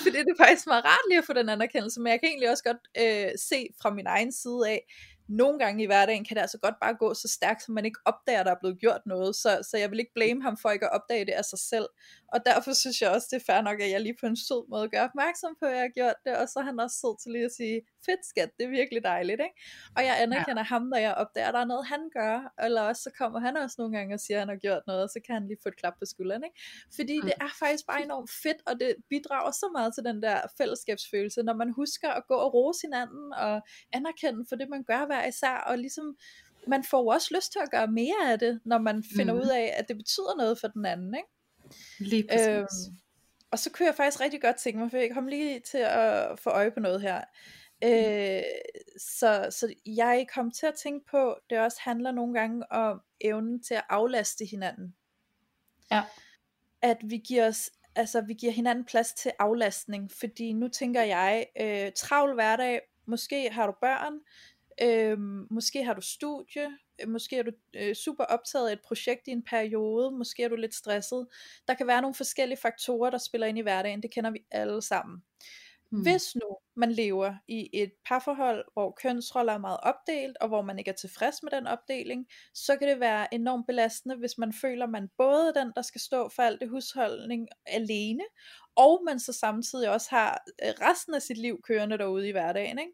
fordi 0.03 0.17
det 0.25 0.31
er 0.37 0.43
faktisk 0.45 0.67
meget 0.67 0.85
rart 0.85 1.05
lige 1.09 1.17
at 1.17 1.25
få 1.25 1.33
den 1.33 1.49
anerkendelse, 1.49 1.99
men 2.01 2.11
jeg 2.11 2.19
kan 2.19 2.29
egentlig 2.29 2.49
også 2.49 2.63
godt 2.63 2.81
øh, 3.03 3.29
se 3.49 3.67
fra 3.81 3.89
min 3.89 4.07
egen 4.07 4.31
side 4.31 4.61
af, 4.69 4.79
nogle 5.27 5.59
gange 5.59 5.83
i 5.83 5.85
hverdagen 5.85 6.25
kan 6.25 6.35
det 6.35 6.41
altså 6.41 6.57
godt 6.57 6.75
bare 6.81 6.93
gå 6.93 7.13
så 7.13 7.27
stærkt, 7.27 7.63
som 7.63 7.73
man 7.73 7.85
ikke 7.85 7.99
opdager, 8.05 8.39
at 8.39 8.45
der 8.45 8.51
er 8.51 8.59
blevet 8.59 8.79
gjort 8.79 9.01
noget, 9.05 9.35
så, 9.35 9.67
så 9.69 9.77
jeg 9.77 9.91
vil 9.91 9.99
ikke 9.99 10.13
blame 10.13 10.41
ham 10.41 10.57
for 10.57 10.69
ikke 10.69 10.85
at 10.85 10.91
opdage 10.91 11.25
det 11.25 11.31
af 11.31 11.45
sig 11.45 11.59
selv, 11.59 11.87
og 12.33 12.45
derfor 12.45 12.73
synes 12.73 13.01
jeg 13.01 13.09
også, 13.11 13.27
det 13.31 13.41
er 13.41 13.53
fair 13.53 13.61
nok, 13.61 13.81
at 13.81 13.91
jeg 13.91 14.01
lige 14.01 14.17
på 14.19 14.25
en 14.25 14.37
sød 14.37 14.69
måde 14.69 14.89
gør 14.89 15.03
opmærksom 15.03 15.55
på, 15.59 15.65
at 15.65 15.71
jeg 15.71 15.81
har 15.81 15.93
gjort 15.99 16.15
det, 16.25 16.37
og 16.37 16.49
så 16.49 16.59
er 16.59 16.63
han 16.63 16.79
også 16.79 16.97
sød 17.01 17.21
til 17.23 17.31
lige 17.31 17.45
at 17.45 17.51
sige, 17.51 17.81
fedt 18.05 18.25
skat, 18.25 18.49
det 18.57 18.65
er 18.65 18.69
virkelig 18.69 19.03
dejligt, 19.03 19.41
ikke? 19.41 19.61
Og 19.97 20.05
jeg 20.05 20.15
anerkender 20.21 20.61
ja. 20.61 20.71
ham, 20.73 20.81
når 20.81 20.97
jeg 20.97 21.13
opdager, 21.13 21.47
at 21.47 21.53
der 21.53 21.59
er 21.59 21.65
noget, 21.65 21.85
han 21.87 22.09
gør, 22.13 22.53
eller 22.65 22.81
også 22.81 23.01
så 23.01 23.11
kommer 23.17 23.39
han 23.39 23.57
også 23.57 23.75
nogle 23.79 23.97
gange 23.97 24.13
og 24.13 24.19
siger, 24.19 24.37
at 24.37 24.41
han 24.41 24.49
har 24.49 24.55
gjort 24.55 24.81
noget, 24.87 25.03
og 25.03 25.09
så 25.09 25.19
kan 25.25 25.33
han 25.35 25.47
lige 25.47 25.57
få 25.63 25.69
et 25.69 25.77
klap 25.77 25.93
på 25.99 26.05
skulderen, 26.05 26.43
ikke? 26.43 26.59
Fordi 26.95 27.15
Mm. 27.19 27.25
det 27.25 27.33
er 27.41 27.49
faktisk 27.59 27.83
bare 27.87 28.03
enormt 28.03 28.29
fedt, 28.43 28.61
og 28.67 28.73
det 28.79 28.95
bidrager 29.09 29.51
så 29.51 29.69
meget 29.77 29.93
til 29.95 30.03
den 30.03 30.21
der 30.23 30.41
fællesskabsfølelse, 30.57 31.43
når 31.43 31.53
man 31.53 31.69
husker 31.69 32.09
at 32.09 32.23
gå 32.27 32.33
og 32.35 32.53
rose 32.53 32.79
hinanden, 32.87 33.33
og 33.33 33.61
anerkende 33.93 34.45
for 34.49 34.55
det, 34.55 34.69
man 34.69 34.83
gør 34.83 35.05
hver 35.05 35.25
især, 35.27 35.55
og 35.69 35.77
ligesom 35.77 36.17
man 36.67 36.83
får 36.83 36.99
jo 36.99 37.07
også 37.07 37.27
lyst 37.35 37.51
til 37.51 37.59
at 37.63 37.71
gøre 37.71 37.87
mere 37.87 38.31
af 38.31 38.39
det, 38.39 38.59
når 38.65 38.77
man 38.77 39.03
finder 39.17 39.33
Mm. 39.33 39.39
ud 39.39 39.47
af, 39.47 39.73
at 39.77 39.87
det 39.87 39.97
betyder 39.97 40.35
noget 40.37 40.59
for 40.59 40.67
den 40.67 40.85
anden, 40.85 41.15
ikke? 41.15 41.29
Lige 41.99 42.27
præcis. 42.31 42.47
Øhm, 42.47 42.97
og 43.51 43.59
så 43.59 43.71
kunne 43.71 43.85
jeg 43.85 43.95
faktisk 43.95 44.21
rigtig 44.21 44.41
godt 44.41 44.55
tænke 44.55 44.79
mig, 44.79 44.91
for 44.91 44.97
jeg 44.97 45.11
kom 45.13 45.27
lige 45.27 45.59
til 45.59 45.77
at 45.77 46.39
få 46.39 46.49
øje 46.49 46.71
på 46.71 46.79
noget 46.79 47.01
her. 47.01 47.21
Øh, 47.83 48.43
så, 48.97 49.47
så 49.49 49.73
jeg 49.85 50.27
kom 50.33 50.51
til 50.51 50.65
at 50.65 50.75
tænke 50.75 51.05
på, 51.11 51.35
det 51.49 51.59
også 51.59 51.77
handler 51.81 52.11
nogle 52.11 52.33
gange 52.33 52.71
om 52.71 53.01
evnen 53.21 53.63
til 53.63 53.73
at 53.73 53.83
aflaste 53.89 54.45
hinanden. 54.45 54.95
Ja. 55.91 56.03
At 56.81 56.97
vi 57.03 57.17
giver 57.17 57.47
os 57.47 57.71
altså 57.95 58.21
vi 58.21 58.33
giver 58.33 58.51
hinanden 58.51 58.85
plads 58.85 59.13
til 59.13 59.31
aflastning, 59.39 60.11
fordi 60.11 60.53
nu 60.53 60.67
tænker 60.67 61.01
jeg, 61.01 61.45
øh, 61.61 61.91
travl 61.95 62.33
hverdag, 62.33 62.81
måske 63.05 63.49
har 63.49 63.67
du 63.67 63.73
børn, 63.81 64.13
øh, 64.81 65.19
måske 65.51 65.83
har 65.83 65.93
du 65.93 66.01
studie, 66.01 66.77
øh, 67.01 67.09
måske 67.09 67.37
er 67.37 67.43
du 67.43 67.51
øh, 67.73 67.95
super 67.95 68.23
optaget 68.23 68.69
af 68.69 68.73
et 68.73 68.81
projekt 68.87 69.27
i 69.27 69.31
en 69.31 69.43
periode, 69.43 70.11
måske 70.11 70.43
er 70.43 70.49
du 70.49 70.55
lidt 70.55 70.75
stresset. 70.75 71.27
Der 71.67 71.73
kan 71.73 71.87
være 71.87 72.01
nogle 72.01 72.15
forskellige 72.15 72.59
faktorer, 72.61 73.09
der 73.09 73.17
spiller 73.17 73.47
ind 73.47 73.57
i 73.57 73.61
hverdagen, 73.61 74.01
det 74.03 74.11
kender 74.11 74.31
vi 74.31 74.39
alle 74.51 74.81
sammen. 74.81 75.23
Mm. 75.95 76.01
Hvis 76.01 76.35
nu 76.35 76.57
man 76.75 76.91
lever 76.91 77.33
i 77.47 77.69
et 77.73 77.91
parforhold, 78.05 78.65
hvor 78.73 78.91
kønsroller 79.01 79.53
er 79.53 79.57
meget 79.57 79.79
opdelt, 79.83 80.37
og 80.41 80.47
hvor 80.47 80.61
man 80.61 80.79
ikke 80.79 80.91
er 80.91 80.95
tilfreds 80.95 81.43
med 81.43 81.51
den 81.51 81.67
opdeling, 81.67 82.27
så 82.53 82.77
kan 82.77 82.87
det 82.87 82.99
være 82.99 83.33
enormt 83.33 83.67
belastende, 83.67 84.15
hvis 84.15 84.37
man 84.37 84.53
føler, 84.53 84.87
man 84.87 85.09
både 85.17 85.47
er 85.47 85.63
den, 85.63 85.71
der 85.75 85.81
skal 85.81 86.01
stå 86.01 86.29
for 86.29 86.43
alt 86.43 86.61
det 86.61 86.69
husholdning 86.69 87.47
alene, 87.65 88.23
og 88.75 89.01
man 89.05 89.19
så 89.19 89.33
samtidig 89.33 89.89
også 89.89 90.07
har 90.09 90.43
øh, 90.63 90.73
resten 90.81 91.13
af 91.13 91.21
sit 91.21 91.37
liv 91.37 91.61
kørende 91.67 91.97
derude 91.97 92.29
i 92.29 92.31
hverdagen. 92.31 92.79
Ikke? 92.79 92.93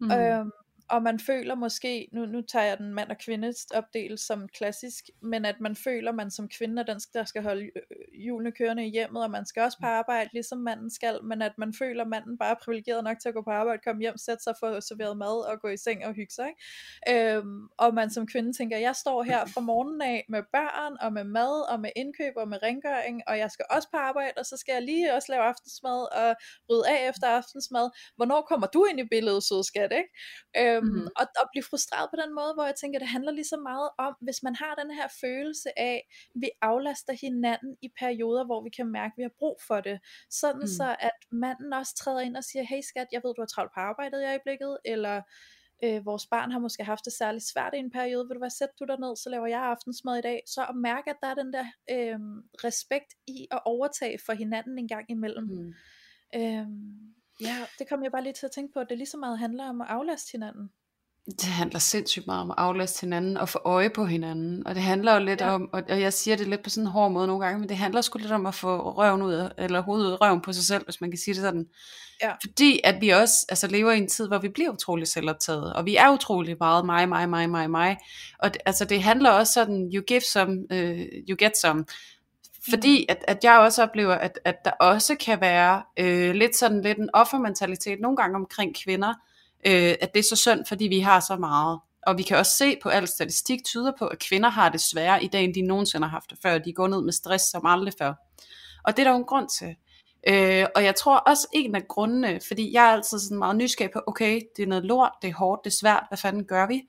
Mm. 0.00 0.10
Øhm, 0.10 0.50
og 0.88 1.02
man 1.02 1.20
føler 1.20 1.54
måske, 1.54 2.08
nu, 2.12 2.26
nu 2.26 2.42
tager 2.42 2.64
jeg 2.64 2.78
den 2.78 2.94
mand 2.94 3.10
og 3.10 3.18
kvinde 3.18 3.54
opdelt 3.74 4.20
som 4.20 4.48
klassisk, 4.48 5.04
men 5.22 5.44
at 5.44 5.60
man 5.60 5.76
føler, 5.76 6.12
man 6.12 6.30
som 6.30 6.48
kvinde 6.48 6.82
er 6.82 6.86
den, 6.86 7.00
der 7.14 7.24
skal 7.24 7.42
holde 7.42 7.64
øh, 7.64 8.20
hjulene 8.22 8.52
kørende 8.52 8.86
i 8.86 8.90
hjemmet, 8.90 9.22
og 9.24 9.30
man 9.30 9.46
skal 9.46 9.62
også 9.62 9.78
på 9.80 9.86
arbejde, 9.86 10.30
ligesom 10.32 10.58
manden 10.58 10.90
skal, 10.90 11.24
men 11.24 11.42
at 11.42 11.52
man 11.58 11.74
føler, 11.78 12.02
at 12.02 12.08
manden 12.08 12.38
bare 12.38 12.50
er 12.50 12.64
privilegeret 12.64 13.04
nok 13.04 13.18
til 13.20 13.28
at 13.28 13.34
gå 13.34 13.42
på 13.42 13.50
arbejde, 13.50 13.82
komme 13.84 14.00
hjem, 14.00 14.18
sætte 14.18 14.42
sig 14.42 14.54
for 14.60 14.80
serveret 14.80 15.16
mad 15.16 15.52
og 15.52 15.60
gå 15.60 15.68
i 15.68 15.76
seng 15.76 16.06
og 16.06 16.14
hygge 16.14 16.34
sig. 16.34 16.48
Ikke? 16.48 17.36
Øhm, 17.36 17.68
og 17.78 17.94
man 17.94 18.10
som 18.10 18.26
kvinde 18.26 18.52
tænker, 18.52 18.78
jeg 18.78 18.96
står 18.96 19.22
her 19.22 19.46
fra 19.46 19.60
morgenen 19.60 20.02
af 20.02 20.26
med 20.28 20.42
børn, 20.52 20.96
og 21.00 21.12
med 21.12 21.24
mad, 21.24 21.72
og 21.72 21.80
med 21.80 21.90
indkøb, 21.96 22.32
og 22.36 22.48
med 22.48 22.62
rengøring, 22.62 23.22
og 23.26 23.38
jeg 23.38 23.50
skal 23.50 23.64
også 23.70 23.88
på 23.90 23.96
arbejde, 23.96 24.32
og 24.36 24.46
så 24.46 24.56
skal 24.56 24.72
jeg 24.72 24.82
lige 24.82 25.14
også 25.14 25.32
lave 25.32 25.42
aftensmad, 25.42 26.00
og 26.20 26.36
rydde 26.70 26.88
af 26.88 27.10
efter 27.10 27.26
aftensmad. 27.26 27.90
Hvornår 28.16 28.40
kommer 28.50 28.66
du 28.66 28.84
ind 28.84 29.00
i 29.00 29.04
billedet, 29.04 29.44
søde 29.44 29.64
skat, 29.64 29.92
ikke? 29.92 30.10
Øhm, 30.60 30.75
Mhm. 30.84 31.08
og, 31.20 31.26
og 31.40 31.46
blive 31.52 31.66
frustreret 31.70 32.08
på 32.12 32.16
den 32.22 32.30
måde, 32.38 32.52
hvor 32.54 32.64
jeg 32.70 32.76
tænker, 32.80 32.98
det 32.98 33.08
handler 33.08 33.32
lige 33.32 33.52
så 33.54 33.60
meget 33.70 33.90
om, 34.06 34.12
hvis 34.26 34.40
man 34.46 34.54
har 34.62 34.72
den 34.82 34.90
her 34.98 35.08
følelse 35.22 35.70
af, 35.78 35.98
vi 36.42 36.48
aflaster 36.62 37.14
hinanden 37.24 37.72
i 37.86 37.88
perioder, 38.00 38.44
hvor 38.44 38.60
vi 38.66 38.70
kan 38.76 38.86
mærke, 38.98 39.12
at 39.12 39.18
vi 39.18 39.22
har 39.22 39.34
brug 39.38 39.56
for 39.68 39.80
det. 39.80 39.96
Sådan 40.30 40.66
Mm. 40.66 40.76
så, 40.78 40.96
at 41.08 41.18
manden 41.32 41.72
også 41.72 41.94
træder 42.00 42.20
ind 42.20 42.36
og 42.36 42.44
siger, 42.44 42.64
hey 42.70 42.80
skat, 42.90 43.08
jeg 43.12 43.20
ved, 43.24 43.34
du 43.34 43.42
har 43.42 43.52
travlt 43.54 43.72
på 43.74 43.80
arbejdet 43.80 44.22
i 44.22 44.28
øjeblikket, 44.32 44.78
eller 44.84 45.16
øh, 45.84 46.06
vores 46.06 46.26
barn 46.26 46.50
har 46.50 46.58
måske 46.58 46.84
haft 46.84 47.04
det 47.04 47.12
særligt 47.12 47.44
svært 47.52 47.74
i 47.74 47.78
en 47.78 47.90
periode, 47.90 48.26
vil 48.26 48.34
du 48.34 48.40
være 48.40 48.58
sæt 48.58 48.68
du 48.80 48.84
dig 48.84 48.98
ned, 49.00 49.16
så 49.16 49.30
laver 49.30 49.46
jeg 49.46 49.62
aftensmad 49.62 50.18
i 50.18 50.26
dag, 50.28 50.38
så 50.54 50.60
at 50.70 50.76
mærke, 50.76 51.10
at 51.10 51.16
der 51.22 51.28
er 51.28 51.34
den 51.34 51.52
der 51.52 51.66
øh, 51.90 52.18
respekt 52.64 53.10
i 53.26 53.46
at 53.50 53.60
overtage 53.64 54.18
for 54.26 54.32
hinanden 54.32 54.78
en 54.78 54.88
gang 54.88 55.10
imellem. 55.10 55.44
Mm. 55.44 55.72
Øhm, 56.40 57.15
ja, 57.40 57.56
det 57.78 57.88
kom 57.88 58.02
jeg 58.02 58.12
bare 58.12 58.22
lige 58.22 58.32
til 58.32 58.46
at 58.46 58.52
tænke 58.52 58.72
på, 58.72 58.80
at 58.80 58.86
det 58.90 58.98
lige 58.98 59.08
så 59.08 59.16
meget 59.16 59.38
handler 59.38 59.68
om 59.68 59.80
at 59.80 59.86
aflaste 59.90 60.28
hinanden. 60.32 60.70
Det 61.26 61.44
handler 61.44 61.78
sindssygt 61.78 62.26
meget 62.26 62.40
om 62.42 62.50
at 62.50 62.54
aflaste 62.58 63.00
hinanden 63.00 63.36
og 63.36 63.48
få 63.48 63.58
øje 63.64 63.90
på 63.90 64.04
hinanden. 64.06 64.66
Og 64.66 64.74
det 64.74 64.82
handler 64.82 65.12
jo 65.14 65.18
lidt 65.24 65.40
Ja. 65.40 65.54
om, 65.54 65.68
og 65.72 65.82
og 65.88 66.00
jeg 66.00 66.12
siger 66.12 66.36
det 66.36 66.48
lidt 66.48 66.62
på 66.62 66.70
sådan 66.70 66.84
en 66.86 66.90
hård 66.90 67.12
måde 67.12 67.26
nogle 67.26 67.44
gange, 67.44 67.60
men 67.60 67.68
det 67.68 67.76
handler 67.76 68.00
sgu 68.00 68.18
lidt 68.18 68.32
om 68.32 68.46
at 68.46 68.54
få 68.54 68.90
røven 68.92 69.22
ud 69.22 69.32
af, 69.32 69.50
eller 69.58 69.80
hovedet 69.80 70.06
ud 70.06 70.12
af 70.12 70.20
røven 70.20 70.40
på 70.40 70.52
sig 70.52 70.64
selv, 70.64 70.84
hvis 70.84 71.00
man 71.00 71.10
kan 71.10 71.18
sige 71.18 71.34
det 71.34 71.42
sådan. 71.42 71.66
Ja. 72.22 72.32
Fordi 72.46 72.80
at 72.84 73.00
vi 73.00 73.08
også 73.08 73.46
altså, 73.48 73.66
lever 73.66 73.92
i 73.92 73.98
en 73.98 74.08
tid, 74.08 74.28
hvor 74.28 74.38
vi 74.38 74.48
bliver 74.48 74.70
utrolig 74.70 75.08
selvoptaget, 75.08 75.72
og 75.72 75.84
vi 75.86 75.96
er 75.96 76.10
utrolig 76.12 76.56
meget 76.60 76.86
mig, 76.86 77.08
mig, 77.08 77.28
mig, 77.28 77.50
mig, 77.50 77.70
mig. 77.70 77.96
Og 78.38 78.54
det, 78.54 78.62
altså, 78.66 78.84
det 78.84 79.02
handler 79.02 79.30
også 79.30 79.52
sådan, 79.52 79.90
you 79.94 80.02
give 80.02 80.20
some, 80.20 80.52
uh, 80.52 81.00
you 81.28 81.36
get 81.38 81.52
some. 81.60 81.84
Fordi 82.70 83.06
at, 83.08 83.24
at 83.28 83.44
jeg 83.44 83.58
også 83.58 83.82
oplever, 83.82 84.14
at, 84.14 84.38
at 84.44 84.64
der 84.64 84.70
også 84.70 85.14
kan 85.14 85.40
være 85.40 85.82
øh, 85.96 86.34
lidt 86.34 86.56
sådan 86.56 86.82
lidt 86.82 86.98
en 86.98 87.10
offermentalitet 87.12 88.00
nogle 88.00 88.16
gange 88.16 88.36
omkring 88.36 88.76
kvinder, 88.84 89.14
øh, 89.66 89.94
at 90.00 90.14
det 90.14 90.18
er 90.18 90.24
så 90.24 90.36
synd, 90.36 90.66
fordi 90.66 90.84
vi 90.84 91.00
har 91.00 91.20
så 91.20 91.36
meget. 91.36 91.80
Og 92.06 92.18
vi 92.18 92.22
kan 92.22 92.36
også 92.36 92.52
se 92.52 92.76
på 92.82 92.88
al 92.88 93.08
statistik 93.08 93.64
tyder 93.64 93.92
på, 93.98 94.06
at 94.06 94.18
kvinder 94.18 94.48
har 94.48 94.68
det 94.68 94.80
sværere 94.80 95.24
i 95.24 95.28
dag, 95.28 95.44
end 95.44 95.54
de 95.54 95.62
nogensinde 95.62 96.06
har 96.06 96.10
haft 96.10 96.30
det 96.30 96.38
før. 96.42 96.58
De 96.58 96.72
går 96.72 96.88
ned 96.88 97.02
med 97.02 97.12
stress 97.12 97.44
som 97.44 97.66
aldrig 97.66 97.94
før. 97.98 98.14
Og 98.84 98.96
det 98.96 98.98
er 98.98 99.04
der 99.04 99.10
jo 99.10 99.16
en 99.16 99.24
grund 99.24 99.48
til. 99.48 99.76
Øh, 100.28 100.66
og 100.74 100.84
jeg 100.84 100.94
tror 100.94 101.16
også 101.16 101.48
en 101.52 101.74
af 101.74 101.88
grundene, 101.88 102.40
fordi 102.46 102.72
jeg 102.72 102.84
er 102.84 102.92
altid 102.92 103.18
sådan 103.18 103.38
meget 103.38 103.56
nysgerrig 103.56 103.92
på, 103.92 104.00
okay, 104.06 104.40
det 104.56 104.62
er 104.62 104.66
noget 104.66 104.84
lort, 104.84 105.12
det 105.22 105.30
er 105.30 105.34
hårdt, 105.34 105.64
det 105.64 105.70
er 105.70 105.76
svært, 105.80 106.04
hvad 106.10 106.18
fanden 106.18 106.44
gør 106.44 106.66
vi? 106.66 106.82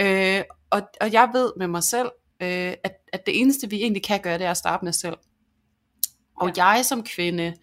Øh, 0.00 0.42
og, 0.70 0.82
og 1.00 1.12
jeg 1.12 1.30
ved 1.32 1.52
med 1.56 1.66
mig 1.66 1.82
selv, 1.82 2.10
øh, 2.42 2.74
at, 2.84 2.92
at 3.12 3.26
det 3.26 3.40
eneste 3.40 3.70
vi 3.70 3.76
egentlig 3.76 4.02
kan 4.02 4.20
gøre, 4.20 4.38
det 4.38 4.46
er 4.46 4.50
at 4.50 4.56
starte 4.56 4.84
med 4.84 4.90
os 4.90 4.96
selv. 4.96 5.16
Og 6.36 6.52
ja. 6.56 6.66
jeg 6.66 6.84
som 6.84 7.02
kvinde, 7.02 7.54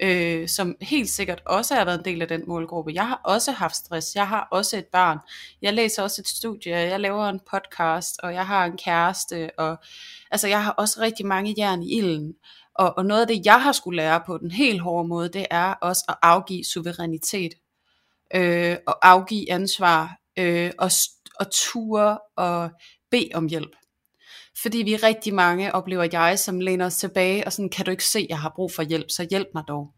øh, 0.00 0.48
som 0.48 0.76
helt 0.82 1.10
sikkert 1.10 1.42
også 1.46 1.74
har 1.74 1.84
været 1.84 1.98
en 1.98 2.04
del 2.04 2.22
af 2.22 2.28
den 2.28 2.42
målgruppe, 2.46 2.92
jeg 2.94 3.08
har 3.08 3.20
også 3.24 3.52
haft 3.52 3.76
stress, 3.76 4.14
jeg 4.14 4.28
har 4.28 4.48
også 4.50 4.76
et 4.76 4.86
barn, 4.86 5.18
jeg 5.62 5.72
læser 5.72 6.02
også 6.02 6.22
et 6.22 6.28
studie, 6.28 6.76
jeg 6.76 7.00
laver 7.00 7.28
en 7.28 7.40
podcast, 7.50 8.20
og 8.22 8.34
jeg 8.34 8.46
har 8.46 8.64
en 8.64 8.76
kæreste, 8.76 9.50
og 9.58 9.76
altså 10.30 10.48
jeg 10.48 10.64
har 10.64 10.70
også 10.70 11.00
rigtig 11.00 11.26
mange 11.26 11.54
jern 11.58 11.82
i 11.82 11.98
ilden. 11.98 12.34
Og, 12.74 12.98
og 12.98 13.06
noget 13.06 13.20
af 13.20 13.26
det, 13.26 13.46
jeg 13.46 13.62
har 13.62 13.72
skulle 13.72 13.96
lære 13.96 14.22
på 14.26 14.38
den 14.38 14.50
helt 14.50 14.80
hårde 14.80 15.08
måde, 15.08 15.28
det 15.28 15.46
er 15.50 15.72
også 15.72 16.04
at 16.08 16.16
afgive 16.22 16.64
suverænitet, 16.64 17.54
øh, 18.34 18.76
og 18.86 19.08
afgive 19.08 19.52
ansvar, 19.52 20.18
øh, 20.38 20.70
og, 20.78 20.90
og 21.40 21.46
ture 21.52 22.18
og 22.36 22.70
bede 23.10 23.30
om 23.34 23.48
hjælp. 23.48 23.76
Fordi 24.66 24.78
vi 24.78 24.94
er 24.94 25.02
rigtig 25.02 25.34
mange, 25.34 25.74
oplever 25.74 26.08
jeg, 26.12 26.38
som 26.38 26.60
læner 26.60 26.86
os 26.86 26.96
tilbage, 26.96 27.46
og 27.46 27.52
sådan, 27.52 27.68
kan 27.68 27.84
du 27.84 27.90
ikke 27.90 28.04
se, 28.04 28.26
jeg 28.28 28.38
har 28.38 28.52
brug 28.56 28.72
for 28.72 28.82
hjælp, 28.82 29.10
så 29.10 29.26
hjælp 29.30 29.48
mig 29.54 29.64
dog. 29.68 29.92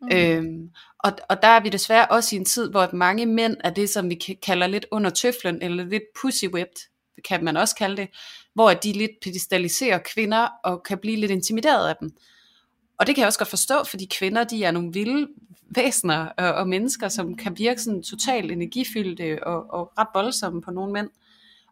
Mm. 0.00 0.08
Øhm, 0.12 0.70
og, 0.98 1.12
og 1.28 1.42
der 1.42 1.48
er 1.48 1.60
vi 1.60 1.68
desværre 1.68 2.06
også 2.06 2.36
i 2.36 2.38
en 2.38 2.44
tid, 2.44 2.70
hvor 2.70 2.88
mange 2.92 3.26
mænd 3.26 3.56
er 3.64 3.70
det, 3.70 3.90
som 3.90 4.10
vi 4.10 4.14
kalder 4.42 4.66
lidt 4.66 4.86
under 4.90 5.10
tøflen, 5.10 5.62
eller 5.62 5.84
lidt 5.84 6.02
pussy 6.20 6.44
whipped, 6.44 6.88
kan 7.24 7.44
man 7.44 7.56
også 7.56 7.76
kalde 7.76 7.96
det, 7.96 8.08
hvor 8.54 8.70
de 8.70 8.92
lidt 8.92 9.10
pedestaliserer 9.22 9.98
kvinder, 9.98 10.48
og 10.64 10.82
kan 10.82 10.98
blive 10.98 11.16
lidt 11.16 11.30
intimideret 11.30 11.88
af 11.88 11.96
dem. 12.00 12.10
Og 12.98 13.06
det 13.06 13.14
kan 13.14 13.20
jeg 13.20 13.26
også 13.26 13.38
godt 13.38 13.48
forstå, 13.48 13.84
fordi 13.84 14.04
kvinder, 14.04 14.44
de 14.44 14.64
er 14.64 14.70
nogle 14.70 14.92
vilde 14.92 15.28
væsener 15.74 16.26
og, 16.26 16.52
og 16.52 16.68
mennesker, 16.68 17.08
som 17.08 17.36
kan 17.36 17.58
virke 17.58 17.82
sådan 17.82 18.02
totalt 18.02 18.52
energifyldte 18.52 19.46
og, 19.46 19.70
og 19.70 19.92
ret 19.98 20.08
voldsomme 20.14 20.62
på 20.62 20.70
nogle 20.70 20.92
mænd. 20.92 21.10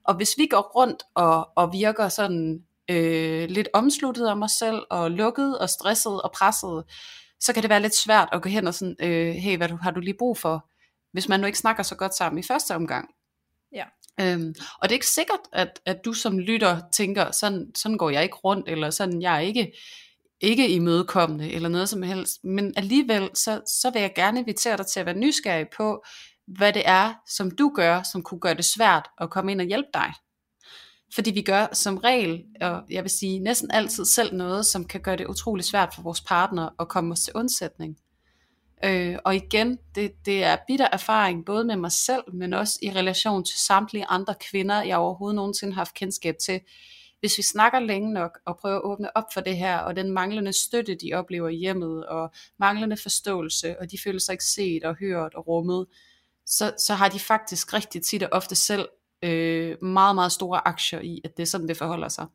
Og 0.08 0.16
hvis 0.16 0.34
vi 0.38 0.46
går 0.46 0.72
rundt 0.76 1.02
og, 1.14 1.48
og 1.56 1.72
virker 1.72 2.08
sådan 2.08 2.62
øh, 2.90 3.48
lidt 3.48 3.68
omsluttet 3.72 4.28
om 4.28 4.42
os 4.42 4.52
selv, 4.52 4.82
og 4.90 5.10
lukket 5.10 5.58
og 5.58 5.70
stresset 5.70 6.22
og 6.22 6.32
presset, 6.32 6.84
så 7.40 7.52
kan 7.52 7.62
det 7.62 7.70
være 7.70 7.82
lidt 7.82 7.94
svært 7.94 8.28
at 8.32 8.42
gå 8.42 8.48
hen 8.48 8.66
og 8.66 8.74
sådan, 8.74 8.96
øh, 9.00 9.34
hey, 9.34 9.56
hvad 9.56 9.68
du, 9.68 9.76
har 9.82 9.90
du 9.90 10.00
lige 10.00 10.16
brug 10.18 10.38
for? 10.38 10.68
Hvis 11.12 11.28
man 11.28 11.40
nu 11.40 11.46
ikke 11.46 11.58
snakker 11.58 11.82
så 11.82 11.94
godt 11.94 12.14
sammen 12.14 12.38
i 12.38 12.46
første 12.46 12.74
omgang. 12.74 13.08
Ja. 13.74 13.84
Øhm, 14.20 14.54
og 14.78 14.88
det 14.88 14.90
er 14.90 14.96
ikke 14.96 15.06
sikkert, 15.06 15.40
at, 15.52 15.80
at 15.86 16.04
du 16.04 16.12
som 16.12 16.38
lytter 16.38 16.80
tænker, 16.92 17.30
sådan, 17.30 17.70
sådan 17.74 17.98
går 17.98 18.10
jeg 18.10 18.22
ikke 18.22 18.36
rundt, 18.36 18.68
eller 18.68 18.90
sådan, 18.90 19.22
jeg 19.22 19.36
er 19.36 19.40
ikke, 19.40 19.72
ikke 20.40 20.68
imødekommende, 20.68 21.52
eller 21.52 21.68
noget 21.68 21.88
som 21.88 22.02
helst. 22.02 22.44
Men 22.44 22.74
alligevel, 22.76 23.30
så, 23.34 23.60
så 23.66 23.90
vil 23.90 24.00
jeg 24.00 24.12
gerne 24.14 24.40
invitere 24.40 24.76
dig 24.76 24.86
til 24.86 25.00
at 25.00 25.06
være 25.06 25.18
nysgerrig 25.18 25.66
på, 25.76 26.04
hvad 26.56 26.72
det 26.72 26.82
er, 26.84 27.14
som 27.26 27.50
du 27.50 27.72
gør, 27.74 28.02
som 28.02 28.22
kunne 28.22 28.40
gøre 28.40 28.54
det 28.54 28.64
svært 28.64 29.08
at 29.20 29.30
komme 29.30 29.52
ind 29.52 29.60
og 29.60 29.66
hjælpe 29.66 29.88
dig. 29.94 30.12
Fordi 31.14 31.30
vi 31.30 31.42
gør 31.42 31.66
som 31.72 31.98
regel, 31.98 32.44
og 32.60 32.82
jeg 32.90 33.02
vil 33.02 33.10
sige 33.10 33.38
næsten 33.38 33.70
altid 33.70 34.04
selv 34.04 34.34
noget, 34.34 34.66
som 34.66 34.84
kan 34.84 35.00
gøre 35.00 35.16
det 35.16 35.26
utrolig 35.26 35.64
svært 35.64 35.94
for 35.94 36.02
vores 36.02 36.20
partner 36.20 36.68
at 36.80 36.88
komme 36.88 37.12
os 37.12 37.20
til 37.20 37.32
undsætning. 37.34 37.98
Øh, 38.84 39.18
og 39.24 39.36
igen, 39.36 39.78
det, 39.94 40.12
det 40.26 40.44
er 40.44 40.56
bitter 40.66 40.88
erfaring, 40.92 41.44
både 41.44 41.64
med 41.64 41.76
mig 41.76 41.92
selv, 41.92 42.22
men 42.34 42.52
også 42.52 42.78
i 42.82 42.90
relation 42.90 43.44
til 43.44 43.58
samtlige 43.58 44.06
andre 44.06 44.34
kvinder, 44.50 44.82
jeg 44.82 44.96
overhovedet 44.96 45.36
nogensinde 45.36 45.72
har 45.74 45.80
haft 45.80 45.94
kendskab 45.94 46.34
til. 46.44 46.60
Hvis 47.20 47.38
vi 47.38 47.42
snakker 47.42 47.80
længe 47.80 48.12
nok 48.12 48.38
og 48.46 48.58
prøver 48.58 48.76
at 48.76 48.84
åbne 48.84 49.16
op 49.16 49.24
for 49.34 49.40
det 49.40 49.56
her, 49.56 49.78
og 49.78 49.96
den 49.96 50.10
manglende 50.10 50.52
støtte, 50.52 50.94
de 50.94 51.12
oplever 51.14 51.48
i 51.48 51.56
hjemmet, 51.56 52.06
og 52.06 52.30
manglende 52.58 52.96
forståelse, 52.96 53.80
og 53.80 53.90
de 53.90 53.98
føler 54.04 54.20
sig 54.20 54.32
ikke 54.32 54.44
set 54.44 54.84
og 54.84 54.96
hørt 55.00 55.34
og 55.34 55.46
rummet, 55.46 55.86
så, 56.48 56.72
så 56.78 56.94
har 56.94 57.08
de 57.08 57.18
faktisk 57.18 57.74
rigtig 57.74 58.02
tit 58.02 58.22
og 58.22 58.28
ofte 58.32 58.54
selv 58.54 58.88
øh, 59.22 59.76
meget, 59.82 60.14
meget 60.14 60.32
store 60.32 60.68
aktier 60.68 61.00
i, 61.00 61.20
at 61.24 61.36
det 61.36 61.42
er 61.42 61.46
sådan, 61.46 61.68
det 61.68 61.76
forholder 61.76 62.08
sig. 62.08 62.26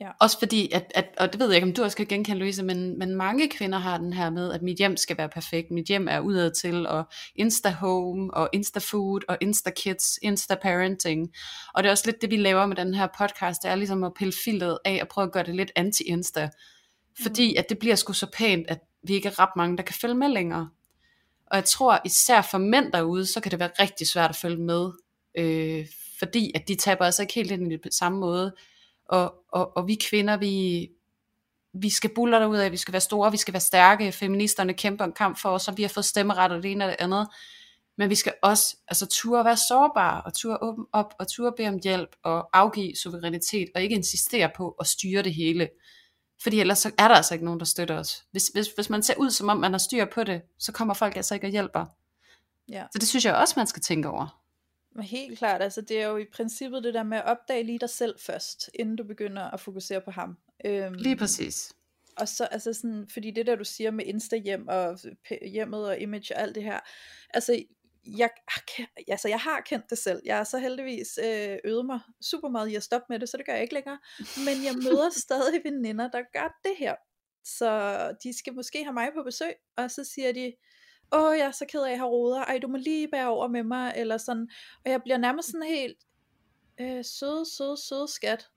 Ja. 0.00 0.10
Også 0.20 0.38
fordi, 0.38 0.70
at, 0.72 0.92
at, 0.94 1.04
og 1.18 1.32
det 1.32 1.40
ved 1.40 1.46
jeg 1.46 1.56
ikke, 1.56 1.66
om 1.66 1.72
du 1.72 1.82
også 1.82 1.96
kan 1.96 2.06
genkende, 2.06 2.38
Louise, 2.38 2.62
men, 2.62 2.98
men 2.98 3.14
mange 3.14 3.48
kvinder 3.48 3.78
har 3.78 3.98
den 3.98 4.12
her 4.12 4.30
med, 4.30 4.52
at 4.52 4.62
mit 4.62 4.78
hjem 4.78 4.96
skal 4.96 5.18
være 5.18 5.28
perfekt, 5.28 5.70
mit 5.70 5.86
hjem 5.86 6.08
er 6.10 6.20
udad 6.20 6.50
til, 6.50 6.86
og 6.86 7.04
Insta-home, 7.40 8.30
og 8.32 8.48
Insta-food, 8.56 9.20
og 9.28 9.38
Insta-kids, 9.44 10.18
Insta-parenting. 10.24 11.32
Og 11.74 11.82
det 11.82 11.88
er 11.88 11.90
også 11.90 12.06
lidt 12.06 12.22
det, 12.22 12.30
vi 12.30 12.36
laver 12.36 12.66
med 12.66 12.76
den 12.76 12.94
her 12.94 13.08
podcast, 13.18 13.62
det 13.62 13.70
er 13.70 13.74
ligesom 13.74 14.04
at 14.04 14.12
pille 14.14 14.32
filteret 14.44 14.78
af, 14.84 14.98
og 15.02 15.08
prøve 15.08 15.26
at 15.26 15.32
gøre 15.32 15.44
det 15.44 15.54
lidt 15.54 15.72
anti-Insta. 15.78 16.48
Fordi 17.22 17.50
mm. 17.50 17.58
at 17.58 17.68
det 17.68 17.78
bliver 17.78 17.94
sgu 17.94 18.12
så 18.12 18.26
pænt, 18.36 18.66
at 18.68 18.80
vi 19.02 19.14
ikke 19.14 19.28
er 19.28 19.38
ret 19.38 19.56
mange, 19.56 19.76
der 19.76 19.82
kan 19.82 19.94
følge 19.94 20.14
med 20.14 20.28
længere. 20.28 20.68
Og 21.50 21.56
jeg 21.56 21.64
tror, 21.64 22.00
især 22.04 22.42
for 22.42 22.58
mænd 22.58 22.92
derude, 22.92 23.26
så 23.26 23.40
kan 23.40 23.50
det 23.50 23.58
være 23.58 23.70
rigtig 23.80 24.06
svært 24.06 24.30
at 24.30 24.36
følge 24.36 24.62
med, 24.62 24.92
øh, 25.38 25.86
fordi 26.18 26.52
at 26.54 26.68
de 26.68 26.74
taber 26.74 27.04
altså 27.04 27.22
ikke 27.22 27.34
helt 27.34 27.50
ind 27.50 27.72
i 27.72 27.76
det 27.76 27.94
samme 27.94 28.18
måde, 28.18 28.54
og, 29.08 29.34
og, 29.52 29.76
og 29.76 29.86
vi 29.86 29.94
kvinder, 29.94 30.36
vi, 30.36 30.88
vi 31.72 31.90
skal 31.90 32.10
buller 32.14 32.38
derud 32.38 32.56
af, 32.56 32.72
vi 32.72 32.76
skal 32.76 32.92
være 32.92 33.00
store, 33.00 33.30
vi 33.30 33.36
skal 33.36 33.54
være 33.54 33.60
stærke, 33.60 34.12
feministerne 34.12 34.74
kæmper 34.74 35.04
en 35.04 35.12
kamp 35.12 35.38
for 35.40 35.48
os, 35.48 35.68
og 35.68 35.76
vi 35.76 35.82
har 35.82 35.88
fået 35.88 36.04
stemmeret 36.04 36.52
og 36.52 36.62
det 36.62 36.72
ene 36.72 36.84
og 36.84 36.88
det 36.90 36.96
andet, 36.98 37.28
men 37.98 38.10
vi 38.10 38.14
skal 38.14 38.34
også 38.42 38.76
altså, 38.88 39.06
turde 39.06 39.44
være 39.44 39.56
sårbare, 39.56 40.22
og 40.22 40.34
turde 40.34 40.58
åbne 40.62 40.84
op, 40.92 41.14
og 41.18 41.28
turde 41.28 41.54
bede 41.56 41.68
om 41.68 41.80
hjælp, 41.84 42.16
og 42.22 42.58
afgive 42.58 42.96
suverænitet, 42.96 43.68
og 43.74 43.82
ikke 43.82 43.96
insistere 43.96 44.50
på 44.56 44.70
at 44.80 44.86
styre 44.86 45.22
det 45.22 45.34
hele. 45.34 45.68
Fordi 46.42 46.60
ellers 46.60 46.78
så 46.78 46.92
er 46.98 47.08
der 47.08 47.14
altså 47.14 47.34
ikke 47.34 47.44
nogen, 47.44 47.60
der 47.60 47.66
støtter 47.66 47.98
os. 47.98 48.24
Hvis, 48.30 48.48
hvis, 48.48 48.68
hvis 48.68 48.90
man 48.90 49.02
ser 49.02 49.14
ud, 49.16 49.30
som 49.30 49.48
om 49.48 49.56
man 49.56 49.72
har 49.72 49.78
styr 49.78 50.04
på 50.04 50.24
det, 50.24 50.42
så 50.58 50.72
kommer 50.72 50.94
folk 50.94 51.16
altså 51.16 51.34
ikke 51.34 51.46
og 51.46 51.50
hjælper. 51.50 51.86
Ja. 52.68 52.86
Så 52.92 52.98
det 52.98 53.08
synes 53.08 53.24
jeg 53.24 53.34
også, 53.34 53.54
man 53.56 53.66
skal 53.66 53.82
tænke 53.82 54.08
over. 54.08 54.42
Men 54.94 55.04
helt 55.04 55.38
klart, 55.38 55.62
altså 55.62 55.80
det 55.80 56.02
er 56.02 56.06
jo 56.06 56.16
i 56.16 56.24
princippet 56.32 56.84
det 56.84 56.94
der 56.94 57.02
med 57.02 57.18
at 57.18 57.24
opdage 57.24 57.62
lige 57.62 57.78
dig 57.78 57.90
selv 57.90 58.14
først, 58.20 58.70
inden 58.74 58.96
du 58.96 59.04
begynder 59.04 59.42
at 59.42 59.60
fokusere 59.60 60.00
på 60.00 60.10
ham. 60.10 60.36
Øhm, 60.64 60.94
lige 60.94 61.16
præcis. 61.16 61.72
Og 62.16 62.28
så, 62.28 62.44
altså 62.44 62.72
sådan, 62.72 63.06
fordi 63.12 63.30
det 63.30 63.46
der 63.46 63.56
du 63.56 63.64
siger 63.64 63.90
med 63.90 64.04
Insta-hjem 64.04 64.68
og 64.68 64.98
hjemmet 65.52 65.88
og 65.88 65.98
image 65.98 66.36
og 66.36 66.42
alt 66.42 66.54
det 66.54 66.62
her, 66.62 66.80
altså 67.34 67.62
jeg, 68.16 68.30
altså 69.08 69.28
jeg 69.28 69.40
har 69.40 69.60
kendt 69.60 69.90
det 69.90 69.98
selv. 69.98 70.20
Jeg 70.24 70.36
har 70.36 70.44
så 70.44 70.58
heldigvis 70.58 71.18
øh, 71.24 71.58
øvet 71.64 71.86
mig 71.86 72.00
super 72.20 72.48
meget 72.48 72.68
i 72.68 72.74
at 72.74 72.82
stoppe 72.82 73.06
med 73.08 73.18
det, 73.18 73.28
så 73.28 73.36
det 73.36 73.46
gør 73.46 73.52
jeg 73.52 73.62
ikke 73.62 73.74
længere. 73.74 73.98
Men 74.18 74.64
jeg 74.64 74.74
møder 74.74 75.10
stadig 75.24 75.60
veninder, 75.64 76.10
der 76.10 76.22
gør 76.32 76.58
det 76.64 76.76
her. 76.78 76.94
Så 77.44 77.70
de 78.22 78.38
skal 78.38 78.54
måske 78.54 78.84
have 78.84 78.92
mig 78.92 79.08
på 79.14 79.22
besøg, 79.22 79.54
og 79.76 79.90
så 79.90 80.04
siger 80.04 80.32
de, 80.32 80.52
åh 81.12 81.38
jeg 81.38 81.46
er 81.46 81.50
så 81.50 81.66
ked 81.68 81.82
af 81.82 81.92
at 81.92 81.98
have 81.98 82.10
roder, 82.10 82.44
ej 82.44 82.58
du 82.58 82.68
må 82.68 82.76
lige 82.76 83.08
bære 83.08 83.28
over 83.28 83.48
med 83.48 83.62
mig, 83.62 83.92
eller 83.96 84.16
sådan, 84.16 84.48
og 84.84 84.90
jeg 84.90 85.02
bliver 85.02 85.18
nærmest 85.18 85.48
sådan 85.48 85.66
helt, 85.66 85.98
øh, 86.80 87.04
søde, 87.04 87.44
søde, 87.56 87.76
søde 87.88 88.08
skat, 88.08 88.48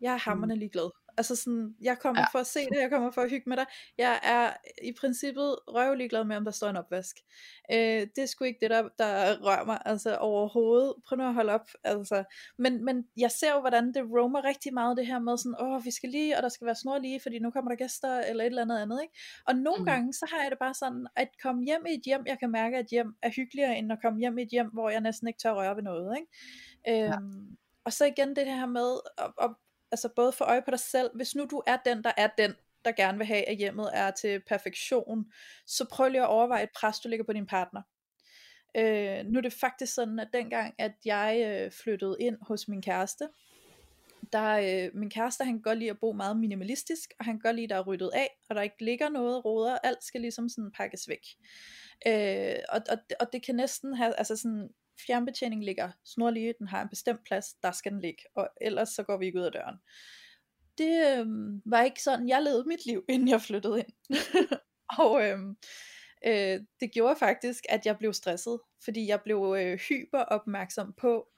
jeg 0.00 0.12
er 0.12 0.18
hammerne 0.18 0.54
mm. 0.54 0.58
ligeglad. 0.58 0.90
Altså 1.16 1.36
sådan, 1.36 1.74
jeg 1.80 1.98
kommer 1.98 2.20
ja. 2.20 2.26
for 2.32 2.38
at 2.38 2.46
se 2.46 2.60
det, 2.60 2.80
jeg 2.80 2.90
kommer 2.90 3.10
for 3.10 3.20
at 3.20 3.30
hygge 3.30 3.48
med 3.48 3.56
dig. 3.56 3.66
Jeg 3.98 4.20
er 4.22 4.52
i 4.82 4.92
princippet 5.00 5.56
røvlig 5.68 6.10
glad 6.10 6.24
med, 6.24 6.36
om 6.36 6.44
der 6.44 6.50
står 6.50 6.68
en 6.68 6.76
opvask. 6.76 7.16
Øh, 7.72 8.00
det 8.16 8.18
er 8.18 8.26
sgu 8.26 8.44
ikke 8.44 8.58
det, 8.60 8.70
der, 8.70 8.88
der 8.98 9.40
rører 9.42 9.64
mig 9.64 9.78
altså 9.84 10.16
overhovedet. 10.16 10.94
Prøv 11.06 11.16
nu 11.16 11.24
at 11.24 11.34
holde 11.34 11.52
op. 11.52 11.68
Altså. 11.84 12.24
Men, 12.58 12.84
men 12.84 13.04
jeg 13.16 13.30
ser 13.30 13.54
jo, 13.54 13.60
hvordan 13.60 13.94
det 13.94 14.02
roamer 14.02 14.44
rigtig 14.44 14.74
meget 14.74 14.96
det 14.96 15.06
her 15.06 15.18
med 15.18 15.38
sådan, 15.38 15.60
åh, 15.60 15.84
vi 15.84 15.90
skal 15.90 16.10
lige, 16.10 16.36
og 16.36 16.42
der 16.42 16.48
skal 16.48 16.66
være 16.66 16.74
snor 16.74 16.98
lige, 16.98 17.20
fordi 17.20 17.38
nu 17.38 17.50
kommer 17.50 17.70
der 17.70 17.76
gæster, 17.76 18.20
eller 18.20 18.44
et 18.44 18.46
eller 18.46 18.62
andet 18.62 18.78
andet. 18.78 19.02
Ikke? 19.02 19.14
Og 19.46 19.54
nogle 19.54 19.78
mm. 19.78 19.86
gange, 19.86 20.12
så 20.12 20.26
har 20.30 20.42
jeg 20.42 20.50
det 20.50 20.58
bare 20.58 20.74
sådan, 20.74 21.06
at 21.16 21.28
komme 21.42 21.64
hjem 21.64 21.86
i 21.86 21.94
et 21.94 22.02
hjem, 22.06 22.22
jeg 22.26 22.38
kan 22.38 22.50
mærke, 22.50 22.76
at 22.76 22.86
hjem 22.86 23.14
er 23.22 23.30
hyggeligere, 23.30 23.78
end 23.78 23.92
at 23.92 23.98
komme 24.02 24.18
hjem 24.18 24.38
i 24.38 24.42
et 24.42 24.48
hjem, 24.48 24.68
hvor 24.72 24.90
jeg 24.90 25.00
næsten 25.00 25.28
ikke 25.28 25.38
tør 25.38 25.52
røre 25.52 25.76
ved 25.76 25.82
noget. 25.82 26.16
Ikke? 26.18 27.04
Øhm, 27.04 27.12
ja. 27.12 27.18
Og 27.84 27.92
så 27.92 28.04
igen 28.04 28.36
det 28.36 28.46
her 28.46 28.66
med 28.66 28.98
at, 29.18 29.32
at 29.42 29.50
altså 29.92 30.08
både 30.16 30.32
for 30.32 30.44
øje 30.44 30.62
på 30.62 30.70
dig 30.70 30.80
selv, 30.80 31.10
hvis 31.14 31.34
nu 31.34 31.44
du 31.50 31.62
er 31.66 31.76
den, 31.84 32.04
der 32.04 32.12
er 32.16 32.28
den, 32.38 32.54
der 32.84 32.92
gerne 32.92 33.18
vil 33.18 33.26
have, 33.26 33.48
at 33.48 33.56
hjemmet 33.56 33.90
er 33.92 34.10
til 34.10 34.42
perfektion, 34.48 35.32
så 35.66 35.84
prøv 35.92 36.08
lige 36.08 36.20
at 36.20 36.28
overveje 36.28 36.62
et 36.62 36.70
pres, 36.76 37.00
du 37.00 37.08
ligger 37.08 37.24
på 37.24 37.32
din 37.32 37.46
partner. 37.46 37.82
Øh, 38.76 39.26
nu 39.26 39.38
er 39.38 39.42
det 39.42 39.52
faktisk 39.52 39.94
sådan, 39.94 40.18
at 40.18 40.28
dengang, 40.32 40.74
at 40.78 40.92
jeg 41.04 41.44
øh, 41.46 41.70
flyttede 41.70 42.16
ind 42.20 42.36
hos 42.40 42.68
min 42.68 42.82
kæreste, 42.82 43.28
der, 44.32 44.84
øh, 44.86 44.90
min 44.94 45.10
kæreste, 45.10 45.44
han 45.44 45.54
kan 45.54 45.62
godt 45.62 45.78
lide 45.78 45.90
at 45.90 46.00
bo 46.00 46.12
meget 46.12 46.36
minimalistisk, 46.36 47.12
og 47.18 47.24
han 47.24 47.34
kan 47.34 47.40
godt 47.40 47.56
lide, 47.56 47.64
at 47.64 47.70
der 47.70 47.76
er 47.76 47.86
ryddet 47.86 48.10
af, 48.14 48.28
og 48.48 48.56
der 48.56 48.62
ikke 48.62 48.84
ligger 48.84 49.08
noget 49.08 49.44
roder, 49.44 49.78
alt 49.78 50.04
skal 50.04 50.20
ligesom 50.20 50.48
sådan 50.48 50.70
pakkes 50.70 51.08
væk. 51.08 51.26
Øh, 52.06 52.56
og, 52.68 52.80
og, 52.90 52.98
og 53.20 53.26
det 53.32 53.42
kan 53.42 53.54
næsten 53.54 53.94
have, 53.94 54.18
altså 54.18 54.36
sådan, 54.36 54.68
fjernbetjening 55.06 55.64
ligger 55.64 55.90
snorlige, 56.04 56.54
den 56.58 56.68
har 56.68 56.82
en 56.82 56.88
bestemt 56.88 57.24
plads, 57.24 57.54
der 57.54 57.72
skal 57.72 57.92
den 57.92 58.00
ligge, 58.00 58.22
og 58.34 58.48
ellers 58.60 58.88
så 58.88 59.02
går 59.02 59.16
vi 59.16 59.26
ikke 59.26 59.38
ud 59.38 59.44
af 59.44 59.52
døren. 59.52 59.76
Det 60.78 61.18
øh, 61.18 61.26
var 61.64 61.82
ikke 61.82 62.02
sådan, 62.02 62.28
jeg 62.28 62.42
levede 62.42 62.68
mit 62.68 62.86
liv, 62.86 63.04
inden 63.08 63.28
jeg 63.28 63.42
flyttede 63.42 63.78
ind. 63.78 64.18
og 64.98 65.24
øh, 65.24 65.38
øh, 66.26 66.60
det 66.80 66.92
gjorde 66.92 67.16
faktisk, 67.16 67.64
at 67.68 67.86
jeg 67.86 67.98
blev 67.98 68.12
stresset, 68.12 68.60
fordi 68.84 69.08
jeg 69.08 69.20
blev 69.20 69.56
øh, 69.58 69.78
hyper 69.78 70.18
opmærksom 70.20 70.92
på, 70.92 71.28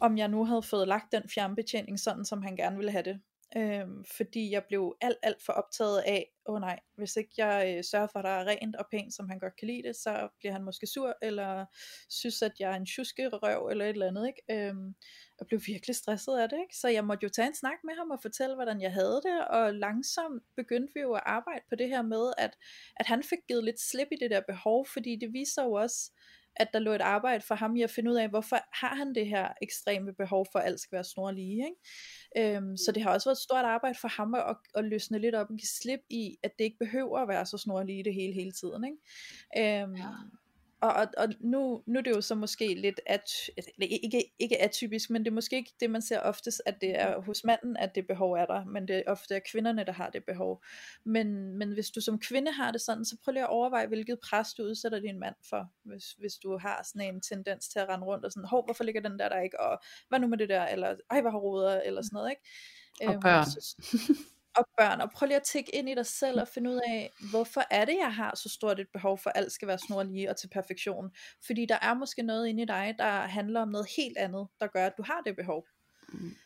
om 0.00 0.18
jeg 0.18 0.28
nu 0.28 0.44
havde 0.44 0.62
fået 0.62 0.88
lagt 0.88 1.12
den 1.12 1.28
fjernbetjening 1.28 2.00
sådan, 2.00 2.24
som 2.24 2.42
han 2.42 2.56
gerne 2.56 2.76
ville 2.76 2.90
have 2.90 3.02
det. 3.02 3.20
Øh, 3.56 3.86
fordi 4.16 4.50
jeg 4.50 4.64
blev 4.64 4.96
alt, 5.00 5.18
alt 5.22 5.42
for 5.42 5.52
optaget 5.52 5.98
af, 5.98 6.32
åh 6.50 6.54
oh 6.54 6.60
nej, 6.60 6.78
hvis 6.96 7.16
ikke 7.16 7.32
jeg 7.36 7.74
øh, 7.76 7.84
sørger 7.84 8.06
for, 8.06 8.18
at 8.18 8.24
der 8.24 8.30
er 8.30 8.44
rent 8.44 8.76
og 8.76 8.86
pænt, 8.90 9.14
som 9.14 9.28
han 9.28 9.38
godt 9.38 9.56
kan 9.56 9.68
lide 9.68 9.82
det, 9.82 9.96
så 9.96 10.28
bliver 10.38 10.52
han 10.52 10.64
måske 10.64 10.86
sur, 10.86 11.14
eller 11.22 11.66
synes, 12.08 12.42
at 12.42 12.52
jeg 12.58 12.70
er 12.72 12.76
en 12.76 12.86
røv, 13.42 13.66
eller 13.66 13.84
et 13.84 13.90
eller 13.90 14.08
andet, 14.08 14.26
ikke? 14.26 14.68
Øhm, 14.68 14.94
og 15.40 15.46
blev 15.46 15.60
virkelig 15.66 15.96
stresset 15.96 16.38
af 16.38 16.48
det, 16.48 16.58
ikke? 16.58 16.76
Så 16.76 16.88
jeg 16.88 17.04
måtte 17.04 17.24
jo 17.24 17.28
tage 17.28 17.48
en 17.48 17.54
snak 17.54 17.78
med 17.84 17.94
ham 17.98 18.10
og 18.10 18.22
fortælle, 18.22 18.54
hvordan 18.54 18.80
jeg 18.80 18.92
havde 18.92 19.20
det, 19.24 19.46
og 19.48 19.74
langsomt 19.74 20.42
begyndte 20.56 20.92
vi 20.94 21.00
jo 21.00 21.12
at 21.12 21.22
arbejde 21.26 21.64
på 21.68 21.74
det 21.74 21.88
her 21.88 22.02
med, 22.02 22.32
at, 22.38 22.56
at 22.96 23.06
han 23.06 23.22
fik 23.22 23.38
givet 23.48 23.64
lidt 23.64 23.80
slip 23.80 24.08
i 24.12 24.16
det 24.20 24.30
der 24.30 24.40
behov, 24.40 24.86
fordi 24.86 25.16
det 25.16 25.32
viser 25.32 25.64
jo 25.64 25.72
også, 25.72 26.10
at 26.60 26.68
der 26.72 26.78
lå 26.78 26.92
et 26.92 27.00
arbejde 27.00 27.44
for 27.44 27.54
ham 27.54 27.76
i 27.76 27.82
at 27.82 27.90
finde 27.90 28.10
ud 28.10 28.16
af, 28.16 28.28
hvorfor 28.28 28.56
har 28.80 28.94
han 28.94 29.14
det 29.14 29.26
her 29.26 29.48
ekstreme 29.62 30.14
behov 30.14 30.46
for, 30.52 30.58
at 30.58 30.66
alt 30.66 30.80
skal 30.80 30.96
være 30.96 31.04
snorlige. 31.04 31.66
Ikke? 31.66 32.56
Øhm, 32.56 32.76
så 32.76 32.92
det 32.92 33.02
har 33.02 33.10
også 33.10 33.28
været 33.28 33.36
et 33.36 33.42
stort 33.42 33.64
arbejde 33.64 33.98
for 34.00 34.08
ham 34.08 34.34
at, 34.34 34.56
at 34.74 34.84
løsne 34.84 35.18
lidt 35.18 35.34
op 35.34 35.50
og 35.50 35.56
give 35.56 35.68
slip 35.80 36.00
i, 36.10 36.36
at 36.42 36.52
det 36.58 36.64
ikke 36.64 36.78
behøver 36.78 37.18
at 37.18 37.28
være 37.28 37.46
så 37.46 37.58
snorlige 37.58 38.04
det 38.04 38.14
hele 38.14 38.32
hele 38.32 38.52
tiden. 38.52 38.84
Ikke? 38.84 39.82
Øhm, 39.82 39.94
ja 39.94 40.06
og, 40.80 40.92
og, 40.92 41.06
og 41.16 41.28
nu, 41.40 41.82
nu 41.86 41.98
er 41.98 42.02
det 42.02 42.10
jo 42.10 42.20
så 42.20 42.34
måske 42.34 42.74
lidt 42.74 43.00
at, 43.06 43.30
ikke, 43.78 44.32
ikke 44.38 44.62
atypisk, 44.62 45.10
men 45.10 45.24
det 45.24 45.30
er 45.30 45.34
måske 45.34 45.56
ikke 45.56 45.72
det, 45.80 45.90
man 45.90 46.02
ser 46.02 46.20
oftest, 46.20 46.62
at 46.66 46.80
det 46.80 47.00
er 47.00 47.20
hos 47.20 47.44
manden, 47.44 47.76
at 47.76 47.94
det 47.94 48.06
behov 48.06 48.32
er 48.32 48.46
der, 48.46 48.64
men 48.64 48.88
det 48.88 48.96
er 48.96 49.02
ofte 49.06 49.34
er 49.34 49.40
kvinderne, 49.50 49.84
der 49.84 49.92
har 49.92 50.10
det 50.10 50.24
behov. 50.24 50.64
Men, 51.04 51.58
men 51.58 51.72
hvis 51.72 51.90
du 51.90 52.00
som 52.00 52.18
kvinde 52.18 52.52
har 52.52 52.70
det 52.72 52.80
sådan, 52.80 53.04
så 53.04 53.16
prøv 53.24 53.32
lige 53.32 53.42
at 53.42 53.50
overveje, 53.50 53.86
hvilket 53.86 54.18
pres 54.20 54.54
du 54.54 54.62
udsætter 54.62 55.00
din 55.00 55.18
mand 55.18 55.34
for, 55.50 55.70
hvis, 55.82 56.12
hvis 56.12 56.34
du 56.34 56.58
har 56.58 56.82
sådan 56.84 57.14
en 57.14 57.20
tendens 57.20 57.68
til 57.68 57.78
at 57.78 57.88
rende 57.88 58.06
rundt 58.06 58.24
og 58.24 58.32
sådan, 58.32 58.48
hov, 58.48 58.64
hvorfor 58.64 58.84
ligger 58.84 59.00
den 59.00 59.18
der 59.18 59.28
der 59.28 59.40
ikke, 59.40 59.60
og 59.60 59.80
hvad 60.08 60.18
nu 60.18 60.26
med 60.26 60.38
det 60.38 60.48
der, 60.48 60.66
eller 60.66 60.96
ej, 61.10 61.20
hvad 61.20 61.30
har 61.30 61.38
roder, 61.38 61.80
eller 61.80 62.02
sådan 62.02 62.14
noget, 62.16 62.30
ikke? 62.30 62.42
Og 63.00 63.12
øhm, 63.14 63.22
børn. 63.22 63.46
og 64.56 64.64
børn, 64.78 65.00
og 65.00 65.10
prøv 65.10 65.26
lige 65.26 65.36
at 65.36 65.42
tække 65.42 65.74
ind 65.74 65.88
i 65.88 65.94
dig 65.94 66.06
selv 66.06 66.40
og 66.40 66.48
finde 66.48 66.70
ud 66.70 66.80
af, 66.88 67.10
hvorfor 67.30 67.62
er 67.70 67.84
det, 67.84 67.96
jeg 68.00 68.14
har 68.14 68.36
så 68.36 68.48
stort 68.48 68.80
et 68.80 68.86
behov 68.92 69.18
for, 69.18 69.30
at 69.30 69.36
alt 69.36 69.52
skal 69.52 69.68
være 69.68 69.78
snorlige 69.78 70.30
og 70.30 70.36
til 70.36 70.48
perfektion. 70.48 71.10
Fordi 71.46 71.66
der 71.66 71.78
er 71.82 71.94
måske 71.94 72.22
noget 72.22 72.48
inde 72.48 72.62
i 72.62 72.66
dig, 72.66 72.94
der 72.98 73.10
handler 73.10 73.62
om 73.62 73.68
noget 73.68 73.86
helt 73.96 74.18
andet, 74.18 74.46
der 74.60 74.66
gør, 74.66 74.86
at 74.86 74.92
du 74.96 75.02
har 75.06 75.20
det 75.26 75.36
behov. 75.36 75.66
Mm. 76.08 76.36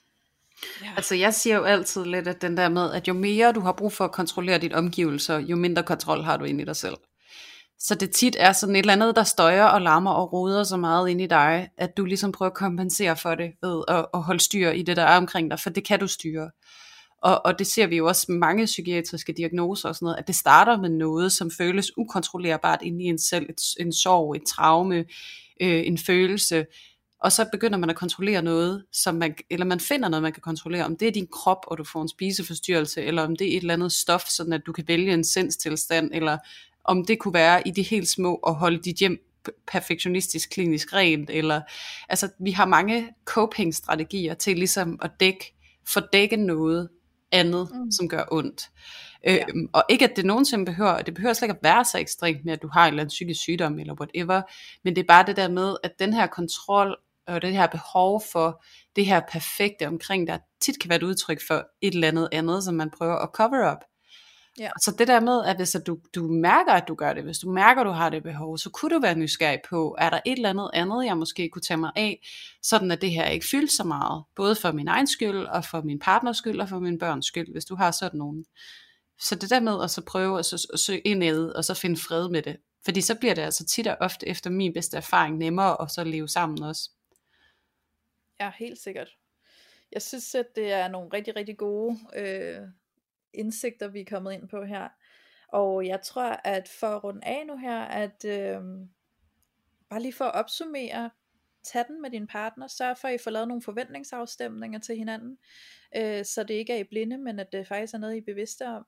Ja. 0.83 0.93
Altså 0.97 1.15
jeg 1.15 1.35
siger 1.35 1.57
jo 1.57 1.65
altid 1.65 2.05
lidt, 2.05 2.29
at 2.29 2.43
den 2.43 2.57
der 2.57 2.69
med, 2.69 2.93
at 2.93 3.09
jo 3.09 3.13
mere 3.13 3.53
du 3.53 3.61
har 3.61 3.73
brug 3.73 3.93
for 3.93 4.05
at 4.05 4.13
kontrollere 4.13 4.59
dit 4.59 4.73
omgivelser, 4.73 5.39
jo 5.39 5.57
mindre 5.57 5.83
kontrol 5.83 6.23
har 6.23 6.37
du 6.37 6.45
inde 6.45 6.63
i 6.63 6.67
dig 6.67 6.77
selv. 6.77 6.97
Så 7.79 7.95
det 7.95 8.11
tit 8.11 8.37
er 8.39 8.53
sådan 8.53 8.77
et 8.77 8.81
eller 8.81 8.93
andet, 8.93 9.17
der 9.17 9.23
støjer 9.23 9.65
og 9.65 9.81
larmer 9.81 10.11
og 10.11 10.33
roder 10.33 10.65
så 10.65 10.77
meget 10.77 11.09
ind 11.09 11.21
i 11.21 11.27
dig, 11.27 11.71
at 11.77 11.97
du 11.97 12.05
ligesom 12.05 12.33
prøver 12.33 12.51
at 12.51 12.57
kompensere 12.57 13.17
for 13.17 13.35
det 13.35 13.53
ved 13.63 13.85
at, 13.89 14.07
at 14.15 14.23
holde 14.23 14.41
styr 14.41 14.71
i 14.71 14.83
det, 14.83 14.97
der 14.97 15.03
er 15.03 15.17
omkring 15.17 15.51
dig, 15.51 15.61
for 15.61 15.71
det 15.71 15.87
kan 15.87 16.01
du 16.01 16.07
styre. 16.07 16.51
Og, 17.25 17.47
og 17.47 17.59
det 17.59 17.67
ser 17.67 17.87
vi 17.87 17.97
jo 17.97 18.07
også 18.07 18.33
mange 18.33 18.65
psykiatriske 18.65 19.33
diagnoser 19.33 19.89
og 19.89 19.95
sådan 19.95 20.07
noget, 20.07 20.19
at 20.19 20.27
det 20.27 20.35
starter 20.35 20.81
med 20.81 20.91
noget, 20.91 21.33
som 21.33 21.51
føles 21.51 21.99
ukontrollerbart 21.99 22.79
inde 22.83 23.05
i 23.05 23.07
en 23.07 23.19
selv, 23.19 23.47
et, 23.51 23.61
en 23.81 23.93
sorg, 23.93 24.37
et 24.37 24.43
traume, 24.47 25.05
øh, 25.61 25.87
en 25.87 25.99
følelse, 25.99 26.67
og 27.25 27.33
så 27.33 27.47
begynder 27.53 27.79
man 27.79 27.91
at 27.91 27.97
kontrollere 27.97 28.43
noget, 28.43 28.85
som 28.93 29.15
man, 29.15 29.35
eller 29.51 29.67
man 29.67 29.81
finder 29.81 30.09
noget, 30.09 30.23
man 30.23 30.33
kan 30.33 30.43
kontrollere, 30.43 30.85
om 30.85 30.97
det 30.97 31.09
er 31.09 31.13
din 31.13 31.27
krop, 31.33 31.65
og 31.67 31.79
du 31.79 31.85
får 31.85 32.03
en 32.03 32.09
spiseforstyrrelse, 32.09 33.03
eller 33.03 33.23
om 33.23 33.37
det 33.37 33.47
er 33.53 33.57
et 33.57 33.61
eller 33.61 33.75
andet 33.75 33.93
stof, 33.93 34.25
sådan 34.29 34.53
at 34.53 34.63
du 34.67 34.73
kan 34.73 34.85
vælge 34.89 35.13
en 35.13 35.25
sindstilstand, 35.25 36.11
eller 36.15 36.39
om 36.85 37.05
det 37.05 37.19
kunne 37.19 37.35
være 37.35 37.69
i 37.69 37.71
de 37.71 37.83
helt 37.83 38.09
små 38.09 38.35
at 38.35 38.55
holde 38.55 38.79
dit 38.79 38.97
hjem 38.97 39.19
perfektionistisk 39.67 40.51
klinisk 40.51 40.93
rent, 40.93 41.31
eller 41.31 41.61
altså 42.09 42.29
vi 42.41 42.51
har 42.51 42.67
mange 42.67 43.09
coping 43.25 43.75
strategier 43.75 44.35
til 44.35 44.57
ligesom 44.57 44.99
at 45.03 45.11
dække, 45.21 45.55
fordække 45.89 46.37
noget 46.37 46.89
andet, 47.35 47.69
mm. 47.75 47.91
som 47.91 48.09
gør 48.09 48.25
ondt. 48.33 48.71
Ja. 49.25 49.45
Øhm, 49.49 49.69
og 49.73 49.85
ikke 49.89 50.05
at 50.05 50.17
det 50.17 50.25
nogensinde 50.25 50.65
behøver, 50.65 51.03
det 51.03 51.15
behøver 51.15 51.33
slet 51.33 51.47
ikke 51.47 51.59
at 51.59 51.65
være 51.65 51.85
så 51.85 51.99
ekstremt 51.99 52.45
med, 52.45 52.53
at 52.53 52.63
du 52.63 52.69
har 52.73 52.85
en 52.85 52.89
eller 52.89 53.03
anden 53.03 53.09
psykisk 53.09 53.41
sygdom 53.41 53.79
eller 53.79 53.95
whatever, 54.01 54.43
men 54.85 54.97
det 54.97 55.03
er 55.03 55.07
bare 55.09 55.27
det 55.27 55.37
der 55.37 55.49
med, 55.49 55.77
at 55.83 55.99
den 55.99 56.13
her 56.13 56.27
kontrol 56.27 56.97
og 57.27 57.43
det 57.43 57.53
her 57.53 57.67
behov 57.67 58.23
for 58.33 58.65
det 58.97 59.07
her 59.07 59.21
perfekte 59.33 59.87
omkring 59.87 60.27
dig, 60.27 60.41
tit 60.61 60.81
kan 60.81 60.89
være 60.89 60.97
et 60.97 61.03
udtryk 61.03 61.41
for 61.47 61.67
et 61.83 61.95
eller 61.95 62.09
andet 62.09 62.29
andet, 62.33 62.65
som 62.65 62.75
man 62.75 62.91
prøver 62.91 63.17
at 63.17 63.29
cover 63.33 63.73
up. 63.73 63.79
Ja. 64.59 64.71
Så 64.81 64.95
det 64.99 65.09
der 65.09 65.21
med, 65.21 65.45
at 65.45 65.57
hvis 65.57 65.75
at 65.75 65.87
du, 65.87 65.99
du 66.15 66.29
mærker, 66.29 66.73
at 66.73 66.89
du 66.89 66.95
gør 66.95 67.13
det, 67.13 67.25
hvis 67.25 67.39
du 67.39 67.51
mærker, 67.51 67.81
at 67.81 67.87
du 67.87 67.91
har 67.91 68.11
det 68.11 68.23
behov, 68.23 68.59
så 68.59 68.71
kunne 68.71 68.95
du 68.95 69.01
være 69.01 69.15
nysgerrig 69.15 69.61
på, 69.69 69.97
er 69.99 70.11
der 70.11 70.21
et 70.27 70.33
eller 70.33 70.51
andet 70.51 70.71
andet, 70.73 71.07
jeg 71.07 71.17
måske 71.17 71.49
kunne 71.49 71.63
tage 71.63 71.77
mig 71.79 71.93
af, 71.97 72.27
sådan 72.63 72.91
at 72.91 73.01
det 73.01 73.11
her 73.11 73.27
ikke 73.27 73.47
fylder 73.47 73.71
så 73.71 73.85
meget, 73.85 74.25
både 74.37 74.55
for 74.55 74.73
min 74.73 74.89
egen 74.89 75.07
skyld, 75.07 75.47
og 75.47 75.65
for 75.65 75.83
min 75.83 75.99
partners 75.99 76.37
skyld, 76.37 76.61
og 76.61 76.69
for 76.69 76.79
min 76.79 76.99
børns 76.99 77.27
skyld, 77.27 77.53
hvis 77.53 77.65
du 77.65 77.75
har 77.75 77.91
sådan 77.91 78.19
nogen. 78.19 78.45
Så 79.21 79.35
det 79.35 79.51
der 79.51 79.61
med 79.61 79.83
at 79.83 79.91
så 79.91 80.03
prøve 80.05 80.39
at, 80.39 80.47
så, 80.47 80.69
at 80.73 80.81
søge 80.81 81.01
indad, 81.01 81.49
og 81.49 81.65
så 81.65 81.75
finde 81.75 81.97
fred 81.97 82.29
med 82.29 82.43
det. 82.43 82.57
Fordi 82.85 83.01
så 83.01 83.15
bliver 83.15 83.35
det 83.35 83.43
altså 83.43 83.67
tit 83.67 83.87
og 83.87 83.97
ofte 84.01 84.29
efter 84.29 84.51
min 84.51 84.73
bedste 84.73 84.97
erfaring 84.97 85.37
nemmere 85.37 85.83
at 85.83 85.91
så 85.91 86.05
leve 86.05 86.29
sammen 86.29 86.63
også. 86.63 86.91
Ja, 88.41 88.53
helt 88.59 88.79
sikkert. 88.79 89.09
Jeg 89.93 90.03
synes, 90.03 90.35
at 90.35 90.47
det 90.57 90.73
er 90.73 90.89
nogle 90.89 91.11
rigtig, 91.13 91.37
rigtig 91.37 91.57
gode 91.57 91.99
øh, 92.17 92.61
indsigter, 93.35 93.89
vi 93.89 94.01
er 94.01 94.05
kommet 94.05 94.33
ind 94.33 94.49
på 94.49 94.65
her. 94.65 94.89
Og 95.49 95.87
jeg 95.87 96.03
tror, 96.03 96.41
at 96.45 96.69
for 96.69 96.87
at 96.87 97.05
runde 97.05 97.27
af 97.27 97.47
nu 97.47 97.57
her, 97.57 97.81
at 97.81 98.25
øh, 98.25 98.63
bare 99.91 100.03
lige 100.03 100.13
for 100.13 100.25
at 100.25 100.35
opsummere, 100.35 101.11
tag 101.65 101.85
den 101.89 102.03
med 102.03 102.11
din 102.11 102.27
partner, 102.27 102.67
sørg 102.67 102.99
for, 102.99 103.09
at 103.09 103.15
I 103.15 103.23
får 103.25 103.31
lavet 103.31 103.49
nogle 103.49 103.63
forventningsafstemninger 103.63 104.79
til 104.79 104.97
hinanden, 104.97 105.39
øh, 105.97 106.25
så 106.25 106.45
det 106.49 106.55
ikke 106.55 106.73
er 106.73 106.79
i 106.79 106.85
blinde, 106.85 107.19
men 107.19 107.39
at 107.41 107.53
det 107.53 107.69
faktisk 107.69 107.95
er 107.95 107.99
noget, 107.99 108.15
I 108.15 108.19
er 108.19 108.23
bevidste 108.23 108.67
om. 108.67 108.87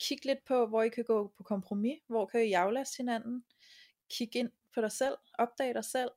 Kig 0.00 0.26
lidt 0.26 0.44
på, 0.44 0.66
hvor 0.66 0.82
I 0.82 0.88
kan 0.88 1.04
gå 1.04 1.32
på 1.36 1.42
kompromis, 1.42 1.98
hvor 2.06 2.26
kan 2.26 2.46
I 2.46 2.52
aflaste 2.52 2.96
hinanden, 2.96 3.44
kig 4.10 4.36
ind 4.36 4.50
på 4.74 4.80
dig 4.80 4.92
selv, 4.92 5.14
opdag 5.38 5.74
dig 5.74 5.84
selv, 5.84 6.10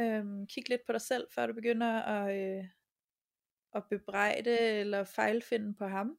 øh, 0.00 0.24
kig 0.48 0.68
lidt 0.68 0.86
på 0.86 0.92
dig 0.92 1.00
selv, 1.00 1.26
før 1.34 1.46
du 1.46 1.52
begynder 1.52 2.02
at, 2.02 2.58
øh, 2.58 2.64
at 3.74 3.82
bebrejde 3.90 4.58
eller 4.58 5.04
fejlfinde 5.04 5.74
på 5.74 5.86
ham. 5.86 6.18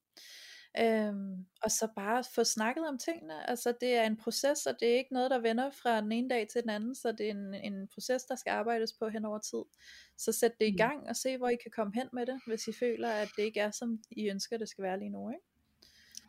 Øhm, 0.80 1.46
og 1.64 1.72
så 1.72 1.88
bare 1.96 2.24
få 2.36 2.44
snakket 2.44 2.88
om 2.88 2.98
tingene. 2.98 3.50
Altså 3.50 3.74
det 3.82 3.96
er 3.96 4.04
en 4.04 4.18
proces, 4.18 4.66
og 4.66 4.76
det 4.80 4.88
er 4.88 4.98
ikke 4.98 5.14
noget, 5.14 5.32
der 5.32 5.40
vender 5.40 5.72
fra 5.72 6.02
den 6.02 6.12
ene 6.12 6.30
dag 6.30 6.48
til 6.48 6.62
den 6.62 6.70
anden, 6.70 6.96
så 6.96 7.12
det 7.12 7.26
er 7.26 7.32
en, 7.32 7.54
en 7.54 7.88
proces, 7.94 8.24
der 8.24 8.36
skal 8.36 8.52
arbejdes 8.52 8.94
på 9.00 9.10
hen 9.10 9.26
over 9.26 9.40
tid. 9.40 9.64
Så 10.18 10.32
sæt 10.32 10.52
det 10.60 10.68
i 10.68 10.78
gang 10.78 11.08
og 11.10 11.16
se, 11.16 11.38
hvor 11.38 11.50
I 11.50 11.56
kan 11.64 11.72
komme 11.76 11.94
hen 11.96 12.10
med 12.14 12.26
det, 12.26 12.42
hvis 12.48 12.68
I 12.68 12.74
føler, 12.80 13.10
at 13.10 13.30
det 13.38 13.44
ikke 13.44 13.60
er, 13.60 13.72
som 13.72 14.00
I 14.12 14.30
ønsker, 14.30 14.58
det 14.58 14.70
skal 14.70 14.84
være 14.84 15.00
lige 15.00 15.10
nu. 15.10 15.30
Ikke? 15.30 15.46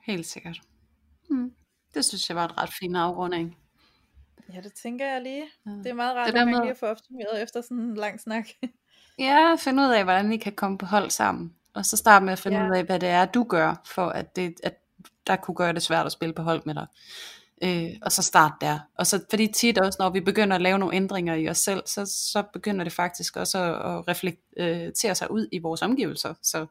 Helt 0.07 0.26
sikkert. 0.26 0.61
Mm. 1.30 1.55
Det 1.95 2.05
synes 2.05 2.28
jeg 2.28 2.36
var 2.36 2.45
et 2.45 2.59
ret 2.59 2.72
fin 2.80 2.97
afrunding. 2.97 3.59
Ja, 4.53 4.61
det 4.61 4.72
tænker 4.74 5.07
jeg 5.07 5.22
lige. 5.22 5.45
Ja. 5.66 5.70
Det 5.70 5.86
er 5.86 5.95
meget 5.95 6.16
rart, 6.16 6.32
det 6.32 6.40
at 6.40 6.47
man 6.47 6.55
med... 6.55 6.62
lige 6.62 6.70
at 6.70 6.76
få 6.76 6.86
opsummeret 6.86 7.42
efter 7.42 7.61
sådan 7.61 7.78
en 7.78 7.95
lang 7.95 8.20
snak. 8.20 8.49
ja, 9.18 9.57
finde 9.59 9.82
ud 9.82 9.88
af, 9.88 10.05
hvordan 10.05 10.32
I 10.32 10.36
kan 10.36 10.53
komme 10.53 10.78
på 10.78 10.86
hold 10.86 11.11
sammen 11.11 11.57
og 11.75 11.87
så 11.87 11.97
starte 11.97 12.25
med 12.25 12.33
at 12.33 12.39
finde 12.39 12.59
ja. 12.59 12.68
ud 12.68 12.77
af, 12.77 12.85
hvad 12.85 13.01
det 13.01 13.09
er, 13.09 13.25
du 13.25 13.45
gør, 13.45 13.83
for 13.87 14.07
at, 14.07 14.37
det, 14.37 14.55
at 14.62 14.75
der 15.27 15.37
kunne 15.37 15.55
gøre 15.55 15.72
det 15.72 15.83
svært 15.83 16.07
at 16.07 16.12
spille 16.12 16.35
på 16.35 16.43
hold 16.43 16.62
med 16.64 16.75
dig. 16.75 16.87
Øh, 17.62 17.91
og 18.03 18.12
så 18.12 18.22
start 18.22 18.53
der. 18.61 18.79
Og 18.99 19.07
så, 19.07 19.25
fordi 19.31 19.47
tit 19.47 19.79
også, 19.79 19.97
når 20.01 20.11
vi 20.11 20.20
begynder 20.20 20.57
at 20.57 20.62
lave 20.62 20.79
nogle 20.79 20.97
ændringer 20.97 21.35
i 21.35 21.49
os 21.49 21.59
selv, 21.59 21.83
så, 21.87 22.07
så 22.07 22.43
begynder 22.53 22.85
det 22.85 22.93
faktisk 22.93 23.37
også 23.37 23.59
at, 23.59 23.93
at 23.93 24.09
reflektere 24.09 25.14
sig 25.14 25.31
ud 25.31 25.49
i 25.53 25.59
vores 25.59 25.83
omgivelser. 25.83 26.35
Så 26.43 26.66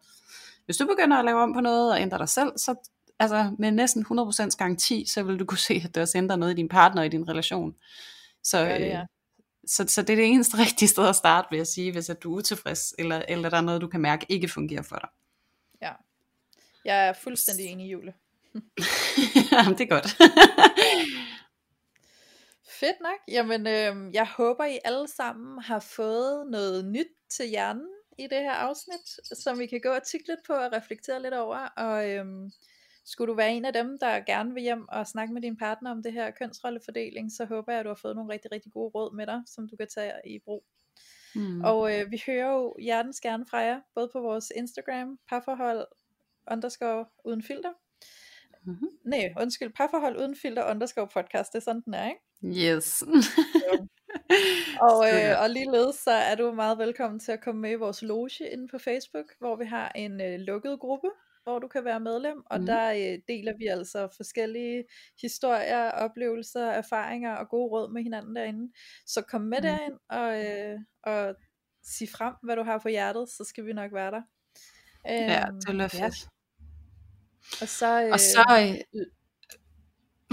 hvis 0.66 0.78
du 0.78 0.86
begynder 0.86 1.18
at 1.18 1.26
lave 1.26 1.41
om 1.41 1.54
på 1.54 1.60
noget 1.60 1.91
og 1.91 2.01
ændre 2.01 2.18
dig 2.18 2.30
selv, 2.30 2.51
så 2.58 2.76
altså 3.20 3.51
med 3.60 3.72
næsten 3.72 4.06
100% 4.12 4.58
garanti, 4.58 5.06
så 5.08 5.24
vil 5.24 5.39
du 5.39 5.45
kunne 5.45 5.58
se, 5.58 5.82
at 5.86 5.95
det 5.95 6.01
også 6.01 6.18
ændrer 6.18 6.36
noget 6.36 6.54
i 6.54 6.56
din 6.56 6.70
partner 6.70 7.01
og 7.01 7.06
i 7.06 7.10
din 7.10 7.30
relation. 7.30 7.76
Så, 8.43 8.60
ja, 8.60 8.80
det. 8.80 8.91
Øh, 8.91 9.06
så, 9.68 9.86
så 9.88 10.01
det 10.01 10.09
er 10.09 10.16
det 10.16 10.26
eneste 10.26 10.57
rigtige 10.66 10.89
sted 10.89 11.07
at 11.07 11.16
starte, 11.16 11.47
vil 11.51 11.57
jeg 11.57 11.68
sige, 11.68 11.91
hvis 11.91 12.09
at 12.09 12.24
du 12.24 12.34
er 12.34 12.38
utilfreds, 12.38 12.93
eller, 12.99 13.24
eller 13.28 13.49
der 13.49 13.57
er 13.57 13.61
noget, 13.61 13.82
du 13.82 13.88
kan 13.88 14.01
mærke 14.01 14.26
ikke 14.30 14.47
fungerer 14.47 14.82
for 14.82 14.95
dig. 14.95 15.09
Ja, 15.82 15.91
jeg 16.86 17.07
er 17.07 17.14
fuldstændig 17.14 17.66
enig 17.66 17.88
i 17.88 17.91
Jule. 17.91 18.14
Jamen, 19.51 19.78
det 19.78 19.82
er 19.82 19.89
godt. 19.89 20.07
Fedt 22.80 23.01
nok. 23.01 23.20
Jamen, 23.28 23.68
øh, 23.68 24.14
jeg 24.14 24.28
håber, 24.28 24.66
I 24.66 24.80
alle 24.84 25.07
sammen 25.07 25.61
har 25.61 25.80
fået 25.80 26.47
noget 26.51 26.86
nyt 26.86 27.07
til 27.30 27.45
hjernen 27.49 27.88
i 28.20 28.24
det 28.24 28.39
her 28.39 28.51
afsnit, 28.51 29.38
som 29.43 29.59
vi 29.59 29.68
kan 29.68 29.82
gå 29.82 29.89
og 29.89 30.03
tikke 30.03 30.28
lidt 30.28 30.39
på 30.47 30.53
og 30.53 30.72
reflektere 30.74 31.22
lidt 31.22 31.34
over. 31.34 31.57
Og 31.57 32.09
øh, 32.09 32.26
skulle 33.06 33.32
du 33.32 33.36
være 33.36 33.54
en 33.54 33.66
af 33.66 33.74
dem, 33.74 33.97
der 33.99 34.20
gerne 34.20 34.54
vil 34.54 34.64
hjem 34.64 34.88
og 34.89 35.08
snakke 35.08 35.34
med 35.34 35.41
din 35.41 35.58
partner 35.58 35.91
om 35.91 36.04
det 36.04 36.14
her 36.14 36.32
kønsrollefordeling, 36.32 37.32
så 37.32 37.45
håber 37.45 37.72
jeg, 37.72 37.80
at 37.80 37.84
du 37.84 37.89
har 37.89 37.99
fået 38.01 38.16
nogle 38.16 38.34
rigtig, 38.34 38.51
rigtig 38.51 38.72
gode 38.72 38.89
råd 38.89 39.16
med 39.16 39.28
dig, 39.28 39.41
som 39.47 39.70
du 39.70 39.76
kan 39.76 39.88
tage 39.88 40.14
i 40.26 40.39
brug. 40.39 40.64
Mm. 41.36 41.62
Og 41.64 41.99
øh, 41.99 42.12
vi 42.12 42.24
hører 42.28 42.51
jo 42.51 42.76
hjertens 42.80 43.22
gerne 43.22 43.45
fra 43.49 43.58
jer, 43.58 43.80
både 43.95 44.10
på 44.14 44.20
vores 44.20 44.51
Instagram, 44.56 45.20
parforhold 45.30 45.86
underscore 46.51 47.06
uden 47.26 47.43
filter. 47.43 47.74
Mm-hmm. 48.66 48.88
Nej, 49.06 49.34
undskyld, 49.39 49.74
parforhold 49.74 50.18
uden 50.18 50.36
filter 50.36 50.72
underscore 50.72 51.08
podcast, 51.08 51.54
det 51.54 51.60
er 51.60 51.64
sådan 51.64 51.82
den 51.82 51.93
er, 51.93 52.10
ikke? 52.10 52.22
Yes. 52.72 53.04
og, 54.89 55.08
øh, 55.14 55.41
og 55.41 55.49
ligeledes 55.49 55.95
så 55.95 56.12
er 56.12 56.36
du 56.36 56.51
meget 56.51 56.78
velkommen 56.78 57.20
til 57.20 57.32
at 57.32 57.41
komme 57.41 57.62
med 57.62 57.72
i 57.72 57.76
vores 57.76 58.01
loge 58.01 58.49
inde 58.51 58.68
på 58.68 58.78
Facebook, 58.78 59.26
hvor 59.39 59.56
vi 59.56 59.66
har 59.66 59.91
en 59.95 60.22
øh, 60.22 60.39
lukket 60.39 60.80
gruppe, 60.80 61.08
hvor 61.44 61.60
du 61.60 61.68
kan 61.68 61.86
være 61.86 62.00
medlem, 62.00 62.44
og 62.46 62.60
mm. 62.60 62.66
der 62.66 62.91
øh, 62.91 63.20
deler 63.28 63.54
vi 63.58 63.68
altså 63.68 64.08
forskellige 64.16 64.84
historier, 65.22 65.91
oplevelser, 65.91 66.66
erfaringer 66.66 67.34
og 67.36 67.50
gode 67.50 67.72
råd 67.72 67.94
med 67.94 68.04
hinanden 68.04 68.36
derinde. 68.36 68.74
Så 69.06 69.22
kom 69.22 69.41
med 69.41 69.58
mm. 69.58 69.64
derind 69.64 70.00
og, 70.10 70.46
øh, 70.46 70.80
og 71.04 71.36
sig 71.84 72.10
frem, 72.10 72.34
hvad 72.44 72.56
du 72.56 72.64
har 72.64 72.78
på 72.78 72.89
hjertet, 72.89 73.30
så 73.30 73.44
skal 73.44 73.66
vi 73.66 73.74
nok 73.74 73.94
være 73.94 74.12
der. 74.12 74.22
ja, 75.06 75.48
øhm, 75.48 75.62
det 75.68 75.82
er 75.82 75.88
fedt. 75.88 76.02
Ja. 76.02 76.30
Og 77.62 77.68
så, 77.68 78.04
øh, 78.04 78.12
og 78.12 78.20
så 78.20 78.46
øh, 78.96 79.06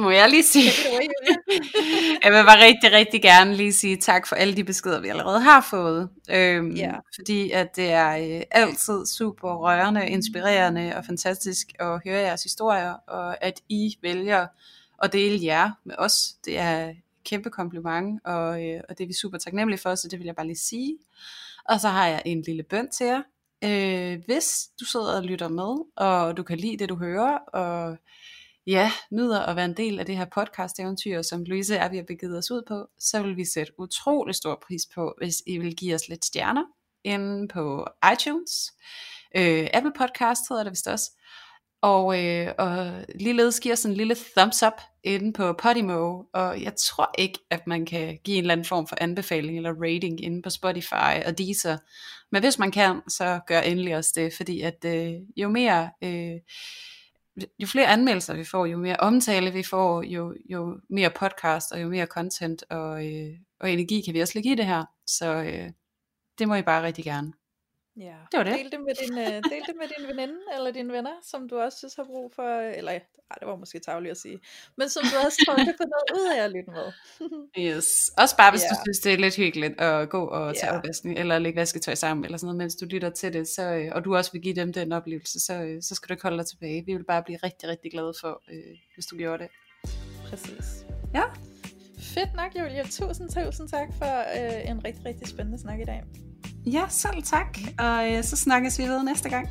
må 0.01 0.11
jeg 0.11 0.31
lige 0.31 0.43
sige, 0.43 0.71
jeg 2.25 2.33
vil 2.33 2.45
bare 2.45 2.65
rigtig, 2.65 2.93
rigtig 2.93 3.23
gerne 3.23 3.55
lige 3.55 3.73
sige 3.73 3.97
tak 3.97 4.27
for 4.27 4.37
alle 4.37 4.57
de 4.57 4.65
beskeder, 4.65 5.01
vi 5.01 5.09
allerede 5.09 5.41
har 5.41 5.61
fået. 5.71 6.09
Øhm, 6.31 6.77
yeah. 6.77 6.95
Fordi 7.15 7.51
at 7.51 7.77
det 7.77 7.91
er 7.93 8.37
øh, 8.37 8.43
altid 8.51 9.07
super 9.07 9.55
rørende, 9.55 10.09
inspirerende 10.09 10.93
og 10.97 11.05
fantastisk 11.05 11.67
at 11.81 12.01
høre 12.05 12.21
jeres 12.21 12.43
historier, 12.43 12.93
og 12.93 13.45
at 13.45 13.61
I 13.69 13.99
vælger 14.03 14.47
at 15.03 15.13
dele 15.13 15.45
jer 15.45 15.71
med 15.85 15.95
os. 15.99 16.35
Det 16.45 16.59
er 16.59 16.89
et 16.89 16.97
kæmpe 17.25 17.51
kompliment, 17.51 18.21
og, 18.25 18.65
øh, 18.65 18.81
og 18.89 18.99
det 18.99 19.05
er 19.05 19.09
vi 19.09 19.15
super 19.15 19.39
taknemmelige 19.39 19.81
for, 19.81 19.95
så 19.95 20.09
det 20.09 20.19
vil 20.19 20.27
jeg 20.27 20.37
bare 20.37 20.47
lige 20.47 20.59
sige. 20.59 20.99
Og 21.69 21.81
så 21.81 21.89
har 21.89 22.07
jeg 22.07 22.23
en 22.25 22.43
lille 22.43 22.63
bøn 22.63 22.91
til 22.91 23.07
jer. 23.07 23.23
Øh, 23.65 24.23
hvis 24.27 24.69
du 24.81 24.85
sidder 24.85 25.17
og 25.17 25.23
lytter 25.23 25.49
med, 25.49 25.85
og 25.97 26.37
du 26.37 26.43
kan 26.43 26.59
lide 26.59 26.77
det, 26.77 26.89
du 26.89 26.97
hører, 26.97 27.39
og 27.39 27.97
ja, 28.67 28.93
nyder 29.13 29.41
at 29.41 29.57
være 29.57 29.65
en 29.65 29.77
del 29.77 29.99
af 29.99 30.07
det 30.07 30.17
her 30.17 30.25
podcast-eventyr, 30.25 31.23
som 31.23 31.45
Louise 31.45 31.77
er, 31.77 31.89
vi 31.89 31.97
har 31.97 32.05
begivet 32.05 32.39
os 32.39 32.51
ud 32.51 32.63
på, 32.69 32.87
så 32.99 33.23
vil 33.23 33.37
vi 33.37 33.45
sætte 33.45 33.73
utrolig 33.79 34.35
stor 34.35 34.63
pris 34.67 34.83
på, 34.95 35.15
hvis 35.19 35.43
I 35.47 35.59
vil 35.59 35.77
give 35.77 35.95
os 35.95 36.09
lidt 36.09 36.25
stjerner 36.25 36.65
inde 37.05 37.49
på 37.49 37.87
iTunes. 38.13 38.73
Øh, 39.37 39.69
Apple 39.75 39.93
Podcast 39.97 40.49
hedder 40.49 40.65
det 40.65 40.71
vist 40.71 40.89
også. 40.89 41.11
Og, 41.83 42.25
øh, 42.25 42.55
og 42.59 42.93
ligeledes 43.15 43.61
giver 43.61 43.75
sådan 43.75 43.93
en 43.93 43.97
lille 43.97 44.17
thumbs 44.37 44.63
up 44.63 44.81
inde 45.05 45.33
på 45.33 45.53
Podimo, 45.53 46.23
og 46.35 46.63
jeg 46.63 46.73
tror 46.77 47.11
ikke, 47.19 47.39
at 47.51 47.67
man 47.67 47.87
kan 47.87 48.19
give 48.25 48.37
en 48.37 48.45
eller 48.45 48.53
anden 48.53 48.65
form 48.65 48.87
for 48.87 48.97
anbefaling 49.01 49.57
eller 49.57 49.75
rating 49.83 50.25
inde 50.25 50.43
på 50.43 50.51
Spotify 50.51 51.25
og 51.27 51.39
Deezer. 51.39 51.79
Men 52.33 52.43
hvis 52.43 52.59
man 52.59 52.71
kan, 52.71 53.01
så 53.09 53.41
gør 53.47 53.61
endelig 53.61 53.97
også 53.97 54.13
det, 54.15 54.33
fordi 54.33 54.61
at 54.61 54.85
øh, 54.85 55.13
jo 55.37 55.49
mere... 55.49 55.91
Øh, 56.05 56.41
jo 57.59 57.67
flere 57.67 57.87
anmeldelser 57.87 58.35
vi 58.35 58.45
får, 58.45 58.67
jo 58.67 58.79
mere 58.79 58.97
omtale 58.97 59.53
vi 59.53 59.63
får, 59.63 60.03
jo, 60.03 60.35
jo 60.51 60.81
mere 60.91 61.11
podcast 61.11 61.73
og 61.73 61.83
jo 61.83 61.89
mere 61.89 62.07
content 62.07 62.65
og, 62.71 63.07
øh, 63.07 63.35
og 63.61 63.71
energi 63.71 64.01
kan 64.01 64.15
vi 64.15 64.21
også 64.21 64.33
lægge 64.35 64.53
i 64.53 64.55
det 64.55 64.67
her. 64.67 64.85
Så 65.07 65.35
øh, 65.35 65.71
det 66.39 66.49
må 66.49 66.55
I 66.55 66.63
bare 66.63 66.83
rigtig 66.83 67.05
gerne. 67.05 67.33
Ja. 67.97 68.17
Det 68.33 68.39
var 68.39 68.45
det. 68.45 68.55
Del 68.59 68.71
det 68.73 68.81
med 68.81 68.95
din, 69.03 69.13
uh, 69.13 69.51
del 69.53 69.63
det 69.69 69.75
med 69.81 69.89
din 69.99 70.09
veninde 70.09 70.39
eller 70.57 70.71
dine 70.71 70.93
venner, 70.93 71.15
som 71.23 71.49
du 71.49 71.59
også 71.59 71.79
synes 71.79 71.95
har 71.95 72.05
brug 72.05 72.33
for, 72.35 72.61
eller 72.61 72.93
ej, 72.93 73.01
det 73.41 73.49
var 73.49 73.57
måske 73.57 73.79
tageligt 73.79 74.11
at 74.11 74.17
sige, 74.17 74.39
men 74.77 74.89
som 74.89 75.03
du 75.13 75.17
også 75.27 75.39
tror 75.47 75.55
kan 75.57 75.75
få 75.81 75.85
noget 75.95 76.21
ud 76.21 76.27
af 76.39 76.45
at 76.45 76.51
lytte 76.51 76.71
med. 76.71 76.87
yes. 77.59 78.11
Også 78.19 78.37
bare 78.37 78.51
hvis 78.51 78.63
yeah. 78.63 78.71
du 78.71 78.75
Ja. 78.79 78.83
synes, 78.85 78.99
det 79.01 79.13
er 79.13 79.17
lidt 79.17 79.37
hyggeligt 79.37 79.81
at 79.81 80.09
gå 80.09 80.25
og 80.27 80.57
tage 80.57 80.73
Ja. 80.73 80.79
opvasken, 80.79 81.17
eller 81.17 81.39
lægge 81.39 81.61
vasketøj 81.61 81.95
sammen, 81.95 82.25
eller 82.25 82.39
sådan 82.39 82.47
noget, 82.47 82.57
mens 82.59 82.77
du 82.77 82.85
lytter 82.87 83.11
til 83.11 83.33
det, 83.33 83.49
så, 83.49 83.63
øh, 83.63 83.89
og 83.93 84.05
du 84.05 84.17
også 84.17 84.33
vil 84.33 84.41
give 84.43 84.55
dem 84.55 84.73
den 84.73 84.93
oplevelse, 84.93 85.41
så, 85.41 85.55
øh, 85.63 85.83
så 85.83 85.95
skal 85.95 86.09
du 86.09 86.13
ikke 86.13 86.23
holde 86.23 86.39
dig 86.39 86.47
tilbage. 86.47 86.85
Vi 86.87 86.93
vil 86.97 87.05
bare 87.05 87.23
blive 87.23 87.39
rigtig, 87.43 87.69
rigtig 87.69 87.91
glade 87.93 88.13
for, 88.21 88.43
øh, 88.53 88.77
hvis 88.95 89.07
du 89.07 89.17
gjorde 89.17 89.43
det. 89.43 89.51
Præcis. 90.29 90.87
Ja. 91.15 91.23
Fedt 92.01 92.35
nok, 92.37 92.53
Julia. 92.59 92.83
Tusind, 92.83 93.31
tusind 93.45 93.69
tak 93.69 93.89
for 93.99 94.15
øh, 94.37 94.71
en 94.71 94.85
rigtig, 94.85 95.05
rigtig 95.05 95.29
spændende 95.29 95.59
snak 95.59 95.81
i 95.81 95.85
dag. 95.85 96.03
Ja, 96.67 96.85
selv 96.89 97.23
tak. 97.23 97.59
Og 97.79 98.13
øh, 98.13 98.25
så 98.25 98.37
snakkes 98.37 98.79
vi 98.79 98.85
ved 98.85 99.03
næste 99.03 99.29
gang. 99.29 99.49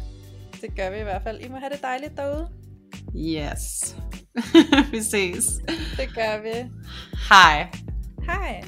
Det 0.62 0.76
gør 0.76 0.89
vi 0.89 0.99
i 0.99 1.03
hvert 1.03 1.24
fald. 1.24 1.39
I 1.41 1.47
må 1.49 1.57
have 1.57 1.70
det 1.70 1.82
dejligt 1.82 2.18
derude. 2.18 2.47
Yes. 3.16 3.95
vi 4.91 5.01
ses. 5.01 5.45
Det 5.97 6.16
gør 6.16 6.41
vi. 6.41 6.70
Hej. 7.30 7.68
Hej. 8.26 8.64